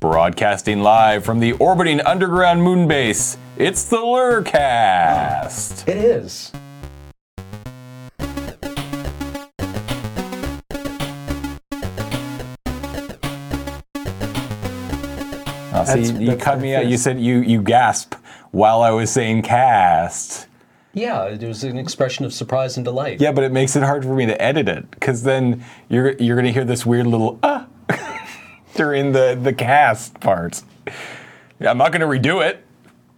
Broadcasting 0.00 0.80
live 0.80 1.24
from 1.24 1.40
the 1.40 1.52
orbiting 1.54 2.00
underground 2.02 2.62
moon 2.62 2.86
base, 2.86 3.38
it's 3.56 3.84
the 3.84 3.96
Lurkcast. 3.96 5.88
It 5.88 5.96
is. 5.96 6.52
Oh, 15.72 15.94
you 15.94 16.26
that's 16.26 16.42
cut 16.42 16.60
me 16.60 16.74
out. 16.74 16.86
You 16.86 16.96
said 16.96 17.20
you 17.20 17.38
you 17.40 17.62
gasp 17.62 18.14
while 18.50 18.82
I 18.82 18.90
was 18.90 19.10
saying 19.10 19.42
cast. 19.42 20.46
Yeah, 20.92 21.24
it 21.24 21.42
was 21.42 21.62
an 21.64 21.76
expression 21.78 22.24
of 22.24 22.32
surprise 22.32 22.76
and 22.76 22.84
delight. 22.84 23.20
Yeah, 23.20 23.32
but 23.32 23.44
it 23.44 23.52
makes 23.52 23.76
it 23.76 23.82
hard 23.82 24.02
for 24.02 24.14
me 24.14 24.24
to 24.26 24.42
edit 24.42 24.68
it 24.68 24.90
because 24.90 25.22
then 25.22 25.64
you're 25.88 26.12
you're 26.12 26.36
gonna 26.36 26.52
hear 26.52 26.64
this 26.64 26.84
weird 26.86 27.06
little 27.06 27.38
ah 27.42 27.65
during 28.76 29.12
the 29.12 29.38
the 29.40 29.52
cast 29.52 30.20
part. 30.20 30.62
I'm 31.60 31.78
not 31.78 31.92
gonna 31.92 32.06
redo 32.06 32.46
it. 32.46 32.62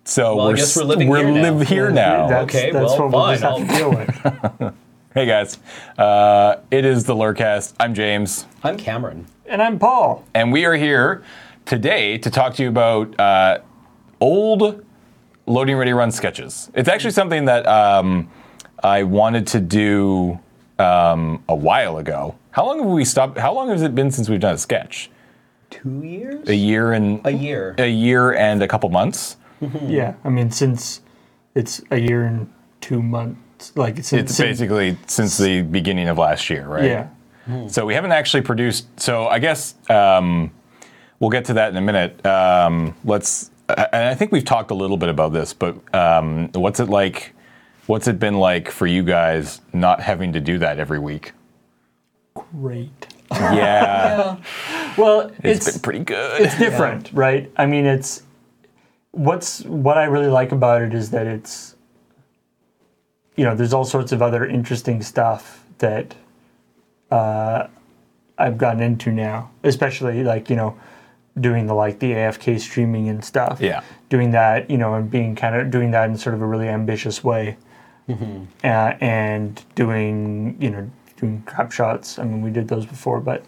So 0.04 0.36
Well, 0.36 0.46
we're 0.46 0.56
guess 0.56 0.74
we're 0.76 0.82
st- 0.82 0.88
living 0.88 1.08
here 1.08 1.30
now. 1.30 1.42
live 1.52 1.68
here 1.68 1.90
now. 1.90 2.28
That's, 2.28 2.44
Okay, 2.54 2.70
that's 2.70 2.92
well, 2.98 3.08
what 3.10 3.12
we'll 3.12 3.36
just 3.36 3.42
have 3.42 3.68
to 3.68 3.76
deal 3.76 3.90
with. 3.90 4.74
Hey 5.14 5.26
guys, 5.26 5.58
uh, 5.96 6.56
it 6.70 6.84
is 6.84 7.02
the 7.04 7.14
Lurkcast. 7.14 7.72
I'm 7.80 7.92
James, 7.92 8.46
I'm 8.62 8.76
Cameron. 8.76 9.26
and 9.46 9.60
I'm 9.60 9.78
Paul. 9.78 10.24
and 10.32 10.52
we 10.52 10.64
are 10.64 10.74
here 10.74 11.24
today 11.64 12.18
to 12.18 12.30
talk 12.30 12.54
to 12.54 12.62
you 12.62 12.68
about 12.68 13.18
uh, 13.18 13.58
old 14.20 14.84
loading 15.46 15.76
ready 15.76 15.92
run 15.92 16.12
sketches. 16.12 16.70
It's 16.74 16.88
actually 16.88 17.10
something 17.12 17.46
that 17.46 17.66
um, 17.66 18.30
I 18.84 19.02
wanted 19.02 19.46
to 19.48 19.60
do 19.60 20.38
um, 20.78 21.42
a 21.48 21.54
while 21.54 21.96
ago. 21.98 22.36
How 22.52 22.66
long 22.66 22.78
have 22.78 22.88
we 22.88 23.04
stopped? 23.04 23.38
How 23.38 23.52
long 23.52 23.70
has 23.70 23.82
it 23.82 23.94
been 23.96 24.12
since 24.12 24.28
we've 24.28 24.38
done 24.38 24.54
a 24.54 24.58
sketch? 24.58 25.10
Two 25.70 26.02
years? 26.02 26.48
A 26.48 26.54
year 26.54 26.92
and 26.92 27.20
A 27.26 27.30
year. 27.30 27.74
a 27.78 27.86
year 27.88 28.32
and 28.34 28.62
a 28.62 28.68
couple 28.68 28.88
months. 28.90 29.36
Yeah, 29.86 30.14
I 30.24 30.28
mean, 30.28 30.50
since 30.52 31.00
it's 31.56 31.82
a 31.90 31.98
year 31.98 32.24
and 32.24 32.48
two 32.80 33.02
months, 33.02 33.72
like 33.76 33.96
since, 33.96 34.12
It's 34.12 34.34
since 34.36 34.58
basically 34.60 34.96
since 35.08 35.36
the 35.36 35.62
beginning 35.62 36.06
of 36.08 36.16
last 36.16 36.48
year, 36.48 36.64
right? 36.68 36.84
yeah, 36.84 37.66
So 37.68 37.84
we 37.84 37.94
haven't 37.94 38.12
actually 38.12 38.42
produced. 38.42 38.86
So 39.00 39.26
I 39.26 39.40
guess 39.40 39.74
um, 39.90 40.52
we'll 41.18 41.30
get 41.30 41.44
to 41.46 41.54
that 41.54 41.70
in 41.70 41.76
a 41.76 41.80
minute. 41.80 42.24
Um, 42.24 42.94
let's. 43.04 43.50
And 43.68 44.08
I 44.08 44.14
think 44.14 44.30
we've 44.32 44.44
talked 44.44 44.70
a 44.70 44.74
little 44.74 44.96
bit 44.96 45.08
about 45.08 45.32
this, 45.32 45.52
but 45.52 45.74
um, 45.94 46.50
what's 46.54 46.78
it 46.80 46.88
like? 46.88 47.34
What's 47.86 48.06
it 48.06 48.18
been 48.20 48.38
like 48.38 48.70
for 48.70 48.86
you 48.86 49.02
guys 49.02 49.60
not 49.72 50.00
having 50.00 50.32
to 50.34 50.40
do 50.40 50.58
that 50.58 50.78
every 50.78 51.00
week? 51.00 51.32
great. 52.34 53.06
Yeah, 53.32 54.36
Well, 54.98 55.30
it's 55.42 55.66
it's 55.66 55.76
been 55.76 55.82
pretty 55.82 56.04
good. 56.04 56.42
it's 56.42 56.58
different, 56.58 57.12
right? 57.12 57.50
I 57.56 57.66
mean, 57.66 57.86
it's 57.86 58.22
what's 59.12 59.64
what 59.64 59.96
I 59.98 60.04
really 60.04 60.28
like 60.28 60.52
about 60.52 60.82
it 60.82 60.94
is 60.94 61.10
that 61.12 61.26
it's 61.26 61.76
you 63.36 63.44
know, 63.44 63.54
there's 63.54 63.72
all 63.72 63.84
sorts 63.84 64.10
of 64.10 64.20
other 64.20 64.44
interesting 64.44 65.00
stuff 65.00 65.64
that 65.78 66.16
uh, 67.12 67.68
I've 68.36 68.58
gotten 68.58 68.82
into 68.82 69.12
now, 69.12 69.50
especially 69.62 70.24
like 70.24 70.50
you 70.50 70.56
know, 70.56 70.76
doing 71.40 71.66
the 71.66 71.74
like 71.74 72.00
the 72.00 72.12
AFK 72.12 72.58
streaming 72.58 73.08
and 73.08 73.24
stuff. 73.24 73.60
Yeah. 73.60 73.82
doing 74.08 74.32
that, 74.32 74.68
you 74.68 74.76
know, 74.76 74.94
and 74.94 75.08
being 75.08 75.36
kind 75.36 75.54
of 75.54 75.70
doing 75.70 75.92
that 75.92 76.10
in 76.10 76.18
sort 76.18 76.34
of 76.34 76.42
a 76.42 76.46
really 76.46 76.68
ambitious 76.68 77.22
way, 77.22 77.56
uh, 78.64 78.94
and 79.00 79.62
doing 79.76 80.56
you 80.60 80.70
know 80.70 80.90
doing 81.16 81.42
crap 81.46 81.70
shots. 81.70 82.18
I 82.18 82.24
mean, 82.24 82.42
we 82.42 82.50
did 82.50 82.66
those 82.68 82.86
before, 82.86 83.20
but 83.20 83.44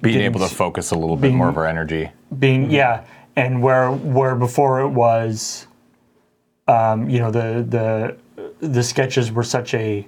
Being 0.00 0.20
able 0.22 0.40
to 0.40 0.48
focus 0.54 0.90
a 0.90 0.96
little 0.96 1.16
bit 1.16 1.22
being- 1.28 1.36
more 1.36 1.48
of 1.48 1.56
our 1.56 1.66
energy. 1.66 2.10
being 2.38 2.70
yeah 2.70 3.04
and 3.36 3.62
where 3.62 3.90
where 3.90 4.34
before 4.34 4.80
it 4.80 4.88
was 4.88 5.66
um, 6.68 7.08
you 7.08 7.18
know 7.18 7.30
the 7.30 7.64
the 7.68 8.66
the 8.66 8.82
sketches 8.82 9.30
were 9.30 9.42
such 9.44 9.74
a 9.74 10.06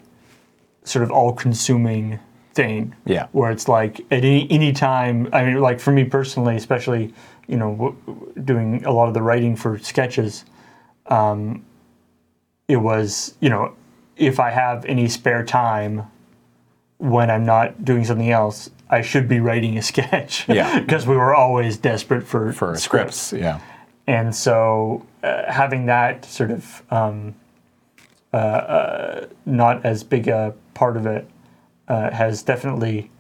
sort 0.85 1.03
of 1.03 1.11
all-consuming 1.11 2.19
thing 2.55 2.95
Yeah. 3.05 3.27
where 3.33 3.51
it's 3.51 3.69
like 3.69 4.01
at 4.11 4.25
any, 4.25 4.51
any 4.51 4.73
time 4.73 5.29
i 5.33 5.45
mean 5.45 5.61
like 5.61 5.79
for 5.81 5.91
me 5.93 6.05
personally 6.05 6.57
especially 6.57 7.13
you 7.49 7.57
know 7.57 7.73
w- 7.73 7.97
w- 8.07 8.33
doing 8.45 8.85
a 8.85 8.93
lot 8.93 9.09
of 9.09 9.15
the 9.15 9.23
writing 9.23 9.57
for 9.57 9.79
sketches 9.79 10.45
um, 11.07 11.65
it 12.69 12.77
was 12.79 13.35
you 13.41 13.51
know 13.51 13.75
if 14.17 14.41
i 14.41 14.51
have 14.51 14.85
any 14.87 15.07
spare 15.09 15.45
time 15.45 16.05
when 16.99 17.31
i'm 17.31 17.45
not 17.45 17.85
doing 17.85 18.05
something 18.05 18.31
else 18.31 18.71
i 18.91 19.01
should 19.01 19.29
be 19.29 19.41
writing 19.41 19.77
a 19.79 19.83
sketch 19.93 20.49
Yeah. 20.49 20.81
because 20.81 21.07
we 21.07 21.17
were 21.17 21.35
always 21.35 21.77
desperate 21.77 22.25
for 22.27 22.53
For 22.53 22.77
scripts, 22.77 23.33
yeah. 23.33 23.61
and 24.07 24.35
so 24.35 25.05
uh, 25.23 25.51
having 25.51 25.87
that 25.87 26.25
sort 26.25 26.51
of 26.51 26.83
um, 26.91 27.35
uh, 28.33 28.37
uh, 28.37 29.27
not 29.45 29.85
as 29.85 30.05
big 30.05 30.29
a 30.29 30.55
part 30.75 30.97
of 30.97 31.07
it 31.07 31.27
uh, 31.89 32.11
has 32.11 32.43
definitely 32.43 33.11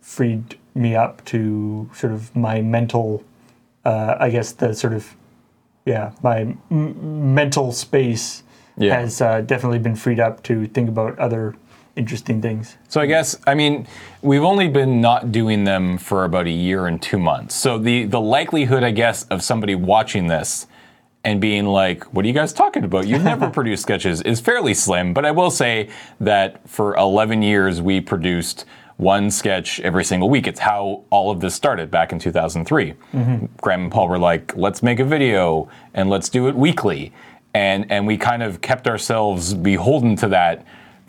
freed 0.00 0.56
me 0.74 0.94
up 0.94 1.24
to 1.24 1.90
sort 1.94 2.12
of 2.12 2.34
my 2.36 2.60
mental, 2.60 3.24
uh, 3.84 4.14
I 4.20 4.30
guess 4.30 4.52
the 4.52 4.74
sort 4.74 4.92
of, 4.92 5.16
yeah, 5.84 6.12
my 6.22 6.54
m- 6.70 7.34
mental 7.34 7.72
space 7.72 8.42
Yeah. 8.78 9.00
has 9.00 9.20
uh, 9.20 9.40
definitely 9.40 9.78
been 9.80 9.96
freed 9.96 10.20
up 10.20 10.42
to 10.44 10.66
think 10.66 10.88
about 10.88 11.18
other 11.18 11.54
interesting 11.96 12.40
things. 12.40 12.76
So 12.88 13.00
I 13.00 13.06
guess 13.06 13.36
I 13.46 13.54
mean 13.54 13.86
we've 14.22 14.44
only 14.44 14.68
been 14.68 15.00
not 15.00 15.32
doing 15.32 15.64
them 15.64 15.98
for 15.98 16.24
about 16.24 16.46
a 16.46 16.50
year 16.50 16.86
and 16.86 17.00
two 17.00 17.18
months. 17.18 17.54
So 17.54 17.78
the 17.78 18.04
the 18.04 18.20
likelihood, 18.20 18.84
I 18.84 18.90
guess, 18.90 19.24
of 19.24 19.42
somebody 19.42 19.74
watching 19.74 20.28
this 20.28 20.66
and 21.24 21.40
being 21.40 21.66
like, 21.66 22.04
"What 22.14 22.24
are 22.24 22.28
you 22.28 22.34
guys 22.34 22.52
talking 22.52 22.84
about? 22.84 23.08
You've 23.08 23.24
never 23.24 23.50
produced 23.58 23.82
sketches," 23.82 24.22
is 24.22 24.40
fairly 24.40 24.74
slim. 24.74 25.12
But 25.12 25.24
I 25.24 25.32
will 25.32 25.50
say 25.50 25.88
that 26.20 26.68
for 26.68 26.94
11 26.96 27.42
years 27.42 27.82
we 27.82 28.00
produced 28.00 28.66
one 28.98 29.30
sketch 29.30 29.80
every 29.80 30.04
single 30.04 30.30
week. 30.30 30.46
It's 30.46 30.60
how 30.60 31.04
all 31.10 31.30
of 31.30 31.40
this 31.40 31.54
started 31.54 31.90
back 31.90 32.12
in 32.12 32.18
2003. 32.18 32.94
Mm-hmm. 33.12 33.46
Graham 33.60 33.82
and 33.82 33.92
Paul 33.92 34.08
were 34.08 34.18
like, 34.18 34.56
"Let's 34.56 34.82
make 34.82 35.00
a 35.00 35.04
video 35.04 35.68
and 35.94 36.08
let's 36.10 36.28
do 36.28 36.46
it 36.48 36.54
weekly," 36.54 37.12
and 37.54 37.90
and 37.90 38.06
we 38.06 38.16
kind 38.16 38.42
of 38.42 38.60
kept 38.60 38.86
ourselves 38.86 39.54
beholden 39.54 40.16
to 40.16 40.28
that 40.28 40.64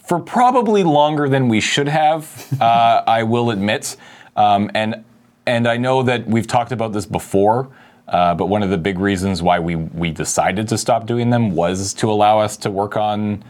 for 0.08 0.20
probably 0.20 0.84
longer 0.84 1.28
than 1.28 1.50
we 1.50 1.60
should 1.60 1.88
have. 1.88 2.46
Uh, 2.58 3.04
I 3.06 3.24
will 3.24 3.52
admit, 3.52 3.98
um, 4.36 4.72
and 4.74 5.04
and 5.46 5.68
I 5.68 5.78
know 5.78 6.02
that 6.04 6.26
we've 6.26 6.48
talked 6.48 6.72
about 6.72 6.92
this 6.92 7.06
before. 7.06 7.70
Uh, 8.08 8.34
but 8.34 8.48
one 8.48 8.64
of 8.64 8.70
the 8.70 8.78
big 8.78 9.00
reasons 9.00 9.44
why 9.44 9.60
we 9.60 9.76
we 9.76 10.12
decided 10.12 10.68
to 10.70 10.78
stop 10.78 11.06
doing 11.06 11.30
them 11.30 11.52
was 11.52 11.94
to 11.96 12.10
allow 12.10 12.40
us 12.40 12.58
to 12.58 12.72
work 12.72 12.98
on 12.98 13.44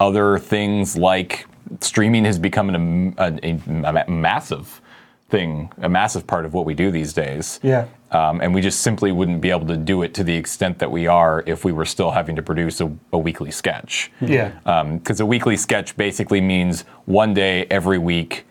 other 0.00 0.38
things 0.38 0.96
like 0.96 1.46
streaming 1.80 2.24
has 2.24 2.38
become 2.38 2.68
an, 2.68 3.14
a, 3.18 3.38
a, 3.42 4.04
a 4.06 4.10
massive 4.10 4.80
thing, 5.28 5.70
a 5.78 5.88
massive 5.88 6.26
part 6.26 6.46
of 6.46 6.54
what 6.54 6.64
we 6.64 6.74
do 6.74 6.90
these 6.90 7.12
days. 7.12 7.60
Yeah. 7.62 7.86
Um, 8.10 8.40
and 8.40 8.54
we 8.54 8.62
just 8.62 8.80
simply 8.80 9.12
wouldn't 9.12 9.42
be 9.42 9.50
able 9.50 9.66
to 9.66 9.76
do 9.76 10.02
it 10.02 10.14
to 10.14 10.24
the 10.24 10.34
extent 10.34 10.78
that 10.78 10.90
we 10.90 11.06
are 11.06 11.44
if 11.46 11.64
we 11.64 11.72
were 11.72 11.84
still 11.84 12.12
having 12.12 12.36
to 12.36 12.42
produce 12.42 12.80
a, 12.80 12.90
a 13.12 13.18
weekly 13.18 13.50
sketch. 13.50 14.10
Mm-hmm. 14.20 14.32
Yeah. 14.32 14.58
Um, 14.64 14.98
because 14.98 15.20
a 15.20 15.26
weekly 15.26 15.56
sketch 15.56 15.96
basically 15.96 16.40
means 16.40 16.82
one 17.04 17.34
day 17.34 17.66
every 17.66 17.98
week, 17.98 18.46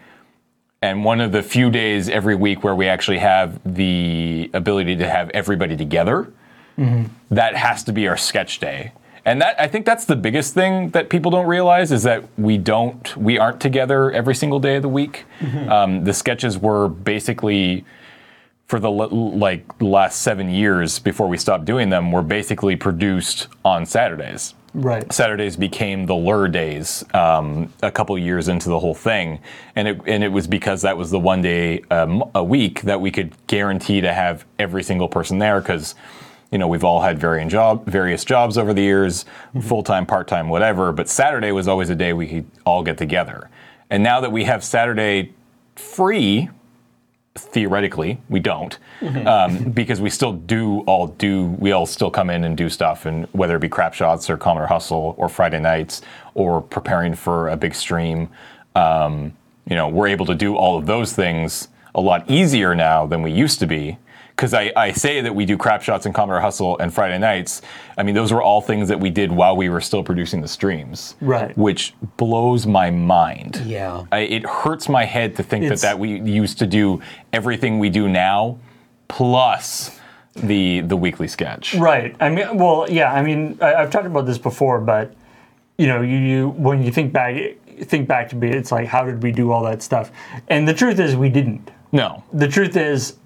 and 0.84 1.04
one 1.04 1.20
of 1.20 1.32
the 1.32 1.42
few 1.42 1.72
days 1.72 2.08
every 2.08 2.36
week 2.36 2.64
where 2.64 2.76
we 2.76 2.88
actually 2.88 3.18
have 3.18 3.60
the 3.66 4.52
ability 4.54 4.96
to 4.98 5.10
have 5.10 5.32
everybody 5.32 5.76
together. 5.76 6.32
Mm-hmm. 6.78 7.06
That 7.34 7.56
has 7.56 7.84
to 7.86 7.92
be 7.92 8.08
our 8.08 8.18
sketch 8.18 8.60
day. 8.60 8.92
And 9.28 9.42
that 9.42 9.60
I 9.60 9.68
think 9.68 9.86
that's 9.86 10.06
the 10.06 10.16
biggest 10.16 10.54
thing 10.54 10.92
that 10.92 11.10
people 11.10 11.30
don't 11.32 11.48
realize 11.48 11.92
is 11.92 12.04
that 12.04 12.24
we 12.40 12.58
don't 12.58 13.16
we 13.18 13.38
aren't 13.38 13.60
together 13.60 14.10
every 14.10 14.34
single 14.34 14.58
day 14.58 14.78
of 14.78 14.84
the 14.84 14.90
week. 14.90 15.26
Um, 15.70 16.06
the 16.06 16.14
sketches 16.14 16.58
were 16.58 16.88
basically 16.88 17.84
for 18.68 18.80
the 18.80 18.90
like 18.90 19.66
last 19.82 20.22
seven 20.22 20.50
years 20.50 21.00
before 21.00 21.28
we 21.28 21.38
stopped 21.38 21.66
doing 21.66 21.90
them 21.90 22.10
were 22.10 22.22
basically 22.22 22.78
produced 22.78 23.48
on 23.66 23.86
Saturdays. 23.86 24.54
Right. 24.74 25.12
Saturdays 25.12 25.58
became 25.58 26.06
the 26.06 26.16
lure 26.16 26.48
days 26.48 27.04
um, 27.14 27.74
a 27.82 27.92
couple 27.92 28.18
years 28.18 28.48
into 28.48 28.70
the 28.70 28.80
whole 28.80 28.96
thing, 28.96 29.40
and 29.76 29.90
it 29.90 30.00
and 30.06 30.24
it 30.24 30.32
was 30.32 30.48
because 30.48 30.84
that 30.84 30.96
was 30.96 31.12
the 31.12 31.20
one 31.20 31.42
day 31.42 31.82
um, 31.92 32.24
a 32.34 32.44
week 32.44 32.82
that 32.84 33.02
we 33.02 33.12
could 33.12 33.34
guarantee 33.48 34.00
to 34.00 34.14
have 34.14 34.46
every 34.58 34.84
single 34.84 35.10
person 35.10 35.38
there 35.38 35.60
because. 35.60 35.96
You 36.52 36.58
know, 36.58 36.68
we've 36.68 36.84
all 36.84 37.02
had 37.02 37.20
varying 37.20 37.50
job, 37.50 37.86
various 37.86 38.24
jobs 38.24 38.58
over 38.58 38.74
the 38.74 38.82
years, 38.82 39.26
full 39.62 39.84
time, 39.84 40.06
part 40.06 40.28
time, 40.28 40.48
whatever. 40.50 40.92
But 40.92 41.10
Saturday 41.10 41.52
was 41.52 41.68
always 41.68 41.90
a 41.90 41.96
day 41.96 42.14
we 42.14 42.28
could 42.28 42.46
all 42.66 42.84
get 42.84 42.98
together. 42.98 43.50
And 43.90 44.04
now 44.04 44.22
that 44.22 44.32
we 44.32 44.46
have 44.46 44.64
Saturday 44.64 45.34
free, 45.76 46.50
theoretically 47.38 48.20
we 48.30 48.40
don't 48.40 48.78
um, 49.28 49.72
because 49.72 50.02
we 50.02 50.10
still 50.10 50.34
do 50.34 50.80
all 50.82 51.08
do 51.08 51.46
we 51.60 51.72
all 51.72 51.86
still 51.86 52.10
come 52.10 52.30
in 52.30 52.44
and 52.44 52.58
do 52.58 52.70
stuff 52.70 53.06
and 53.06 53.26
whether 53.32 53.56
it 53.56 53.60
be 53.60 53.70
crap 53.70 53.94
shots 53.94 54.30
or 54.30 54.38
Commodore 54.38 54.68
Hustle 54.68 55.16
or 55.18 55.30
friday 55.30 55.60
nights 55.60 56.02
or 56.34 56.62
preparing 56.62 57.14
for 57.14 57.50
a 57.50 57.58
big 57.58 57.76
stream 57.76 58.30
um, 58.76 59.34
you 59.70 59.76
know 59.76 59.88
we're 59.88 60.08
able 60.08 60.26
to 60.26 60.36
do 60.36 60.56
all 60.56 60.78
of 60.78 60.86
those 60.86 61.14
things 61.14 61.68
a 61.96 62.02
lot 62.02 62.30
easier 62.30 62.76
now 62.76 63.06
than 63.06 63.22
we 63.22 63.32
used 63.32 63.60
to 63.60 63.68
be 63.68 63.98
because 64.38 64.54
I, 64.54 64.72
I 64.76 64.92
say 64.92 65.20
that 65.22 65.34
we 65.34 65.46
do 65.46 65.58
crap 65.58 65.82
shots 65.82 66.06
and 66.06 66.14
Commodore 66.14 66.40
Hustle 66.40 66.78
and 66.78 66.94
Friday 66.94 67.18
nights. 67.18 67.64
I 67.98 68.04
mean, 68.04 68.14
those 68.14 68.32
were 68.32 68.44
all 68.44 68.62
things 68.62 68.88
that 68.88 69.00
we 69.00 69.10
did 69.10 69.32
while 69.32 69.58
we 69.58 69.68
were 69.68 69.82
still 69.82 70.04
producing 70.04 70.42
the 70.42 70.48
streams. 70.48 71.16
Right. 71.22 71.58
Which 71.58 71.96
blows 72.18 72.68
my 72.68 72.92
mind. 72.92 73.64
Yeah. 73.66 74.06
I, 74.12 74.20
it 74.20 74.46
hurts 74.46 74.88
my 74.90 75.06
head 75.06 75.36
to 75.38 75.44
think 75.44 75.64
that 75.64 75.66
It's- 75.74 75.82
that 75.82 75.98
we 75.98 76.20
used 76.22 76.60
to 76.60 76.68
do 76.68 77.02
everything 77.34 77.80
we 77.80 77.90
do 77.90 78.08
now, 78.08 78.60
plus 79.08 80.00
the 80.36 80.82
the 80.82 80.96
weekly 80.96 81.28
sketch. 81.28 81.74
Right. 81.74 82.16
I 82.20 82.30
mean, 82.30 82.58
well, 82.60 82.86
yeah. 82.88 83.12
I 83.12 83.24
mean, 83.24 83.58
I, 83.60 83.74
I've 83.74 83.90
talked 83.90 84.06
about 84.06 84.28
this 84.28 84.38
before, 84.38 84.80
but 84.80 85.16
you 85.80 85.88
know, 85.88 86.02
you, 86.02 86.16
you 86.18 86.50
when 86.50 86.84
you 86.84 86.92
think 86.92 87.12
back, 87.12 87.56
think 87.82 88.08
back 88.08 88.30
to 88.30 88.36
me, 88.36 88.50
it's 88.52 88.72
like, 88.72 88.86
how 88.88 89.04
did 89.04 89.24
we 89.24 89.32
do 89.32 89.52
all 89.52 89.64
that 89.64 89.82
stuff? 89.82 90.12
And 90.50 90.68
the 90.68 90.76
truth 90.76 91.00
is, 91.00 91.16
we 91.16 91.30
didn't. 91.30 91.72
No. 91.92 92.24
The 92.34 92.48
truth 92.48 92.78
is, 92.78 93.18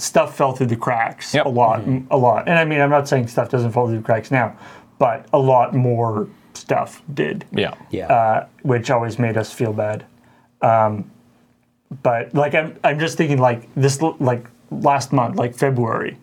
stuff 0.00 0.36
fell 0.36 0.52
through 0.52 0.66
the 0.66 0.76
cracks 0.76 1.34
Yep. 1.34 1.46
a 1.46 1.48
lot, 1.48 1.82
a 2.10 2.16
lot. 2.16 2.48
And 2.48 2.58
I 2.58 2.64
mean, 2.64 2.80
I'm 2.80 2.90
not 2.90 3.06
saying 3.08 3.28
stuff 3.28 3.50
doesn't 3.50 3.72
fall 3.72 3.86
through 3.86 3.98
the 3.98 4.02
cracks 4.04 4.30
now, 4.30 4.56
but 4.98 5.26
a 5.32 5.38
lot 5.38 5.74
more 5.74 6.28
stuff 6.54 7.02
did. 7.14 7.44
Yeah. 7.52 7.74
Yeah. 7.90 8.06
uh, 8.06 8.46
which 8.62 8.90
always 8.90 9.18
made 9.18 9.36
us 9.36 9.52
feel 9.52 9.72
bad. 9.72 10.04
Um, 10.62 11.10
but 12.02 12.34
like 12.34 12.54
I'm, 12.54 12.78
I'm 12.84 12.98
just 12.98 13.16
thinking 13.16 13.38
like 13.38 13.68
this, 13.74 14.00
like 14.02 14.46
last 14.70 15.12
month, 15.12 15.36
like 15.36 15.54
February, 15.54 16.16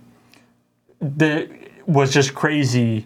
the 1.00 1.50
was 1.86 2.14
just 2.14 2.34
crazy. 2.34 3.06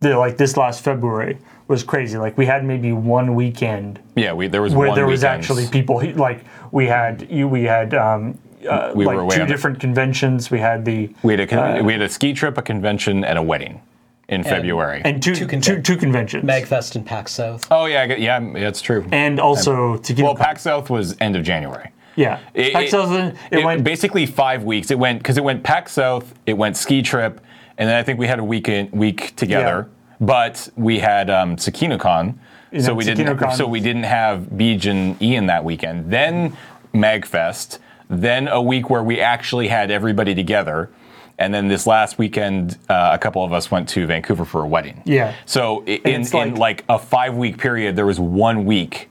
The 0.00 0.16
like 0.18 0.36
this 0.36 0.56
last 0.56 0.82
February 0.84 1.38
was 1.68 1.82
crazy. 1.82 2.18
Like 2.18 2.36
we 2.38 2.46
had 2.46 2.64
maybe 2.64 2.92
one 2.92 3.34
weekend 3.34 3.98
Yeah. 4.14 4.32
We 4.34 4.46
there 4.46 4.62
was 4.62 4.74
where 4.74 4.88
one 4.88 4.96
there 4.96 5.06
was 5.06 5.24
actually 5.24 5.66
people 5.68 6.02
like 6.14 6.44
we 6.70 6.86
had 6.86 7.26
you 7.30 7.48
we 7.48 7.64
had 7.64 7.94
um, 7.94 8.38
uh, 8.66 8.92
We 8.94 9.06
were 9.06 9.14
like 9.14 9.22
away 9.22 9.36
two 9.36 9.42
on 9.42 9.48
the- 9.48 9.54
different 9.54 9.80
conventions. 9.80 10.50
We 10.50 10.58
had 10.60 10.84
the 10.84 11.10
We 11.22 11.32
had 11.32 11.40
a 11.40 11.46
con- 11.46 11.84
we 11.84 11.92
had 11.92 12.02
a 12.02 12.08
ski 12.08 12.32
trip, 12.32 12.58
a 12.58 12.62
convention, 12.62 13.24
and 13.24 13.38
a 13.38 13.42
wedding 13.42 13.80
in 14.28 14.42
February. 14.42 15.02
and 15.04 15.22
two 15.22 15.34
Two 15.34 15.46
two, 15.46 15.56
conven- 15.56 15.84
two 15.84 15.96
conventions. 15.96 16.44
Magfest 16.44 16.96
and 16.96 17.06
PAX 17.06 17.32
South. 17.32 17.66
oh 17.70 17.86
yeah, 17.86 18.06
get- 18.06 18.20
yeah, 18.20 18.40
that's 18.54 18.80
true. 18.82 19.06
and 19.12 19.38
also 19.40 19.96
to 19.98 20.22
well, 20.22 20.34
PAX 20.34 20.62
South 20.62 20.90
was 20.90 21.16
end 21.20 21.36
of 21.36 21.42
January. 21.44 21.90
yeah, 22.16 22.38
It- 22.54 22.72
PAX 22.72 22.88
it- 22.88 22.90
South, 22.90 23.12
it, 23.12 23.34
It 23.58 23.64
went 23.64 23.84
basically 23.84 24.26
five 24.26 24.64
weeks. 24.64 24.90
It 24.90 24.98
went 24.98 25.18
because 25.20 25.38
it 25.38 25.44
went 25.44 25.62
PAX 25.62 25.92
South, 25.92 26.34
it 26.46 26.54
went 26.58 26.76
ski 26.76 27.02
trip, 27.02 27.40
and 27.78 27.88
then 27.88 27.96
I 27.96 28.02
think 28.02 28.18
we 28.18 28.26
had 28.26 28.38
a 28.38 28.44
weekend 28.44 28.90
week 28.92 29.34
together. 29.36 29.88
But 30.18 30.70
we 30.76 30.98
had 31.00 31.28
um, 31.28 31.56
SakinaCon, 31.56 32.34
so 32.72 32.80
then 32.80 32.96
we 32.96 33.04
didn't. 33.04 33.26
SakinaCon. 33.38 33.52
So 33.54 33.66
we 33.68 33.80
didn't 33.80 34.04
have 34.04 34.46
Beej 34.54 34.90
and 34.90 35.20
Ian 35.22 35.46
that 35.48 35.62
weekend. 35.62 36.10
Then 36.10 36.56
Magfest. 36.94 37.78
Then 38.08 38.48
a 38.48 38.62
week 38.62 38.88
where 38.90 39.02
we 39.02 39.20
actually 39.20 39.68
had 39.68 39.90
everybody 39.90 40.34
together. 40.34 40.90
And 41.38 41.52
then 41.52 41.68
this 41.68 41.86
last 41.86 42.16
weekend, 42.18 42.78
uh, 42.88 43.10
a 43.12 43.18
couple 43.18 43.44
of 43.44 43.52
us 43.52 43.70
went 43.70 43.88
to 43.90 44.06
Vancouver 44.06 44.44
for 44.46 44.62
a 44.62 44.66
wedding. 44.66 45.02
Yeah. 45.04 45.34
So 45.44 45.82
i- 45.86 46.00
in, 46.04 46.22
it's 46.22 46.32
in 46.32 46.54
like- 46.54 46.58
like 46.58 46.84
a 46.88 46.98
five 46.98 47.34
week 47.34 47.58
period, 47.58 47.94
there 47.96 48.06
was 48.06 48.18
one 48.18 48.64
week 48.64 49.10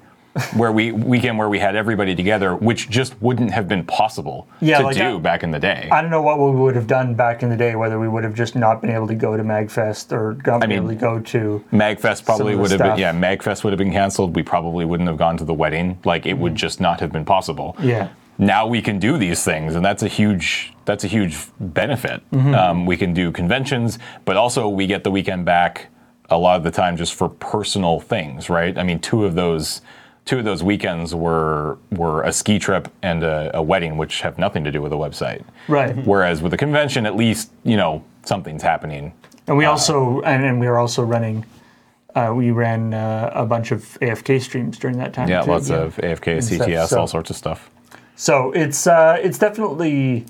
where 0.55 0.71
we 0.71 0.91
weekend 0.91 1.37
where 1.37 1.47
we 1.47 1.59
had 1.59 1.75
everybody 1.77 2.13
together, 2.15 2.55
which 2.55 2.89
just 2.89 3.15
wouldn't 3.21 3.51
have 3.51 3.67
been 3.69 3.83
possible 3.85 4.47
Yeah, 4.59 4.79
to 4.79 4.83
like 4.85 4.97
do 4.97 5.15
I- 5.17 5.19
back 5.19 5.43
in 5.43 5.51
the 5.51 5.59
day. 5.59 5.87
I 5.91 6.01
don't 6.01 6.09
know 6.09 6.21
what 6.23 6.39
we 6.39 6.49
would 6.51 6.75
have 6.75 6.87
done 6.87 7.13
back 7.13 7.43
in 7.43 7.49
the 7.49 7.55
day, 7.55 7.75
whether 7.75 7.99
we 7.99 8.07
would 8.09 8.23
have 8.23 8.33
just 8.33 8.55
not 8.55 8.81
been 8.81 8.89
able 8.91 9.07
to 9.07 9.15
go 9.15 9.37
to 9.37 9.43
Magfest 9.43 10.11
or 10.11 10.35
not 10.47 10.61
been 10.61 10.69
mean- 10.71 10.79
able 10.79 10.89
to 10.89 10.95
go 10.95 11.19
to. 11.19 11.63
Magfest 11.71 12.25
probably 12.25 12.55
would 12.55 12.71
have 12.71 12.79
stuff. 12.79 12.95
been 12.97 12.99
yeah, 12.99 13.13
Magfest 13.13 13.63
would 13.63 13.71
have 13.71 13.77
been 13.77 13.91
canceled. 13.93 14.35
We 14.35 14.41
probably 14.43 14.83
wouldn't 14.83 15.07
have 15.07 15.17
gone 15.17 15.37
to 15.37 15.45
the 15.45 15.53
wedding. 15.53 15.99
Like 16.05 16.25
it 16.25 16.37
would 16.39 16.55
just 16.55 16.81
not 16.81 16.99
have 17.01 17.11
been 17.11 17.23
possible. 17.25 17.75
Mm-hmm. 17.77 17.87
Yeah. 17.89 18.07
Now 18.37 18.67
we 18.67 18.81
can 18.81 18.99
do 18.99 19.17
these 19.17 19.43
things, 19.43 19.75
and 19.75 19.85
that's 19.85 20.03
a 20.03 20.07
huge 20.07 20.73
that's 20.85 21.03
a 21.03 21.07
huge 21.07 21.37
benefit. 21.59 22.21
Mm-hmm. 22.31 22.53
Um, 22.53 22.85
we 22.85 22.97
can 22.97 23.13
do 23.13 23.31
conventions, 23.31 23.97
but 24.25 24.37
also 24.37 24.67
we 24.67 24.87
get 24.87 25.03
the 25.03 25.11
weekend 25.11 25.45
back 25.45 25.87
a 26.29 26.37
lot 26.37 26.57
of 26.57 26.63
the 26.63 26.71
time 26.71 26.97
just 26.97 27.13
for 27.13 27.29
personal 27.29 27.99
things, 27.99 28.49
right? 28.49 28.77
I 28.77 28.83
mean, 28.83 28.99
two 28.99 29.25
of 29.25 29.35
those 29.35 29.81
two 30.25 30.39
of 30.39 30.45
those 30.45 30.63
weekends 30.63 31.13
were 31.15 31.77
were 31.91 32.23
a 32.23 32.33
ski 32.33 32.59
trip 32.59 32.91
and 33.01 33.23
a, 33.23 33.51
a 33.55 33.61
wedding, 33.61 33.97
which 33.97 34.21
have 34.21 34.37
nothing 34.37 34.63
to 34.63 34.71
do 34.71 34.81
with 34.81 34.91
the 34.91 34.97
website. 34.97 35.43
Right. 35.67 35.95
Whereas 36.05 36.41
with 36.41 36.53
a 36.53 36.57
convention, 36.57 37.05
at 37.05 37.15
least 37.15 37.51
you 37.63 37.77
know 37.77 38.03
something's 38.23 38.63
happening. 38.63 39.13
And 39.47 39.57
we 39.57 39.65
also 39.65 40.21
and, 40.21 40.43
and 40.43 40.59
we 40.59 40.67
are 40.67 40.77
also 40.77 41.03
running. 41.03 41.45
Uh, 42.15 42.33
we 42.33 42.49
ran 42.51 42.93
uh, 42.93 43.29
a 43.33 43.45
bunch 43.45 43.71
of 43.71 43.81
AFK 44.01 44.41
streams 44.41 44.77
during 44.77 44.97
that 44.99 45.13
time. 45.13 45.27
Yeah, 45.27 45.41
too. 45.41 45.51
lots 45.51 45.69
of 45.69 45.97
AFK, 45.97 46.41
stuff, 46.41 46.67
CTS, 46.67 46.87
so- 46.87 46.99
all 46.99 47.07
sorts 47.07 47.29
of 47.29 47.35
stuff. 47.35 47.69
So 48.15 48.51
it's 48.53 48.87
uh, 48.87 49.17
it's 49.21 49.37
definitely 49.37 50.25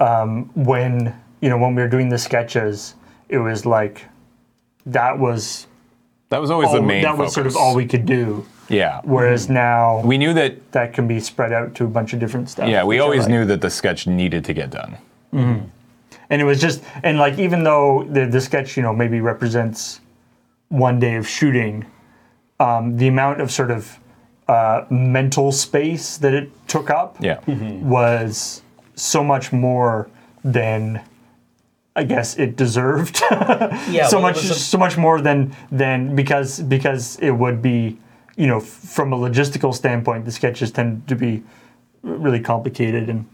um, 0.00 0.50
when 0.54 1.14
you 1.40 1.48
know 1.48 1.58
when 1.58 1.74
we 1.74 1.82
were 1.82 1.88
doing 1.88 2.08
the 2.08 2.18
sketches, 2.18 2.94
it 3.28 3.38
was 3.38 3.66
like 3.66 4.06
that 4.86 5.18
was 5.18 5.66
That 6.30 6.40
was 6.40 6.50
always 6.50 6.68
all, 6.68 6.76
the 6.76 6.82
main. 6.82 7.02
that 7.02 7.16
was 7.18 7.34
sort 7.34 7.46
of 7.46 7.56
all 7.56 7.74
we 7.74 7.86
could 7.86 8.06
do. 8.06 8.46
Yeah. 8.68 9.00
Whereas 9.04 9.50
now 9.50 10.00
We 10.04 10.16
knew 10.16 10.32
that. 10.34 10.70
that 10.72 10.92
can 10.94 11.08
be 11.08 11.18
spread 11.18 11.52
out 11.52 11.74
to 11.74 11.84
a 11.84 11.88
bunch 11.88 12.12
of 12.12 12.20
different 12.20 12.48
stuff. 12.48 12.68
Yeah, 12.68 12.84
we 12.84 13.00
always 13.00 13.22
like. 13.22 13.30
knew 13.30 13.44
that 13.46 13.60
the 13.60 13.70
sketch 13.70 14.06
needed 14.06 14.44
to 14.44 14.52
get 14.54 14.70
done. 14.70 14.96
and 15.32 16.40
it 16.40 16.44
was 16.44 16.60
just 16.60 16.82
and 17.02 17.18
like 17.18 17.38
even 17.38 17.64
though 17.64 18.04
the 18.08 18.26
the 18.26 18.40
sketch 18.40 18.76
you 18.76 18.82
know 18.82 18.92
maybe 18.94 19.20
represents 19.20 20.00
one 20.68 20.98
day 21.00 21.16
of 21.16 21.28
shooting, 21.28 21.84
um, 22.60 22.96
the 22.96 23.08
amount 23.08 23.40
of 23.40 23.50
sort 23.50 23.70
of 23.72 23.98
uh, 24.50 24.84
mental 24.90 25.52
space 25.52 26.18
that 26.22 26.34
it 26.34 26.48
took 26.66 26.90
up 26.90 27.16
Yeah. 27.20 27.38
was 27.96 28.62
so 28.96 29.22
much 29.24 29.52
more 29.52 30.08
than 30.44 31.00
I 31.96 32.04
guess 32.04 32.38
it 32.38 32.56
deserved. 32.56 33.16
Yeah. 33.90 34.06
so 34.08 34.16
well, 34.16 34.28
much 34.28 34.38
a- 34.44 34.54
so 34.54 34.78
much 34.78 34.96
more 34.96 35.20
than 35.20 35.38
than 35.82 36.14
because 36.16 36.60
because 36.76 37.18
it 37.28 37.30
would 37.42 37.60
be 37.62 37.78
you 38.36 38.46
know 38.50 38.58
f- 38.58 38.64
from 38.96 39.12
a 39.12 39.16
logistical 39.26 39.72
standpoint 39.74 40.24
the 40.24 40.32
sketches 40.32 40.70
tend 40.72 41.06
to 41.08 41.14
be 41.16 41.42
really 42.02 42.40
complicated 42.40 43.08
and 43.12 43.24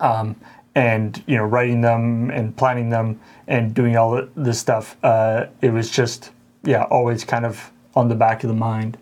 um, 0.00 0.36
and 0.74 1.22
you 1.26 1.36
know 1.36 1.44
writing 1.54 1.80
them 1.82 2.30
and 2.30 2.56
planning 2.56 2.90
them 2.90 3.18
and 3.46 3.74
doing 3.74 3.96
all 3.96 4.16
th- 4.16 4.28
this 4.36 4.58
stuff 4.58 4.96
uh, 5.02 5.46
it 5.60 5.70
was 5.72 5.90
just 5.90 6.30
yeah 6.64 6.82
always 6.90 7.24
kind 7.24 7.44
of 7.46 7.70
on 7.94 8.08
the 8.08 8.14
back 8.14 8.42
of 8.44 8.48
the 8.48 8.54
mind. 8.54 8.96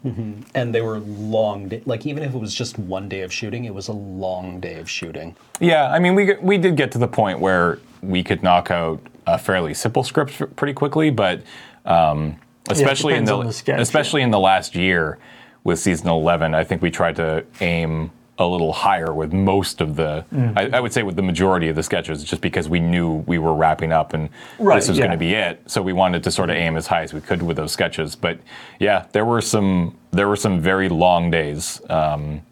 And 0.55 0.75
they 0.75 0.81
were 0.81 0.99
long 1.01 1.69
day, 1.69 1.83
like 1.87 2.07
even 2.07 2.23
if 2.23 2.35
it 2.35 2.39
was 2.39 2.55
just 2.55 2.79
one 2.79 3.09
day 3.09 3.21
of 3.21 3.33
shooting 3.33 3.65
it 3.65 3.75
was 3.75 3.89
a 3.89 3.93
long 3.93 4.61
day 4.61 4.79
of 4.79 4.91
shooting. 4.91 5.37
Yeah, 5.61 5.91
I 5.91 5.99
mean, 5.99 6.15
we 6.15 6.35
we 6.41 6.59
did 6.59 6.77
get 6.77 6.93
to 6.93 6.99
the 6.99 7.09
point 7.09 7.41
where 7.41 7.79
we 8.03 8.23
could 8.23 8.43
knock 8.43 8.71
out 8.71 9.01
a 9.27 9.39
fairly 9.39 9.75
simple 9.75 10.03
script 10.03 10.57
pretty 10.57 10.73
quickly, 10.73 11.11
but 11.11 11.43
um, 11.85 12.37
especially 12.69 13.15
in 13.15 13.25
the, 13.25 13.43
the 13.43 13.53
sketch, 13.53 13.81
especially 13.81 14.23
in 14.23 14.31
the 14.31 14.41
last 14.41 14.75
year 14.75 15.19
with 15.65 15.79
season 15.79 16.09
eleven, 16.09 16.55
I 16.55 16.65
think 16.65 16.83
we 16.83 16.91
tried 16.91 17.17
to 17.17 17.45
aim 17.61 18.11
a 18.41 18.47
little 18.47 18.73
higher 18.73 19.15
with 19.15 19.33
most 19.33 19.81
of 19.81 19.95
the. 19.95 20.25
Mm. 20.35 20.59
I, 20.59 20.79
I 20.79 20.81
would 20.81 20.93
say 20.93 21.05
with 21.05 21.15
the 21.15 21.23
majority 21.23 21.69
of 21.69 21.77
the 21.77 21.83
sketches, 21.83 22.25
just 22.25 22.43
because 22.43 22.69
we 22.69 22.81
knew 22.81 23.23
we 23.27 23.39
were 23.39 23.55
wrapping 23.55 23.93
up 23.93 24.13
and 24.13 24.29
Right, 24.59 24.77
this 24.77 24.89
was 24.89 24.99
yeah. 24.99 25.05
going 25.05 25.13
to 25.13 25.19
be 25.19 25.35
it. 25.35 25.63
So 25.71 25.83
we 25.83 25.93
wanted 25.93 26.25
to 26.25 26.31
sort 26.33 26.51
of 26.51 26.57
aim 26.57 26.77
as 26.77 26.89
high 26.89 27.03
as 27.03 27.15
we 27.15 27.21
could 27.21 27.43
with 27.43 27.57
those 27.57 27.71
sketches. 27.71 28.17
But 28.17 28.41
yeah, 28.81 29.07
there 29.13 29.25
were 29.25 29.41
some 29.41 29.97
there 30.11 30.27
were 30.27 30.37
some 30.37 30.61
very 30.61 30.89
long 30.89 31.31
days. 31.31 31.81
Um, 31.89 32.43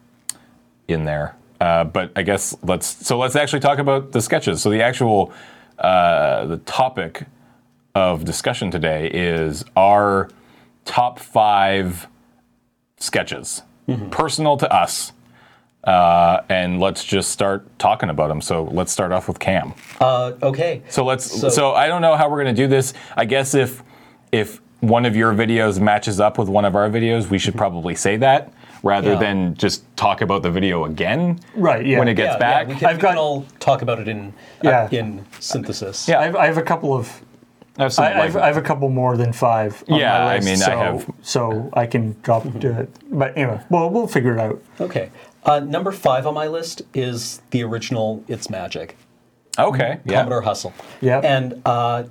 in 0.89 1.05
there. 1.05 1.37
Uh, 1.61 1.85
but 1.85 2.11
I 2.17 2.23
guess 2.23 2.57
let's 2.63 3.07
so 3.07 3.19
let's 3.19 3.37
actually 3.37 3.61
talk 3.61 3.79
about 3.79 4.13
the 4.13 4.23
sketches. 4.23 4.63
So 4.63 4.71
the 4.71 4.83
actual 4.83 5.33
uh, 5.79 6.47
the 6.47 6.57
topic 6.59 7.27
of 7.95 8.25
discussion 8.25 8.71
today 8.71 9.11
is 9.13 9.65
our 9.77 10.31
top 10.85 11.19
five 11.19 12.09
sketches, 12.99 13.63
personal 14.11 14.57
to 14.57 14.73
us. 14.73 15.13
Uh, 15.89 16.43
and 16.51 16.81
let's 16.81 17.03
just 17.03 17.31
start 17.31 17.67
talking 17.79 18.11
about 18.11 18.29
them. 18.29 18.43
So 18.43 18.65
let's 18.65 18.93
start 18.93 19.11
off 19.11 19.27
with 19.27 19.39
Cam. 19.39 19.73
uh, 20.01 20.33
okay 20.43 20.83
So 20.91 21.03
let's. 21.03 21.25
So, 21.41 21.49
So- 21.49 21.73
I 21.73 21.87
don't 21.89 22.03
know 22.03 22.15
how 22.15 22.29
we're 22.29 22.43
going 22.43 22.55
to 22.55 22.63
do 22.63 22.69
this. 22.69 22.93
I 23.17 23.25
guess 23.25 23.55
if 23.55 23.83
if 24.31 24.61
one 24.81 25.07
of 25.07 25.17
your 25.17 25.33
videos 25.33 25.81
matches 25.81 26.21
up 26.21 26.37
with 26.37 26.49
one 26.51 26.67
of 26.67 26.77
our 26.77 26.91
videos, 26.91 27.31
we 27.31 27.39
should 27.39 27.57
probably 27.57 27.95
say 27.95 28.17
that 28.19 28.53
rather 28.83 29.13
Yeah. 29.15 29.19
than 29.19 29.55
just 29.55 29.83
talk 29.97 30.21
about 30.21 30.43
the 30.43 30.51
video 30.51 30.85
again. 30.85 31.41
Right, 31.57 31.85
yeah. 31.87 31.99
When 31.99 32.07
it 32.09 32.15
gets 32.15 32.35
yeah, 32.35 32.39
back. 32.39 32.69
yeah, 32.69 32.75
we 32.75 32.79
can, 32.81 32.89
I've 32.91 32.97
we 32.97 33.03
got- 33.03 33.09
can 33.09 33.19
all 33.19 33.47
talk 33.59 33.81
about 33.83 33.99
it 33.99 34.09
in 34.09 34.35
Yeah. 34.63 34.83
uh, 34.83 34.89
in 34.91 35.25
synthesis 35.41 36.07
Yeah. 36.07 36.21
I 36.21 36.25
have, 36.25 36.37
I 36.37 36.47
have 36.47 36.59
a 36.59 36.63
couple 36.63 36.93
of 36.93 37.23
I 37.79 37.85
have 37.85 37.93
some, 37.93 38.05
I, 38.05 38.09
I, 38.09 38.11
have, 38.27 38.35
like- 38.35 38.43
I 38.45 38.47
have 38.49 38.57
a 38.57 38.63
couple 38.63 38.89
more 38.91 39.17
than 39.17 39.33
five. 39.33 39.83
On 39.89 39.99
Yeah, 39.99 40.11
my 40.19 40.33
I 40.33 40.37
list, 40.37 40.47
mean, 40.47 40.63
I 40.63 40.67
so, 40.67 40.79
have- 40.79 41.11
So 41.23 41.71
I 41.73 41.87
can 41.87 42.15
drop 42.23 42.43
to 42.61 42.81
it. 42.81 42.89
But 43.11 43.37
anyway, 43.39 43.61
well, 43.71 43.89
we'll 43.89 44.07
figure 44.09 44.35
it 44.35 44.41
out. 44.41 44.61
okay 44.81 45.11
uh, 45.49 45.61
number 45.61 45.91
five 45.93 46.27
on 46.27 46.35
my 46.35 46.47
list 46.47 46.83
is 46.95 47.41
the 47.51 47.63
original 47.65 48.23
it's 48.29 48.49
magic 48.51 48.97
okay. 49.59 49.99
Yeah. 50.05 50.19
Commodore 50.19 50.43
Hustle. 50.43 50.73
Yep. 51.01 51.25
And 51.25 51.63
uh, 51.67 52.05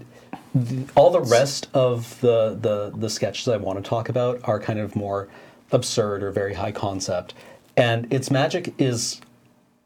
the, 0.53 0.85
all 0.95 1.11
the 1.11 1.21
rest 1.21 1.69
of 1.73 2.19
the, 2.21 2.57
the 2.59 2.91
the 2.95 3.09
sketches 3.09 3.47
I 3.47 3.57
want 3.57 3.81
to 3.83 3.87
talk 3.89 4.09
about 4.09 4.41
are 4.43 4.59
kind 4.59 4.79
of 4.79 4.95
more 4.95 5.27
absurd 5.71 6.23
or 6.23 6.31
very 6.31 6.53
high 6.53 6.71
concept. 6.71 7.33
And 7.75 8.11
its 8.11 8.31
magic 8.31 8.73
is 8.77 9.21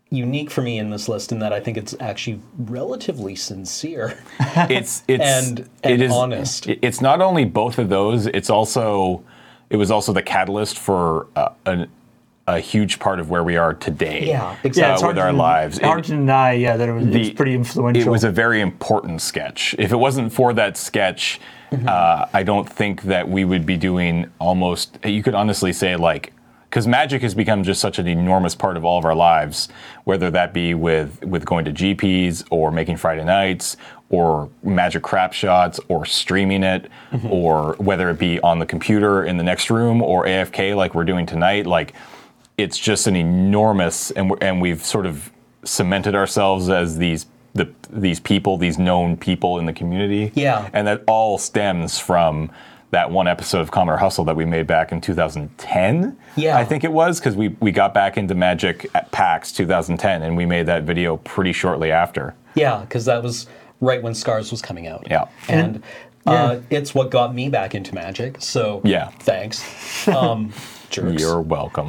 unique 0.09 0.49
for 0.49 0.61
me 0.61 0.77
in 0.77 0.89
this 0.89 1.07
list 1.07 1.31
in 1.31 1.39
that 1.39 1.53
I 1.53 1.59
think 1.59 1.77
it's 1.77 1.95
actually 1.99 2.41
relatively 2.57 3.35
sincere. 3.35 4.17
it's 4.39 5.03
it's 5.07 5.23
And- 5.23 5.59
it 5.59 5.67
and 5.83 6.01
is- 6.01 6.11
honest. 6.11 6.67
It's 6.67 7.01
not 7.01 7.21
only 7.21 7.45
both 7.45 7.77
of 7.77 7.89
those. 7.89 8.25
It's 8.27 8.49
also 8.49 9.23
it 9.69 9.77
was 9.77 9.91
also 9.91 10.13
the 10.13 10.23
catalyst 10.23 10.79
for 10.79 11.27
uh, 11.35 11.49
an, 11.65 11.89
a 12.47 12.59
huge 12.59 12.99
part 12.99 13.19
of 13.19 13.29
where 13.29 13.43
we 13.43 13.55
are 13.55 13.73
today. 13.73 14.21
Yeah, 14.25 14.27
Yeah, 14.51 14.55
exactly. 14.63 14.93
it's 14.93 15.03
uh, 15.03 15.07
with 15.07 15.17
our 15.19 15.31
to, 15.31 15.37
lives. 15.37 15.77
It- 15.77 15.85
Hard 15.85 16.03
to 16.05 16.11
deny, 16.11 16.53
yeah, 16.53 16.75
that 16.77 16.89
it 16.89 16.91
was 16.91 17.05
the- 17.05 17.21
it's 17.21 17.29
pretty 17.35 17.53
influential. 17.53 18.01
It 18.01 18.09
was 18.09 18.23
a 18.23 18.31
very 18.31 18.61
important 18.61 19.21
sketch. 19.21 19.75
If 19.77 19.91
it 19.91 19.97
wasn't 19.97 20.33
for 20.33 20.53
that 20.53 20.77
sketch, 20.77 21.39
Mm-hmm. 21.71 21.87
uh, 21.87 22.25
I 22.33 22.43
don't 22.43 22.67
think 22.69 23.03
that 23.03 23.29
we 23.29 23.45
would 23.45 23.65
be 23.65 23.77
doing 23.77 24.29
almost. 24.39 24.97
You 25.05 25.23
could 25.23 25.35
honestly 25.35 25.71
say 25.71 25.95
like. 25.95 26.33
Because 26.69 26.87
magic 26.87 27.21
has 27.21 27.33
become 27.35 27.63
just 27.63 27.79
such 27.81 27.99
an 27.99 28.07
enormous 28.07 28.55
part 28.55 28.77
of 28.77 28.85
all 28.85 28.97
of 28.97 29.03
our 29.03 29.13
lives, 29.15 29.67
whether 30.05 30.29
that 30.31 30.53
be 30.53 30.73
with 30.73 31.21
with 31.23 31.45
going 31.45 31.63
to 31.65 31.71
GPs 31.71 32.45
or 32.49 32.71
making 32.71 32.95
Friday 32.97 33.23
nights 33.25 33.75
or 34.09 34.49
magic 34.63 35.01
crap 35.03 35.31
shots 35.33 35.79
or 35.89 36.05
streaming 36.05 36.63
it, 36.63 36.89
Mm-hmm. 37.13 37.27
or 37.31 37.75
whether 37.77 38.09
it 38.09 38.19
be 38.19 38.39
on 38.41 38.59
the 38.59 38.65
computer 38.65 39.23
in 39.25 39.35
the 39.37 39.43
next 39.43 39.69
room 39.69 40.01
or 40.01 40.25
AFK 40.25 40.75
like 40.75 40.93
we're 40.95 41.03
doing 41.05 41.25
tonight. 41.25 41.65
Like 41.67 41.93
it's 42.61 42.77
just 42.77 43.07
an 43.07 43.15
enormous 43.15 44.11
and 44.11 44.29
we're, 44.29 44.37
and 44.41 44.61
we've 44.61 44.83
sort 44.83 45.05
of 45.05 45.31
cemented 45.63 46.15
ourselves 46.15 46.69
as 46.69 46.97
these 46.97 47.25
the 47.53 47.69
these 47.89 48.19
people 48.19 48.57
these 48.57 48.77
known 48.79 49.17
people 49.17 49.59
in 49.59 49.65
the 49.65 49.73
community 49.73 50.31
Yeah. 50.35 50.69
and 50.73 50.87
that 50.87 51.03
all 51.07 51.37
stems 51.37 51.99
from 51.99 52.49
that 52.91 53.09
one 53.09 53.27
episode 53.27 53.59
of 53.61 53.71
Commodore 53.71 53.97
Hustle 53.97 54.25
that 54.25 54.35
we 54.35 54.43
made 54.45 54.67
back 54.67 54.91
in 54.91 54.99
2010 55.01 56.17
Yeah. 56.35 56.57
I 56.57 56.63
think 56.65 56.83
it 56.83 56.91
was 56.91 57.19
because 57.19 57.35
we 57.35 57.49
we 57.59 57.71
got 57.71 57.93
back 57.93 58.17
into 58.17 58.35
Magic 58.35 58.89
at 58.95 59.11
PAX 59.11 59.51
2010 59.51 60.23
and 60.23 60.35
we 60.37 60.45
made 60.45 60.65
that 60.67 60.83
video 60.83 61.17
pretty 61.17 61.53
shortly 61.53 61.91
after 61.91 62.33
Yeah, 62.55 62.81
because 62.81 63.05
that 63.05 63.21
was 63.23 63.47
right 63.81 64.01
when 64.01 64.13
Scars 64.13 64.51
was 64.51 64.61
coming 64.61 64.87
out. 64.87 65.07
Yeah. 65.09 65.25
And 65.49 65.81
uh, 66.27 66.57
it's 66.69 66.93
what 66.93 67.09
got 67.09 67.33
me 67.33 67.49
back 67.49 67.73
into 67.75 67.95
Magic. 67.95 68.37
So 68.39 68.81
Yeah. 68.83 69.07
thanks. 69.21 70.07
Um, 70.07 70.53
jerks. 70.89 71.21
you're 71.21 71.41
welcome 71.41 71.87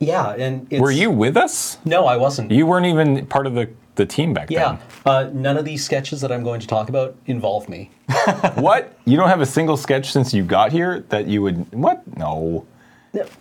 yeah, 0.00 0.30
and 0.34 0.66
it's, 0.70 0.80
were 0.80 0.90
you 0.92 1.10
with 1.10 1.36
us 1.36 1.78
No, 1.84 2.06
I 2.06 2.16
wasn't. 2.16 2.50
you 2.50 2.66
weren't 2.66 2.86
even 2.86 3.26
part 3.26 3.46
of 3.46 3.54
the 3.54 3.68
the 3.96 4.06
team 4.06 4.32
back 4.32 4.48
yeah, 4.50 4.76
then 4.76 4.78
Yeah, 5.06 5.12
uh, 5.12 5.30
none 5.32 5.56
of 5.56 5.64
these 5.64 5.84
sketches 5.84 6.20
that 6.20 6.30
I'm 6.30 6.44
going 6.44 6.60
to 6.60 6.68
talk 6.68 6.88
about 6.88 7.16
involve 7.26 7.68
me. 7.68 7.90
what 8.54 8.96
you 9.04 9.16
don't 9.16 9.28
have 9.28 9.40
a 9.40 9.46
single 9.46 9.76
sketch 9.76 10.12
since 10.12 10.32
you 10.32 10.44
got 10.44 10.70
here 10.70 11.00
that 11.08 11.26
you 11.26 11.42
would 11.42 11.72
what 11.72 12.02
no 12.16 12.64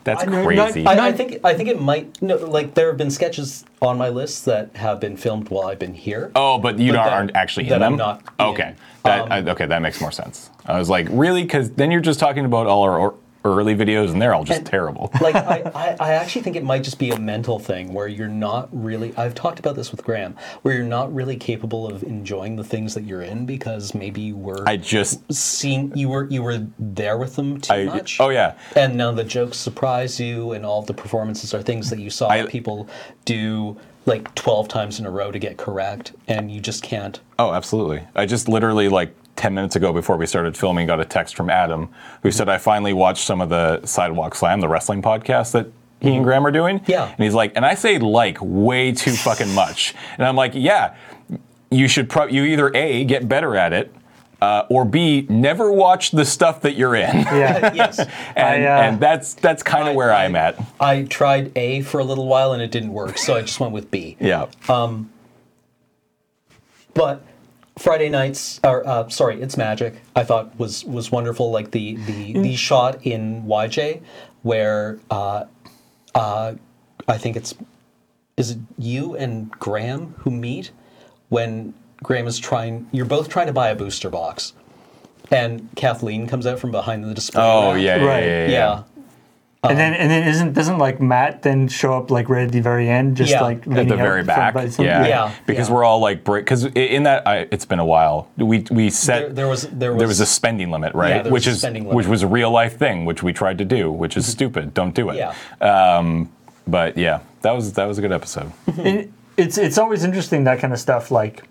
that's 0.03 0.23
I- 0.23 0.43
crazy 0.43 0.85
I, 0.87 1.09
I 1.09 1.11
think 1.11 1.39
I 1.43 1.53
think 1.53 1.69
it 1.69 1.79
might 1.79 2.19
no 2.23 2.37
like 2.37 2.73
there 2.73 2.87
have 2.87 2.97
been 2.97 3.11
sketches 3.11 3.65
on 3.81 3.97
my 3.99 4.09
list 4.09 4.45
that 4.45 4.75
have 4.75 4.99
been 4.99 5.15
filmed 5.17 5.49
while 5.49 5.67
I've 5.67 5.77
been 5.77 5.93
here. 5.93 6.31
Oh, 6.35 6.57
but 6.57 6.79
you 6.79 6.91
But 6.93 7.03
that- 7.03 7.13
aren't 7.13 7.35
actually 7.35 7.65
in 7.65 7.69
that 7.69 7.79
them. 7.79 7.93
I'm 7.93 7.97
not 7.97 8.21
in. 8.39 8.45
Okay, 8.47 8.75
that 9.03 9.31
I, 9.31 9.41
okay 9.51 9.65
that 9.67 9.81
makes 9.83 10.01
more 10.01 10.11
sense. 10.11 10.49
I 10.65 10.79
was 10.79 10.89
like, 10.89 11.07
really? 11.11 11.43
Because 11.43 11.69
then 11.71 11.91
you're 11.91 12.01
just 12.01 12.19
talking 12.19 12.45
about 12.45 12.65
all 12.65 12.81
our 12.83 12.97
or- 12.97 13.15
early 13.46 13.75
videos, 13.75 14.12
and 14.12 14.22
they're 14.22 14.34
all 14.34 14.44
just 14.44 14.60
And- 14.60 14.67
terrible. 14.67 15.10
like 15.22 15.36
I, 15.36 15.72
I, 15.75 15.96
I 16.00 16.13
actually 16.13 16.41
think 16.41 16.56
it 16.56 16.63
might 16.63 16.84
just 16.84 17.00
be 17.00 17.12
a 17.12 17.20
mental 17.20 17.60
thing 17.60 17.94
where 17.94 18.08
you're 18.08 18.27
not 18.27 18.70
really 18.72 19.15
I've 19.17 19.36
talked 19.36 19.60
about 19.60 19.75
this 19.75 19.91
with 19.91 20.03
Graham, 20.03 20.36
where 20.63 20.74
you're 20.74 20.84
not 20.84 21.13
really 21.13 21.36
capable 21.38 21.88
of 21.88 22.03
enjoying 22.03 22.56
the 22.56 22.63
things 22.63 22.94
that 22.96 23.03
you're 23.03 23.22
in 23.22 23.46
because 23.46 23.94
maybe 23.96 24.22
you 24.22 24.36
were 24.38 24.63
I 24.67 24.77
just 24.77 25.22
seeing 25.32 25.96
you 25.96 26.10
were 26.10 26.27
you 26.29 26.44
were 26.44 26.65
there 26.79 27.17
with 27.17 27.36
them 27.36 27.60
too 27.62 27.74
I- 27.74 27.86
much. 27.86 28.20
oh, 28.20 28.29
yeah. 28.29 28.58
And 28.75 28.96
now 28.96 29.12
the 29.12 29.24
jokes 29.24 29.58
surprise 29.58 30.20
you 30.20 30.51
and 30.53 30.65
all 30.65 30.82
the 30.82 30.94
performances 30.94 31.53
are 31.53 31.62
things 31.62 31.89
that 31.89 32.00
you 32.00 32.10
saw 32.10 32.27
I- 32.29 32.46
people 32.46 32.88
do 33.25 33.77
like 34.06 34.34
12 34.36 34.67
times 34.70 35.00
in 35.00 35.06
a 35.06 35.12
row 35.12 35.32
to 35.32 35.39
get 35.39 35.58
correct 35.58 36.13
and 36.29 36.50
you 36.50 36.62
just 36.62 36.82
can't. 36.84 37.20
oh, 37.39 37.53
absolutely. 37.53 38.03
I 38.15 38.25
just 38.25 38.48
literally 38.50 38.88
like. 38.89 39.13
10 39.38 39.53
minutes 39.53 39.75
ago 39.75 39.94
before 39.94 40.17
we 40.17 40.25
started 40.25 40.58
filming 40.58 40.88
got 40.88 41.00
a 41.00 41.06
text 41.06 41.36
from 41.36 41.50
adam 41.50 41.88
who 42.24 42.32
said 42.32 42.50
i 42.50 42.58
finally 42.58 42.91
watched 42.94 43.25
some 43.25 43.39
of 43.39 43.50
the 43.50 43.86
sidewalk 43.86 44.36
slam 44.36 44.60
the 44.60 44.67
wrestling 44.67 45.01
podcast 45.01 45.51
that 45.53 45.67
he 46.01 46.15
and 46.15 46.24
graham 46.25 46.46
are 46.46 46.51
doing 46.51 46.82
Yeah. 46.88 47.06
and 47.10 47.24
he's 47.24 47.34
like 47.34 47.53
and 47.56 47.65
i 47.65 47.74
say 47.75 47.98
like 48.00 48.38
way 48.41 48.91
too 48.91 49.12
fucking 49.13 49.53
much 49.53 49.96
and 50.17 50.25
i'm 50.27 50.36
like 50.36 50.51
yeah 50.56 50.96
you 51.72 51.88
should 51.88 52.10
pro- 52.10 52.27
you 52.27 52.44
either 52.46 52.72
a 52.75 53.03
get 53.06 53.27
better 53.29 53.56
at 53.56 53.74
it 53.74 53.94
uh, 54.39 54.65
or 54.70 54.86
b 54.86 55.25
never 55.29 55.72
watch 55.72 56.12
the 56.12 56.24
stuff 56.24 56.62
that 56.62 56.75
you're 56.75 56.96
in 56.96 57.15
yeah. 57.17 57.74
Yes. 57.75 57.98
and, 58.00 58.08
I, 58.38 58.63
uh, 58.67 58.82
and 58.84 59.00
that's 59.00 59.34
that's 59.34 59.63
kind 59.63 59.88
of 59.89 59.96
where 59.96 60.13
I- 60.13 60.25
I'm 60.25 60.36
at. 60.36 60.63
I 60.79 61.03
tried 61.03 61.51
A 61.58 61.82
for 61.82 62.00
a 62.00 62.03
little 62.03 62.27
while 62.27 62.53
and 62.53 62.62
it 62.62 62.70
didn't 62.70 62.94
work, 62.94 63.17
so 63.17 63.36
I 63.36 63.41
just 63.41 63.60
went 63.60 63.74
with 63.74 63.89
B. 63.89 64.15
Yeah. 64.20 64.46
Um, 64.70 65.10
But 66.94 67.24
Friday 67.77 68.10
nights, 68.10 68.60
or 68.63 68.88
uh, 68.88 69.07
sorry, 69.10 69.41
it's 69.41 69.55
magic. 69.57 70.01
I 70.15 70.24
thought 70.24 70.57
was 70.60 70.84
was 70.86 71.12
wonderful. 71.12 71.51
Like 71.51 71.72
the 71.72 71.96
the 71.96 72.34
the 72.34 72.55
shot 72.55 73.05
in 73.05 73.43
YJ 73.43 74.01
where 74.43 75.00
uh, 75.12 75.46
uh, 76.15 76.53
I 77.07 77.17
think 77.17 77.36
it's 77.36 77.53
is 78.38 78.51
it 78.51 78.57
you 78.77 79.15
and 79.15 79.51
Graham 79.51 80.15
who 80.19 80.31
meet 80.31 80.72
when 81.29 81.74
Graham 82.03 82.27
is 82.27 82.39
trying. 82.39 82.88
You're 82.91 83.05
both 83.05 83.29
trying 83.29 83.48
to 83.48 83.53
buy 83.53 83.69
a 83.69 83.75
booster 83.75 84.10
box, 84.10 84.53
and 85.31 85.69
Kathleen 85.75 86.27
comes 86.27 86.48
out 86.48 86.60
from 86.60 86.72
behind 86.72 87.03
the 87.03 87.13
display. 87.13 87.43
oh 87.43 87.74
rack. 87.74 87.81
yeah, 87.81 87.96
yeah, 87.98 88.05
Right. 88.05 88.24
yeah, 88.24 88.48
yeah, 88.48 88.84
yeah. 89.63 89.69
and 89.71 89.79
then 89.79 89.93
and 89.93 90.11
then 90.11 90.27
isn't 90.27 90.53
doesn't 90.53 90.77
like 90.77 91.01
Matt 91.01 91.41
then 91.41 91.67
show 91.67 91.93
up 91.93 92.11
like 92.11 92.29
right 92.29 92.43
at 92.43 92.51
the 92.51 92.59
very 92.59 92.89
end, 92.89 93.17
just 93.17 93.31
Yeah. 93.31 93.41
like 93.41 93.67
At 93.67 93.87
the 93.87 93.95
very 93.95 94.23
back, 94.23 94.53
by 94.53 94.65
yeah, 94.65 95.05
Yeah, 95.05 95.33
because 95.45 95.69
yeah. 95.69 95.75
we're 95.75 95.83
all 95.83 95.99
like 95.99 96.23
break. 96.23 96.45
Because 96.45 96.65
in 96.65 97.03
that, 97.03 97.27
I, 97.27 97.47
it's 97.51 97.65
been 97.65 97.79
a 97.79 97.85
while. 97.85 98.29
We 98.37 98.65
we 98.71 98.89
set 98.89 99.19
There, 99.19 99.29
there 99.33 99.47
was 99.47 99.63
there 99.69 99.91
was 99.93 99.99
there 99.99 100.07
was 100.07 100.19
a 100.19 100.25
spending 100.25 100.71
limit, 100.71 100.93
right? 100.93 101.09
Yeah, 101.09 101.21
there 101.23 101.31
which 101.31 101.47
was 101.47 101.55
a 101.55 101.57
is 101.57 101.61
spending 101.61 101.85
which 101.85 102.07
was 102.07 102.23
a 102.23 102.27
real 102.27 102.51
life 102.51 102.77
thing, 102.77 103.05
which 103.05 103.23
we 103.23 103.33
tried 103.33 103.57
to 103.57 103.65
do, 103.65 103.91
which 103.91 104.15
is 104.15 104.27
stupid. 104.27 104.73
Don't 104.73 104.93
do 104.93 105.09
it. 105.09 105.15
Yeah. 105.15 105.33
Um, 105.61 106.29
but 106.67 106.97
yeah, 106.97 107.21
that 107.41 107.51
was 107.53 107.73
that 107.73 107.85
was 107.85 107.97
a 107.97 108.01
good 108.01 108.11
episode. 108.11 108.51
it, 108.67 109.09
it's 109.37 109.57
it's 109.57 109.77
always 109.77 110.03
interesting 110.03 110.43
that 110.43 110.59
kind 110.59 110.73
of 110.73 110.79
stuff. 110.79 111.11
Like 111.11 111.43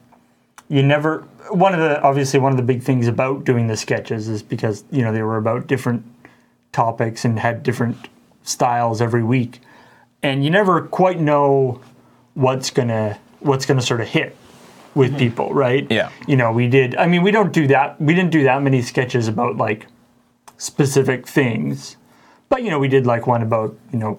you 0.68 0.82
never 0.82 1.25
one 1.50 1.75
of 1.75 1.80
the 1.80 2.00
obviously 2.02 2.40
one 2.40 2.52
of 2.52 2.56
the 2.56 2.62
big 2.62 2.82
things 2.82 3.06
about 3.08 3.44
doing 3.44 3.66
the 3.66 3.76
sketches 3.76 4.28
is 4.28 4.42
because 4.42 4.84
you 4.90 5.02
know 5.02 5.12
they 5.12 5.22
were 5.22 5.36
about 5.36 5.66
different 5.66 6.04
topics 6.73 7.25
and 7.25 7.38
had 7.38 7.62
different 7.62 8.08
styles 8.42 9.00
every 9.00 9.25
week, 9.25 9.61
and 10.23 10.44
you 10.44 10.50
never 10.50 10.82
quite 10.82 11.20
know 11.20 11.80
what's 12.35 12.70
gonna 12.70 13.18
what's 13.40 13.66
gonna 13.66 13.82
sort 13.82 14.00
of 14.00 14.08
hit 14.08 14.37
with 14.94 15.11
mm-hmm. 15.11 15.18
people, 15.18 15.54
right? 15.54 15.87
Yeah. 15.90 16.11
You 16.26 16.37
know, 16.37 16.52
we 16.52 16.68
did. 16.68 16.96
I 16.96 17.06
mean, 17.06 17.23
we 17.23 17.30
don't 17.30 17.52
do 17.52 17.66
that. 17.68 18.00
We 18.00 18.14
didn't 18.14 18.30
do 18.30 18.44
that 18.44 18.62
many 18.62 18.82
sketches 18.82 19.28
about 19.28 19.56
like 19.56 19.87
specific 20.56 21.26
things, 21.26 21.96
but 22.49 22.62
you 22.62 22.70
know, 22.70 22.78
we 22.78 22.88
did 22.88 23.06
like 23.06 23.26
one 23.26 23.42
about 23.42 23.76
you 23.92 23.99
know 23.99 24.18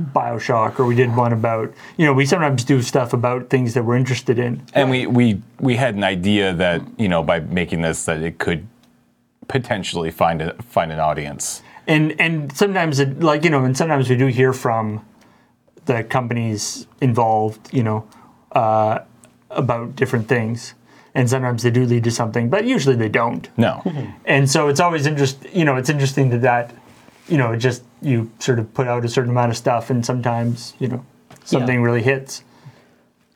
Bioshock, 0.00 0.78
or 0.78 0.84
we 0.84 0.94
did 0.94 1.14
one 1.16 1.32
about 1.32 1.72
you 1.96 2.06
know 2.06 2.12
we 2.12 2.24
sometimes 2.24 2.62
do 2.62 2.82
stuff 2.82 3.12
about 3.12 3.50
things 3.50 3.74
that 3.74 3.84
we're 3.84 3.96
interested 3.96 4.38
in. 4.38 4.62
And 4.74 4.90
we, 4.90 5.06
we 5.06 5.42
we 5.58 5.76
had 5.76 5.94
an 5.94 6.04
idea 6.04 6.52
that 6.54 6.82
you 6.98 7.08
know 7.08 7.22
by 7.22 7.40
making 7.40 7.80
this 7.80 8.04
that 8.04 8.22
it 8.22 8.38
could 8.38 8.66
potentially 9.48 10.10
find 10.10 10.42
a 10.42 10.54
find 10.62 10.92
an 10.92 11.00
audience. 11.00 11.62
And 11.88 12.14
and 12.20 12.52
sometimes 12.56 13.00
it 13.00 13.20
like 13.20 13.42
you 13.44 13.50
know 13.50 13.64
and 13.64 13.76
sometimes 13.76 14.08
we 14.08 14.16
do 14.16 14.26
hear 14.26 14.52
from 14.52 15.04
the 15.86 16.04
companies 16.04 16.86
involved 17.00 17.72
you 17.72 17.82
know 17.82 18.06
uh, 18.52 18.98
about 19.50 19.96
different 19.96 20.28
things 20.28 20.74
and 21.14 21.28
sometimes 21.28 21.62
they 21.62 21.70
do 21.70 21.84
lead 21.84 22.04
to 22.04 22.10
something 22.10 22.48
but 22.50 22.64
usually 22.66 22.94
they 22.96 23.08
don't 23.08 23.48
No. 23.56 23.82
and 24.24 24.48
so 24.50 24.68
it's 24.68 24.80
always 24.80 25.06
interest 25.06 25.38
you 25.52 25.64
know 25.64 25.76
it's 25.76 25.88
interesting 25.90 26.28
that 26.30 26.42
that 26.42 26.74
you 27.28 27.38
know 27.38 27.52
it 27.52 27.58
just 27.58 27.82
you 28.02 28.30
sort 28.38 28.58
of 28.58 28.72
put 28.74 28.86
out 28.86 29.04
a 29.04 29.08
certain 29.08 29.30
amount 29.30 29.50
of 29.50 29.56
stuff 29.56 29.90
and 29.90 30.04
sometimes 30.04 30.74
you 30.78 30.88
know 30.88 31.04
something 31.44 31.82
really 31.82 32.02
hits 32.02 32.44